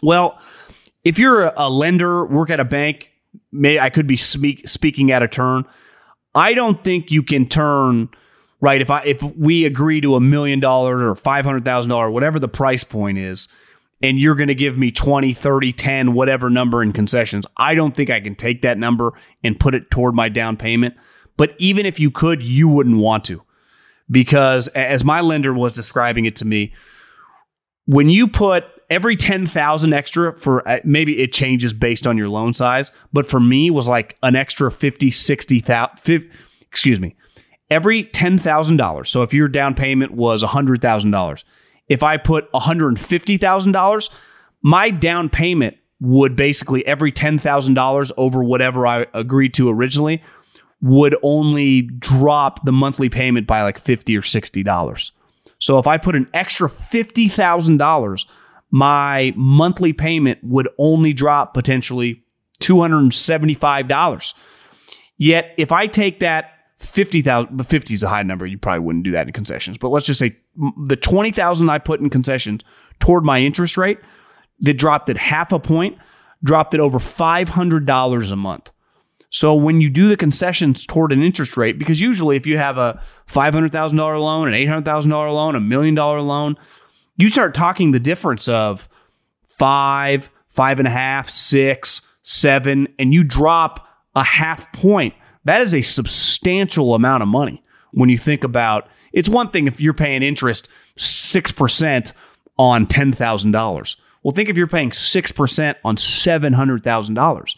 Well, 0.03 0.39
if 1.05 1.19
you're 1.19 1.53
a, 1.57 1.69
lender, 1.69 2.25
work 2.25 2.51
at 2.51 2.61
a 2.61 2.65
bank, 2.65 3.11
may 3.53 3.79
I 3.79 3.91
could 3.91 4.07
be 4.07 4.17
speak, 4.17 4.67
speaking 4.67 5.13
out 5.13 5.23
of 5.23 5.31
turn. 5.31 5.65
I 6.35 6.55
don't 6.55 6.83
think 6.83 7.11
you 7.11 7.23
can 7.23 7.47
turn 7.47 8.09
right 8.61 8.81
if 8.81 8.91
I 8.91 9.03
if 9.03 9.23
we 9.23 9.67
agree 9.67 10.01
to 10.01 10.15
a 10.15 10.21
million 10.21 10.61
dollars 10.61 11.03
or 11.03 11.15
five 11.15 11.45
hundred 11.45 11.67
thousand 11.67 11.91
dollars, 11.91 12.13
whatever 12.13 12.39
the 12.39 12.49
price 12.49 12.85
point 12.85 13.19
is, 13.19 13.49
and 14.03 14.19
you're 14.19 14.35
going 14.35 14.49
to 14.49 14.55
give 14.55 14.77
me 14.77 14.91
20, 14.91 15.33
30, 15.33 15.73
10, 15.73 16.13
whatever 16.13 16.51
number 16.51 16.83
in 16.83 16.93
concessions. 16.93 17.47
I 17.57 17.75
don't 17.75 17.95
think 17.97 18.11
I 18.11 18.21
can 18.21 18.35
take 18.35 18.63
that 18.63 18.79
number 18.79 19.13
and 19.45 19.59
put 19.59 19.75
it 19.75 19.91
toward 19.91 20.15
my 20.15 20.29
down 20.29 20.57
payment. 20.57 20.95
But 21.37 21.55
even 21.59 21.87
if 21.87 22.01
you 22.01 22.11
could, 22.11 22.43
you 22.43 22.69
wouldn't 22.69 22.99
want 22.99 23.25
to. 23.27 23.43
Because 24.11 24.69
as 24.69 25.05
my 25.05 25.21
lender 25.21 25.55
was 25.55 25.73
describing 25.73 26.25
it 26.25 26.37
to 26.37 26.45
me, 26.45 26.75
when 27.87 28.09
you 28.09 28.29
put 28.29 28.65
every 28.91 29.17
10,000 29.17 29.93
extra 29.93 30.37
for 30.37 30.69
uh, 30.69 30.81
maybe 30.85 31.19
it 31.21 31.33
changes 31.33 31.73
based 31.73 32.07
on 32.07 32.19
your 32.19 32.29
loan 32.29 32.53
size, 32.53 32.93
but 33.13 33.27
for 33.27 33.41
me 33.41 33.71
was 33.71 33.89
like 33.89 34.19
an 34.23 34.37
extra 34.37 34.71
50, 34.71 35.11
60,000 35.11 36.31
excuse 36.69 37.01
me. 37.01 37.17
Every 37.71 38.05
$10,000. 38.05 39.07
So 39.07 39.23
if 39.23 39.33
your 39.33 39.49
down 39.49 39.75
payment 39.75 40.13
was 40.13 40.43
$100,000, 40.43 41.45
if 41.93 42.03
I 42.03 42.17
put 42.17 42.51
$150,000, 42.53 44.11
my 44.63 44.89
down 44.89 45.29
payment 45.29 45.77
would 46.01 46.35
basically 46.35 46.87
every 46.87 47.13
$10,000 47.13 48.13
over 48.17 48.43
whatever 48.43 48.87
I 48.87 49.05
agreed 49.13 49.53
to 49.55 49.69
originally 49.69 50.23
would 50.81 51.15
only 51.23 51.83
drop 51.83 52.65
the 52.65 52.73
monthly 52.73 53.11
payment 53.11 53.47
by 53.47 53.63
like 53.63 53.79
50 53.79 54.17
or 54.17 54.23
$60. 54.23 55.11
So 55.59 55.79
if 55.79 55.87
I 55.87 55.99
put 55.99 56.17
an 56.17 56.29
extra 56.33 56.71
$50,000, 56.71 58.27
my 58.71 59.35
monthly 59.37 59.93
payment 59.93 60.39
would 60.43 60.71
only 60.79 61.13
drop 61.13 61.53
potentially 61.53 62.25
$275. 62.61 64.35
Yet 65.19 65.55
if 65.59 65.71
I 65.71 65.87
take 65.87 66.21
that 66.21 66.55
50,000, 66.79 67.55
but 67.55 67.67
50 67.67 67.93
is 67.93 68.03
a 68.03 68.09
high 68.09 68.23
number, 68.23 68.47
you 68.47 68.57
probably 68.57 68.81
wouldn't 68.81 69.05
do 69.05 69.11
that 69.11 69.27
in 69.27 69.35
concessions. 69.35 69.77
But 69.77 69.91
let's 69.91 70.07
just 70.07 70.19
say 70.19 70.39
the 70.87 70.97
20,000 70.97 71.71
I 71.71 71.79
put 71.79 72.01
in 72.01 72.11
concessions 72.11 72.63
toward 72.99 73.25
my 73.25 73.41
interest 73.41 73.77
rate 73.77 73.99
that 74.61 74.75
dropped 74.75 75.09
at 75.09 75.17
half 75.17 75.53
a 75.53 75.59
point, 75.59 75.99
dropped 76.45 76.75
it 76.75 76.81
over 76.81 76.99
$500 76.99 78.31
a 78.31 78.37
month. 78.37 78.71
So 79.31 79.55
when 79.55 79.81
you 79.81 79.89
do 79.89 80.09
the 80.09 80.17
concessions 80.17 80.85
toward 80.85 81.11
an 81.11 81.23
interest 81.23 81.57
rate, 81.57 81.79
because 81.79 82.01
usually 82.01 82.37
if 82.37 82.47
you 82.47 82.59
have 82.59 82.77
a 82.77 83.03
$500,000 83.29 83.95
loan, 83.97 84.49
an 84.49 84.55
$800,000 84.55 85.11
loan, 85.11 85.57
a 85.57 85.61
million 85.61 85.95
dollar 85.95 86.21
loan, 86.21 86.57
you 87.17 87.31
start 87.31 87.55
talking 87.55 87.93
the 87.93 88.01
difference 88.01 88.47
of 88.47 88.89
five, 89.47 90.29
five 90.49 90.79
and 90.79 90.87
a 90.87 90.91
half, 90.91 91.31
six, 91.31 92.03
seven, 92.23 92.89
and 92.99 93.15
you 93.15 93.25
drop 93.25 93.89
a 94.15 94.23
half 94.23 94.71
point. 94.73 95.15
That 95.45 95.63
is 95.63 95.75
a 95.75 95.83
substantial 95.83 96.95
amount 96.95 97.23
of 97.23 97.29
money 97.29 97.63
when 97.93 98.11
you 98.11 98.19
think 98.19 98.45
about 98.45 98.89
it's 99.13 99.29
one 99.29 99.51
thing 99.51 99.67
if 99.67 99.81
you're 99.81 99.95
paying 99.95 100.23
interest 100.23 100.69
6% 100.97 102.13
on 102.59 102.87
$10,000. 102.87 103.97
Well, 104.23 104.33
think 104.33 104.49
if 104.49 104.57
you're 104.57 104.67
paying 104.67 104.91
6% 104.91 105.75
on 105.85 105.97
$700,000 105.97 107.55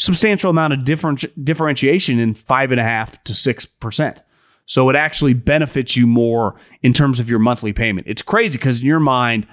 substantial 0.00 0.50
amount 0.50 0.72
of 0.72 0.84
different 0.84 1.44
differentiation 1.44 2.18
in 2.18 2.32
five 2.34 2.70
and 2.70 2.80
a 2.80 2.82
half 2.82 3.22
to 3.24 3.34
six 3.34 3.66
percent. 3.66 4.22
So 4.64 4.88
it 4.88 4.96
actually 4.96 5.34
benefits 5.34 5.96
you 5.96 6.06
more 6.06 6.56
in 6.82 6.92
terms 6.92 7.18
of 7.18 7.28
your 7.28 7.38
monthly 7.38 7.72
payment. 7.72 8.06
It's 8.06 8.22
crazy 8.22 8.56
because 8.56 8.80
in 8.80 8.86
your 8.86 9.00
mind, 9.00 9.46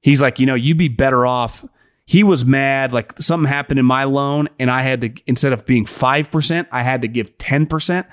he's 0.00 0.22
like, 0.22 0.38
you 0.38 0.46
know, 0.46 0.54
you'd 0.54 0.78
be 0.78 0.88
better 0.88 1.26
off. 1.26 1.64
He 2.06 2.22
was 2.22 2.44
mad, 2.44 2.92
like 2.92 3.20
something 3.20 3.48
happened 3.48 3.78
in 3.78 3.86
my 3.86 4.04
loan, 4.04 4.48
and 4.58 4.70
I 4.70 4.82
had 4.82 5.00
to 5.02 5.12
instead 5.26 5.52
of 5.52 5.66
being 5.66 5.84
five 5.84 6.30
percent, 6.30 6.68
I 6.72 6.82
had 6.82 7.02
to 7.02 7.08
give 7.08 7.36
ten 7.38 7.66
percent. 7.66 8.06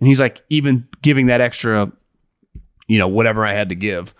And 0.00 0.08
he's 0.08 0.20
like, 0.20 0.42
even 0.50 0.86
giving 1.02 1.26
that 1.26 1.40
extra, 1.40 1.90
you 2.86 2.98
know, 2.98 3.08
whatever 3.08 3.46
I 3.46 3.52
had 3.54 3.70
to 3.70 3.74
give, 3.74 4.14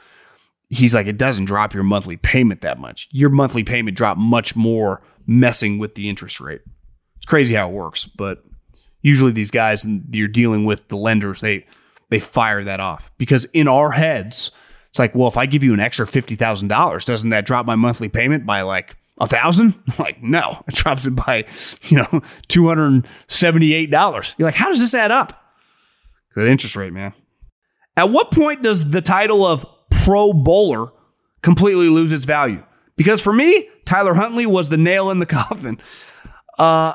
he's 0.69 0.95
like, 0.95 1.07
it 1.07 1.19
doesn't 1.19 1.45
drop 1.45 1.75
your 1.75 1.83
monthly 1.83 2.17
payment 2.17 2.63
that 2.63 2.79
much. 2.79 3.09
Your 3.13 3.31
monthly 3.31 3.63
payment 3.63 3.97
dropped 3.97 4.19
much 4.19 4.57
more 4.57 5.03
messing 5.27 5.79
with 5.79 5.95
the 5.95 6.09
interest 6.09 6.41
rate. 6.41 6.63
It's 7.17 7.27
crazy 7.27 7.55
how 7.55 7.69
it 7.69 7.73
works, 7.73 8.07
but 8.07 8.45
usually 9.03 9.33
these 9.33 9.51
guys 9.51 9.85
and 9.85 10.05
you're 10.13 10.29
dealing 10.29 10.65
with 10.65 10.89
the 10.89 10.97
lenders, 10.97 11.41
they 11.41 11.67
they 12.09 12.21
fire 12.21 12.63
that 12.63 12.79
off 12.79 13.11
because 13.19 13.47
in 13.47 13.67
our 13.67 13.91
heads, 13.91 14.53
it's 14.89 14.99
like, 14.99 15.15
well, 15.15 15.29
if 15.29 15.37
I 15.37 15.47
give 15.47 15.63
you 15.63 15.75
an 15.75 15.81
extra 15.81 16.07
fifty 16.07 16.37
thousand 16.37 16.69
dollars, 16.69 17.05
doesn't 17.05 17.31
that 17.31 17.47
drop 17.47 17.67
my 17.67 17.75
monthly 17.75 18.09
payment 18.09 18.47
by 18.47 18.63
like 18.63 18.97
a 19.19 19.27
thousand? 19.27 19.75
Like, 19.99 20.23
no, 20.23 20.63
it 20.69 20.75
drops 20.75 21.07
it 21.07 21.11
by, 21.11 21.47
you 21.83 21.97
know, 21.97 22.23
two 22.49 22.69
hundred 22.69 23.07
seventy-eight 23.29 23.91
dollars. 23.91 24.35
You're 24.39 24.47
like, 24.47 24.55
how 24.55 24.69
does 24.69 24.81
this 24.81 24.95
add 24.95 25.11
up? 25.11 25.46
That 26.37 26.47
interest 26.47 26.77
rate, 26.77 26.93
man. 26.93 27.13
At 27.97 28.11
what 28.11 28.31
point 28.31 28.63
does 28.63 28.91
the 28.91 29.01
title 29.01 29.45
of 29.45 29.67
Pro 29.91 30.33
Bowler 30.33 30.93
completely 31.43 31.89
lose 31.89 32.13
its 32.13 32.27
value? 32.27 32.63
Because 32.97 33.23
for 33.23 33.33
me, 33.33 33.69
Tyler 33.87 34.15
Huntley 34.15 34.47
was 34.47 34.69
the 34.69 34.77
nail 34.77 35.11
in 35.11 35.19
the 35.19 35.27
coffin. 35.27 35.81
Uh, 36.59 36.95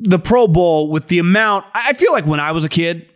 the 0.00 0.18
Pro 0.18 0.48
Bowl 0.48 0.90
with 0.90 1.08
the 1.08 1.18
amount, 1.18 1.66
I 1.72 1.92
feel 1.92 2.12
like 2.12 2.26
when 2.26 2.40
I 2.40 2.52
was 2.52 2.64
a 2.64 2.68
kid 2.68 3.08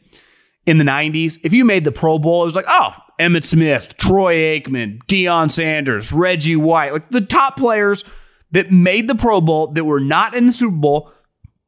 in 0.65 0.79
the 0.79 0.85
90s, 0.85 1.39
if 1.43 1.53
you 1.53 1.65
made 1.65 1.85
the 1.85 1.93
Pro 1.93 2.19
Bowl, 2.19 2.43
it 2.43 2.47
was 2.47 2.57
like, 2.57 2.67
oh, 2.69 2.95
Emmitt 3.19 3.45
Smith, 3.45 3.95
Troy 3.99 4.35
Aikman, 4.35 4.99
Deion 5.07 5.51
Sanders, 5.51 6.13
Reggie 6.13 6.57
White, 6.57 6.93
like 6.93 7.11
the 7.11 7.21
top 7.21 7.57
players 7.57 8.05
that 8.53 8.71
made 8.71 9.09
the 9.09 9.15
Pro 9.15 9.41
Bowl 9.41 9.69
that 9.69 9.85
were 9.85 10.01
not 10.01 10.35
in 10.35 10.47
the 10.47 10.53
Super 10.53 10.77
Bowl. 10.77 11.11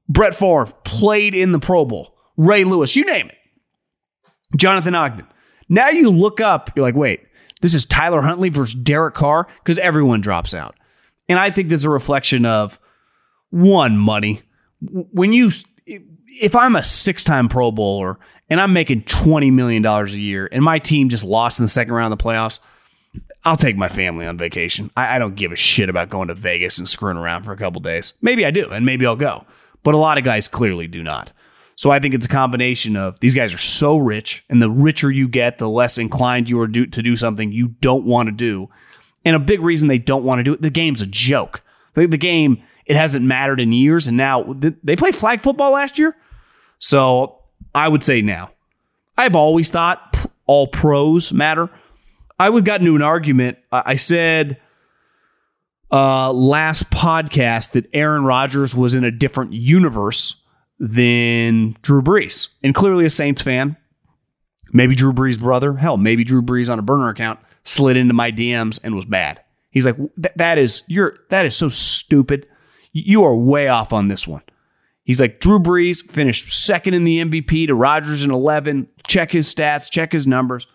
Brett 0.08 0.34
Favre 0.34 0.72
played 0.84 1.34
in 1.34 1.50
the 1.50 1.58
Pro 1.58 1.84
Bowl. 1.84 2.15
Ray 2.36 2.64
Lewis, 2.64 2.96
you 2.96 3.04
name 3.04 3.28
it. 3.28 3.36
Jonathan 4.56 4.94
Ogden. 4.94 5.26
Now 5.68 5.88
you 5.88 6.10
look 6.10 6.40
up, 6.40 6.70
you're 6.76 6.84
like, 6.84 6.94
wait, 6.94 7.26
this 7.60 7.74
is 7.74 7.84
Tyler 7.84 8.22
Huntley 8.22 8.48
versus 8.48 8.74
Derek 8.74 9.14
Carr 9.14 9.48
because 9.58 9.78
everyone 9.78 10.20
drops 10.20 10.54
out. 10.54 10.76
And 11.28 11.38
I 11.38 11.50
think 11.50 11.68
there's 11.68 11.84
a 11.84 11.90
reflection 11.90 12.46
of 12.46 12.78
one, 13.50 13.96
money. 13.96 14.42
When 14.80 15.32
you, 15.32 15.50
if 15.86 16.54
I'm 16.54 16.76
a 16.76 16.84
six 16.84 17.24
time 17.24 17.48
Pro 17.48 17.72
Bowler 17.72 18.18
and 18.48 18.60
I'm 18.60 18.72
making 18.72 19.02
$20 19.02 19.52
million 19.52 19.84
a 19.84 20.06
year 20.06 20.48
and 20.52 20.62
my 20.62 20.78
team 20.78 21.08
just 21.08 21.24
lost 21.24 21.58
in 21.58 21.64
the 21.64 21.68
second 21.68 21.94
round 21.94 22.12
of 22.12 22.18
the 22.18 22.24
playoffs, 22.24 22.60
I'll 23.44 23.56
take 23.56 23.76
my 23.76 23.88
family 23.88 24.26
on 24.26 24.36
vacation. 24.36 24.90
I, 24.96 25.16
I 25.16 25.18
don't 25.18 25.36
give 25.36 25.52
a 25.52 25.56
shit 25.56 25.88
about 25.88 26.10
going 26.10 26.28
to 26.28 26.34
Vegas 26.34 26.78
and 26.78 26.88
screwing 26.88 27.16
around 27.16 27.44
for 27.44 27.52
a 27.52 27.56
couple 27.56 27.80
days. 27.80 28.12
Maybe 28.20 28.44
I 28.44 28.50
do, 28.50 28.68
and 28.70 28.84
maybe 28.84 29.06
I'll 29.06 29.16
go. 29.16 29.46
But 29.82 29.94
a 29.94 29.98
lot 29.98 30.18
of 30.18 30.24
guys 30.24 30.48
clearly 30.48 30.88
do 30.88 31.02
not. 31.02 31.32
So 31.76 31.90
I 31.90 31.98
think 31.98 32.14
it's 32.14 32.24
a 32.24 32.30
combination 32.30 32.96
of 32.96 33.20
these 33.20 33.34
guys 33.34 33.52
are 33.52 33.58
so 33.58 33.98
rich, 33.98 34.44
and 34.48 34.62
the 34.62 34.70
richer 34.70 35.10
you 35.10 35.28
get, 35.28 35.58
the 35.58 35.68
less 35.68 35.98
inclined 35.98 36.48
you 36.48 36.58
are 36.60 36.66
do, 36.66 36.86
to 36.86 37.02
do 37.02 37.16
something 37.16 37.52
you 37.52 37.68
don't 37.68 38.04
want 38.04 38.28
to 38.28 38.32
do. 38.32 38.70
And 39.26 39.36
a 39.36 39.38
big 39.38 39.60
reason 39.60 39.88
they 39.88 39.98
don't 39.98 40.24
want 40.24 40.38
to 40.38 40.42
do 40.42 40.54
it, 40.54 40.62
the 40.62 40.70
game's 40.70 41.02
a 41.02 41.06
joke. 41.06 41.62
The, 41.92 42.06
the 42.06 42.16
game, 42.16 42.62
it 42.86 42.96
hasn't 42.96 43.26
mattered 43.26 43.60
in 43.60 43.72
years, 43.72 44.08
and 44.08 44.16
now 44.16 44.54
they 44.82 44.96
played 44.96 45.14
flag 45.14 45.42
football 45.42 45.72
last 45.72 45.98
year. 45.98 46.16
So 46.78 47.42
I 47.74 47.88
would 47.88 48.02
say 48.02 48.22
now. 48.22 48.52
I've 49.18 49.36
always 49.36 49.70
thought 49.70 50.30
all 50.46 50.66
pros 50.66 51.32
matter. 51.32 51.70
I 52.38 52.48
would 52.48 52.64
got 52.64 52.80
into 52.80 52.96
an 52.96 53.02
argument. 53.02 53.58
I 53.72 53.96
said 53.96 54.60
uh, 55.90 56.32
last 56.32 56.90
podcast 56.90 57.72
that 57.72 57.88
Aaron 57.92 58.24
Rodgers 58.24 58.74
was 58.74 58.94
in 58.94 59.04
a 59.04 59.10
different 59.10 59.52
universe 59.52 60.42
than 60.78 61.76
Drew 61.82 62.02
Brees, 62.02 62.48
and 62.62 62.74
clearly 62.74 63.04
a 63.04 63.10
Saints 63.10 63.42
fan. 63.42 63.76
Maybe 64.72 64.94
Drew 64.94 65.12
Brees' 65.12 65.38
brother. 65.38 65.74
Hell, 65.74 65.96
maybe 65.96 66.24
Drew 66.24 66.42
Brees 66.42 66.70
on 66.70 66.78
a 66.78 66.82
burner 66.82 67.08
account 67.08 67.40
slid 67.64 67.96
into 67.96 68.14
my 68.14 68.30
DMs 68.30 68.78
and 68.82 68.94
was 68.94 69.04
bad. 69.04 69.40
He's 69.70 69.84
like, 69.84 69.96
that 70.36 70.58
is 70.58 70.82
you're 70.86 71.18
that 71.28 71.44
is 71.44 71.56
so 71.56 71.68
stupid. 71.68 72.46
You 72.92 73.24
are 73.24 73.36
way 73.36 73.68
off 73.68 73.92
on 73.92 74.08
this 74.08 74.26
one. 74.26 74.42
He's 75.04 75.20
like, 75.20 75.38
Drew 75.38 75.58
Brees 75.58 76.02
finished 76.10 76.52
second 76.52 76.94
in 76.94 77.04
the 77.04 77.22
MVP 77.22 77.66
to 77.66 77.74
Rodgers 77.74 78.24
in 78.24 78.30
11. 78.30 78.88
Check 79.06 79.30
his 79.30 79.52
stats, 79.52 79.90
check 79.90 80.12
his 80.12 80.26
numbers. 80.26 80.66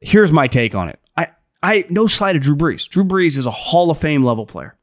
Here's 0.00 0.32
my 0.32 0.46
take 0.46 0.74
on 0.74 0.88
it. 0.88 0.98
I, 1.16 1.28
I 1.62 1.84
no 1.90 2.06
slight 2.06 2.36
of 2.36 2.42
Drew 2.42 2.56
Brees. 2.56 2.88
Drew 2.88 3.04
Brees 3.04 3.36
is 3.36 3.46
a 3.46 3.50
Hall 3.50 3.90
of 3.90 3.98
Fame 3.98 4.22
level 4.22 4.46
player. 4.46 4.76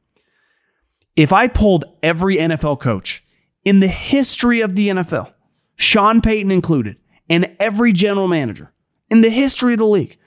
If 1.16 1.32
I 1.32 1.48
pulled 1.48 1.84
every 2.02 2.36
NFL 2.36 2.80
coach 2.80 3.24
in 3.64 3.80
the 3.80 3.88
history 3.88 4.60
of 4.60 4.74
the 4.74 4.88
NFL, 4.88 5.32
Sean 5.76 6.20
Payton 6.20 6.50
included, 6.50 6.96
and 7.28 7.54
every 7.58 7.92
general 7.92 8.28
manager 8.28 8.72
in 9.10 9.20
the 9.20 9.30
history 9.30 9.74
of 9.74 9.78
the 9.78 9.86
league, 9.86 10.18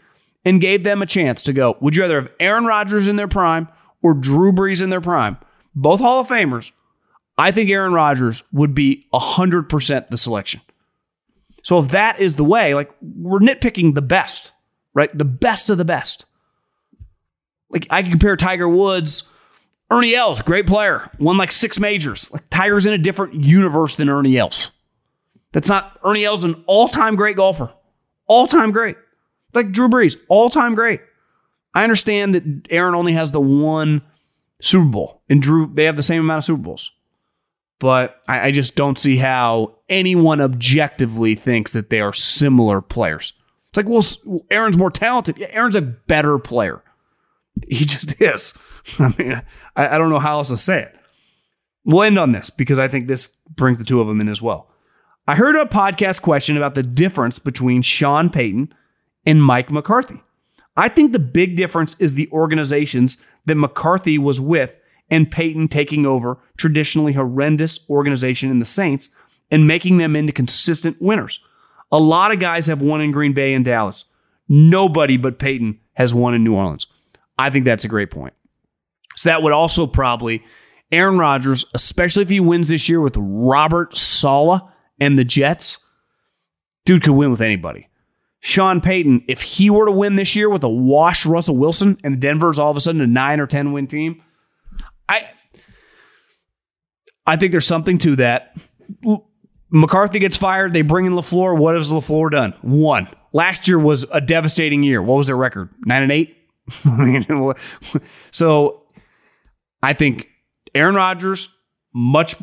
and 0.43 0.61
gave 0.61 0.83
them 0.83 1.01
a 1.01 1.07
chance 1.07 1.41
to 1.43 1.53
go, 1.53 1.75
would 1.81 1.95
you 1.95 2.03
rather 2.03 2.21
have 2.21 2.31
Aaron 2.39 2.65
Rodgers 2.65 3.07
in 3.07 3.15
their 3.15 3.27
prime 3.27 3.67
or 4.01 4.13
Drew 4.13 4.51
Brees 4.51 4.81
in 4.81 4.89
their 4.91 5.01
prime? 5.01 5.37
Both 5.73 5.99
Hall 5.99 6.21
of 6.21 6.27
Famers. 6.27 6.71
I 7.37 7.51
think 7.51 7.69
Aaron 7.69 7.93
Rodgers 7.93 8.43
would 8.53 8.73
be 8.73 9.07
100% 9.13 10.07
the 10.07 10.17
selection. 10.17 10.61
So 11.63 11.79
if 11.79 11.89
that 11.89 12.19
is 12.19 12.35
the 12.35 12.43
way, 12.43 12.75
like 12.75 12.91
we're 13.01 13.39
nitpicking 13.39 13.95
the 13.95 14.01
best, 14.01 14.53
right? 14.93 15.15
The 15.17 15.25
best 15.25 15.69
of 15.69 15.77
the 15.77 15.85
best. 15.85 16.25
Like 17.69 17.87
I 17.89 18.03
can 18.03 18.11
compare 18.11 18.37
Tiger 18.37 18.69
Woods, 18.69 19.27
Ernie 19.91 20.15
Els, 20.15 20.41
great 20.41 20.67
player, 20.67 21.09
won 21.19 21.37
like 21.37 21.51
six 21.51 21.79
majors. 21.79 22.31
Like 22.31 22.49
Tiger's 22.49 22.85
in 22.85 22.93
a 22.93 22.97
different 22.97 23.35
universe 23.35 23.95
than 23.95 24.09
Ernie 24.09 24.37
Els. 24.37 24.71
That's 25.51 25.69
not 25.69 25.99
Ernie 26.03 26.25
Els, 26.25 26.43
an 26.43 26.63
all-time 26.67 27.15
great 27.15 27.37
golfer, 27.37 27.71
all-time 28.27 28.71
great. 28.71 28.97
Like 29.53 29.71
Drew 29.71 29.87
Brees, 29.87 30.17
all-time 30.27 30.75
great. 30.75 31.01
I 31.73 31.83
understand 31.83 32.35
that 32.35 32.43
Aaron 32.69 32.95
only 32.95 33.13
has 33.13 33.31
the 33.31 33.39
one 33.39 34.01
Super 34.61 34.89
Bowl, 34.89 35.21
and 35.29 35.41
Drew 35.41 35.69
they 35.73 35.85
have 35.85 35.97
the 35.97 36.03
same 36.03 36.21
amount 36.21 36.39
of 36.39 36.45
Super 36.45 36.61
Bowls 36.61 36.91
but 37.79 38.21
I, 38.27 38.47
I, 38.47 38.51
just 38.51 38.75
don't 38.75 38.97
see 38.97 39.17
how 39.17 39.75
anyone 39.89 40.41
objectively 40.41 41.35
thinks 41.35 41.73
that 41.73 41.89
they 41.89 41.99
are 41.99 42.13
similar 42.13 42.81
players. 42.81 43.33
It's 43.69 43.77
like, 43.77 43.87
well, 43.87 44.41
Aaron's 44.49 44.77
more 44.77 44.91
talented. 44.91 45.37
Yeah, 45.37 45.47
Aaron's 45.49 45.75
a 45.75 45.81
better 45.81 46.37
player. 46.39 46.81
He 47.67 47.85
just 47.85 48.19
is. 48.21 48.53
I 48.99 49.13
mean, 49.17 49.41
I, 49.75 49.95
I 49.95 49.97
don't 49.97 50.09
know 50.09 50.19
how 50.19 50.37
else 50.37 50.49
to 50.49 50.57
say 50.57 50.83
it. 50.83 50.95
We'll 51.83 52.03
end 52.03 52.17
on 52.17 52.31
this 52.31 52.49
because 52.49 52.79
I 52.79 52.87
think 52.87 53.07
this 53.07 53.27
brings 53.55 53.77
the 53.77 53.83
two 53.83 54.01
of 54.01 54.07
them 54.07 54.21
in 54.21 54.29
as 54.29 54.41
well. 54.41 54.69
I 55.27 55.35
heard 55.35 55.55
a 55.55 55.65
podcast 55.65 56.21
question 56.21 56.57
about 56.57 56.75
the 56.75 56.83
difference 56.83 57.39
between 57.39 57.81
Sean 57.81 58.29
Payton 58.29 58.73
and 59.25 59.43
Mike 59.43 59.71
McCarthy. 59.71 60.21
I 60.77 60.89
think 60.89 61.11
the 61.11 61.19
big 61.19 61.55
difference 61.55 61.95
is 61.99 62.13
the 62.13 62.29
organizations 62.31 63.17
that 63.45 63.55
McCarthy 63.55 64.17
was 64.17 64.41
with 64.41 64.73
and 65.09 65.29
Payton 65.29 65.67
taking 65.67 66.05
over 66.05 66.37
traditionally 66.57 67.13
horrendous 67.13 67.79
organization 67.89 68.49
in 68.49 68.59
the 68.59 68.65
Saints 68.65 69.09
and 69.51 69.67
making 69.67 69.97
them 69.97 70.15
into 70.15 70.33
consistent 70.33 71.01
winners. 71.01 71.39
A 71.91 71.99
lot 71.99 72.31
of 72.31 72.39
guys 72.39 72.67
have 72.67 72.81
won 72.81 73.01
in 73.01 73.11
Green 73.11 73.33
Bay 73.33 73.53
and 73.53 73.63
Dallas. 73.63 74.05
Nobody 74.49 75.17
but 75.17 75.39
Payton 75.39 75.79
has 75.93 76.13
won 76.13 76.33
in 76.33 76.43
New 76.43 76.55
Orleans. 76.55 76.87
I 77.37 77.49
think 77.49 77.65
that's 77.65 77.85
a 77.85 77.89
great 77.89 78.11
point. 78.11 78.33
So 79.15 79.29
that 79.29 79.41
would 79.41 79.53
also 79.53 79.87
probably 79.87 80.43
Aaron 80.91 81.17
Rodgers, 81.17 81.65
especially 81.73 82.23
if 82.23 82.29
he 82.29 82.39
wins 82.39 82.67
this 82.67 82.87
year 82.87 83.01
with 83.01 83.15
Robert 83.17 83.97
Saleh 83.97 84.61
and 84.99 85.17
the 85.17 85.23
Jets, 85.23 85.77
dude 86.85 87.03
could 87.03 87.13
win 87.13 87.31
with 87.31 87.41
anybody. 87.41 87.89
Sean 88.39 88.79
Payton, 88.79 89.23
if 89.27 89.41
he 89.41 89.69
were 89.69 89.87
to 89.87 89.91
win 89.91 90.17
this 90.17 90.35
year 90.35 90.49
with 90.49 90.63
a 90.63 90.69
washed 90.69 91.25
Russell 91.25 91.57
Wilson 91.57 91.97
and 92.03 92.13
the 92.13 92.19
Denver's 92.19 92.59
all 92.59 92.69
of 92.69 92.77
a 92.77 92.79
sudden 92.79 93.01
a 93.01 93.07
nine 93.07 93.39
or 93.39 93.47
10 93.47 93.71
win 93.71 93.87
team, 93.87 94.21
I 95.09 95.29
I 97.25 97.37
think 97.37 97.51
there's 97.51 97.65
something 97.65 97.97
to 97.99 98.15
that. 98.17 98.55
McCarthy 99.71 100.19
gets 100.19 100.37
fired. 100.37 100.73
They 100.73 100.83
bring 100.83 101.05
in 101.05 101.13
LaFleur. 101.13 101.57
What 101.57 101.75
has 101.75 101.89
LaFleur 101.89 102.29
done? 102.29 102.53
One. 102.61 103.07
Last 103.33 103.67
year 103.67 103.79
was 103.79 104.05
a 104.13 104.21
devastating 104.21 104.83
year. 104.83 105.01
What 105.01 105.15
was 105.15 105.27
their 105.27 105.35
record? 105.35 105.69
Nine 105.85 106.03
and 106.03 106.11
eight. 106.11 106.37
so 108.31 108.83
I 109.81 109.93
think 109.93 110.29
Aaron 110.73 110.95
Rodgers 110.95 111.49
much. 111.93 112.35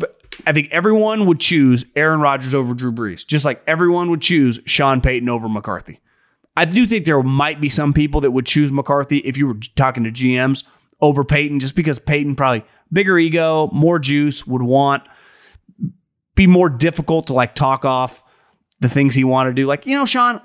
I 0.47 0.53
think 0.53 0.69
everyone 0.71 1.27
would 1.27 1.41
choose 1.41 1.85
Aaron 1.95 2.21
Rodgers 2.21 2.55
over 2.55 2.75
Drew 2.75 2.93
Brees, 2.93 3.27
just 3.27 3.45
like 3.45 3.63
everyone 3.67 4.11
would 4.11 4.23
choose 4.23 4.61
Sean 4.65 5.01
Payton 5.01 5.29
over 5.29 5.49
McCarthy. 5.49 6.01
I 6.57 6.65
do 6.65 6.87
think 6.87 7.05
there 7.05 7.23
might 7.23 7.61
be 7.61 7.69
some 7.69 7.93
people 7.93 8.21
that 8.23 8.31
would 8.31 8.47
choose 8.47 8.73
McCarthy 8.73 9.19
if 9.19 9.37
you 9.37 9.47
were 9.47 9.57
talking 9.77 10.05
to 10.05 10.11
GMs 10.11 10.65
over 11.01 11.25
Payton 11.25 11.61
just 11.61 11.75
because 11.75 11.99
Payton 11.99 12.37
probably 12.37 12.65
bigger 12.93 13.19
ego, 13.19 13.71
more 13.73 13.99
juice, 13.99 14.47
would 14.47 14.63
want 14.63 15.03
be 16.35 16.47
more 16.47 16.69
difficult 16.69 17.27
to 17.27 17.33
like 17.33 17.55
talk 17.55 17.85
off 17.85 18.23
the 18.81 18.89
things 18.89 19.15
he 19.15 19.25
wanted 19.25 19.51
to 19.51 19.55
do. 19.55 19.67
Like, 19.67 19.87
you 19.87 19.95
know, 19.95 20.07
Sean, 20.07 20.41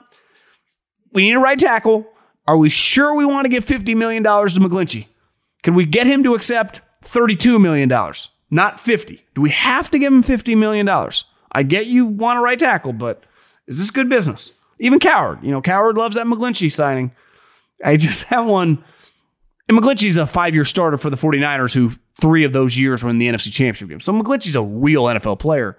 we 1.14 1.24
need 1.24 1.36
a 1.36 1.40
right 1.40 1.58
tackle. 1.58 2.06
Are 2.48 2.58
we 2.58 2.70
sure 2.70 3.14
we 3.14 3.26
want 3.26 3.46
to 3.46 3.50
give 3.50 3.66
$50 3.66 3.96
million 3.96 4.24
to 4.24 4.30
McGlinchey? 4.30 5.08
Can 5.64 5.74
we 5.74 5.86
get 5.86 6.08
him 6.08 6.24
to 6.24 6.34
accept 6.34 6.82
$32 7.04 7.60
million, 7.60 7.92
not 8.50 8.80
50? 8.80 9.26
Do 9.36 9.42
we 9.42 9.50
have 9.50 9.92
to 9.92 10.00
give 10.00 10.14
him 10.14 10.24
$50 10.24 10.58
million? 10.58 10.88
I 11.52 11.64
get 11.64 11.88
you 11.88 12.06
want 12.06 12.40
a 12.40 12.42
right 12.42 12.58
tackle, 12.58 12.94
but 12.94 13.24
is 13.68 13.78
this 13.78 13.92
good 13.92 14.10
business? 14.10 14.54
Even 14.80 15.00
Cowherd, 15.00 15.44
you 15.44 15.52
know, 15.52 15.62
Cowherd 15.62 15.98
loves 15.98 16.16
that 16.16 16.26
McGlinchey 16.26 16.72
signing. 16.72 17.12
I 17.84 17.98
just 17.98 18.24
had 18.28 18.42
one 18.42 18.84
and 19.68 19.78
McGlinchey's 19.78 20.18
a 20.18 20.26
five 20.26 20.54
year 20.54 20.64
starter 20.64 20.98
for 20.98 21.10
the 21.10 21.18
49ers, 21.18 21.74
who 21.74 21.92
three 22.22 22.46
of 22.46 22.54
those 22.54 22.78
years 22.78 23.04
were 23.04 23.10
in 23.10 23.18
the 23.18 23.28
NFC 23.28 23.52
Championship 23.52 23.90
game. 23.90 24.00
So 24.00 24.14
McGlinchey's 24.14 24.56
a 24.56 24.64
real 24.64 25.04
NFL 25.04 25.40
player. 25.40 25.78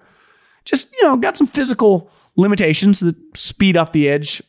Just, 0.65 0.93
you 0.93 1.03
know, 1.03 1.17
got 1.17 1.35
some 1.35 1.47
physical 1.47 2.11
limitations 2.35 2.99
that 2.99 3.15
speed 3.35 3.75
off 3.75 3.91
the 3.91 4.07
edge, 4.07 4.43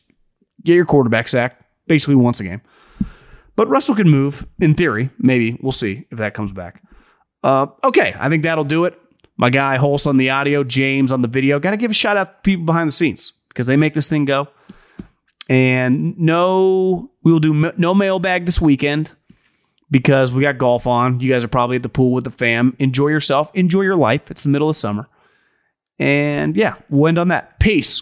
get 0.63 0.75
your 0.75 0.85
quarterback 0.85 1.27
sacked 1.27 1.60
basically 1.91 2.15
once 2.15 2.39
a 2.39 2.45
game. 2.45 2.61
But 3.57 3.67
Russell 3.67 3.95
can 3.95 4.09
move, 4.09 4.47
in 4.61 4.75
theory. 4.75 5.09
Maybe. 5.19 5.59
We'll 5.61 5.73
see 5.73 6.07
if 6.09 6.19
that 6.19 6.33
comes 6.33 6.53
back. 6.53 6.81
Uh, 7.43 7.67
okay, 7.83 8.15
I 8.17 8.29
think 8.29 8.43
that'll 8.43 8.63
do 8.63 8.85
it. 8.85 8.97
My 9.35 9.49
guy 9.49 9.75
Holst 9.75 10.07
on 10.07 10.15
the 10.15 10.29
audio, 10.29 10.63
James 10.63 11.11
on 11.11 11.21
the 11.21 11.27
video. 11.27 11.59
Got 11.59 11.71
to 11.71 11.77
give 11.77 11.91
a 11.91 11.93
shout 11.93 12.15
out 12.15 12.31
to 12.31 12.39
people 12.43 12.65
behind 12.65 12.87
the 12.87 12.93
scenes 12.93 13.33
because 13.49 13.67
they 13.67 13.75
make 13.75 13.93
this 13.93 14.07
thing 14.07 14.23
go. 14.23 14.47
And 15.49 16.17
no, 16.17 17.11
we 17.23 17.33
will 17.33 17.41
do 17.41 17.73
no 17.75 17.93
mailbag 17.93 18.45
this 18.45 18.61
weekend 18.61 19.11
because 19.89 20.31
we 20.31 20.41
got 20.41 20.57
golf 20.57 20.87
on. 20.87 21.19
You 21.19 21.29
guys 21.29 21.43
are 21.43 21.49
probably 21.49 21.75
at 21.75 21.83
the 21.83 21.89
pool 21.89 22.13
with 22.13 22.23
the 22.23 22.31
fam. 22.31 22.73
Enjoy 22.79 23.09
yourself. 23.09 23.51
Enjoy 23.53 23.81
your 23.81 23.97
life. 23.97 24.31
It's 24.31 24.43
the 24.43 24.49
middle 24.49 24.69
of 24.69 24.77
summer. 24.77 25.09
And 25.99 26.55
yeah, 26.55 26.75
we'll 26.89 27.09
end 27.09 27.17
on 27.17 27.27
that. 27.27 27.59
Peace. 27.59 28.01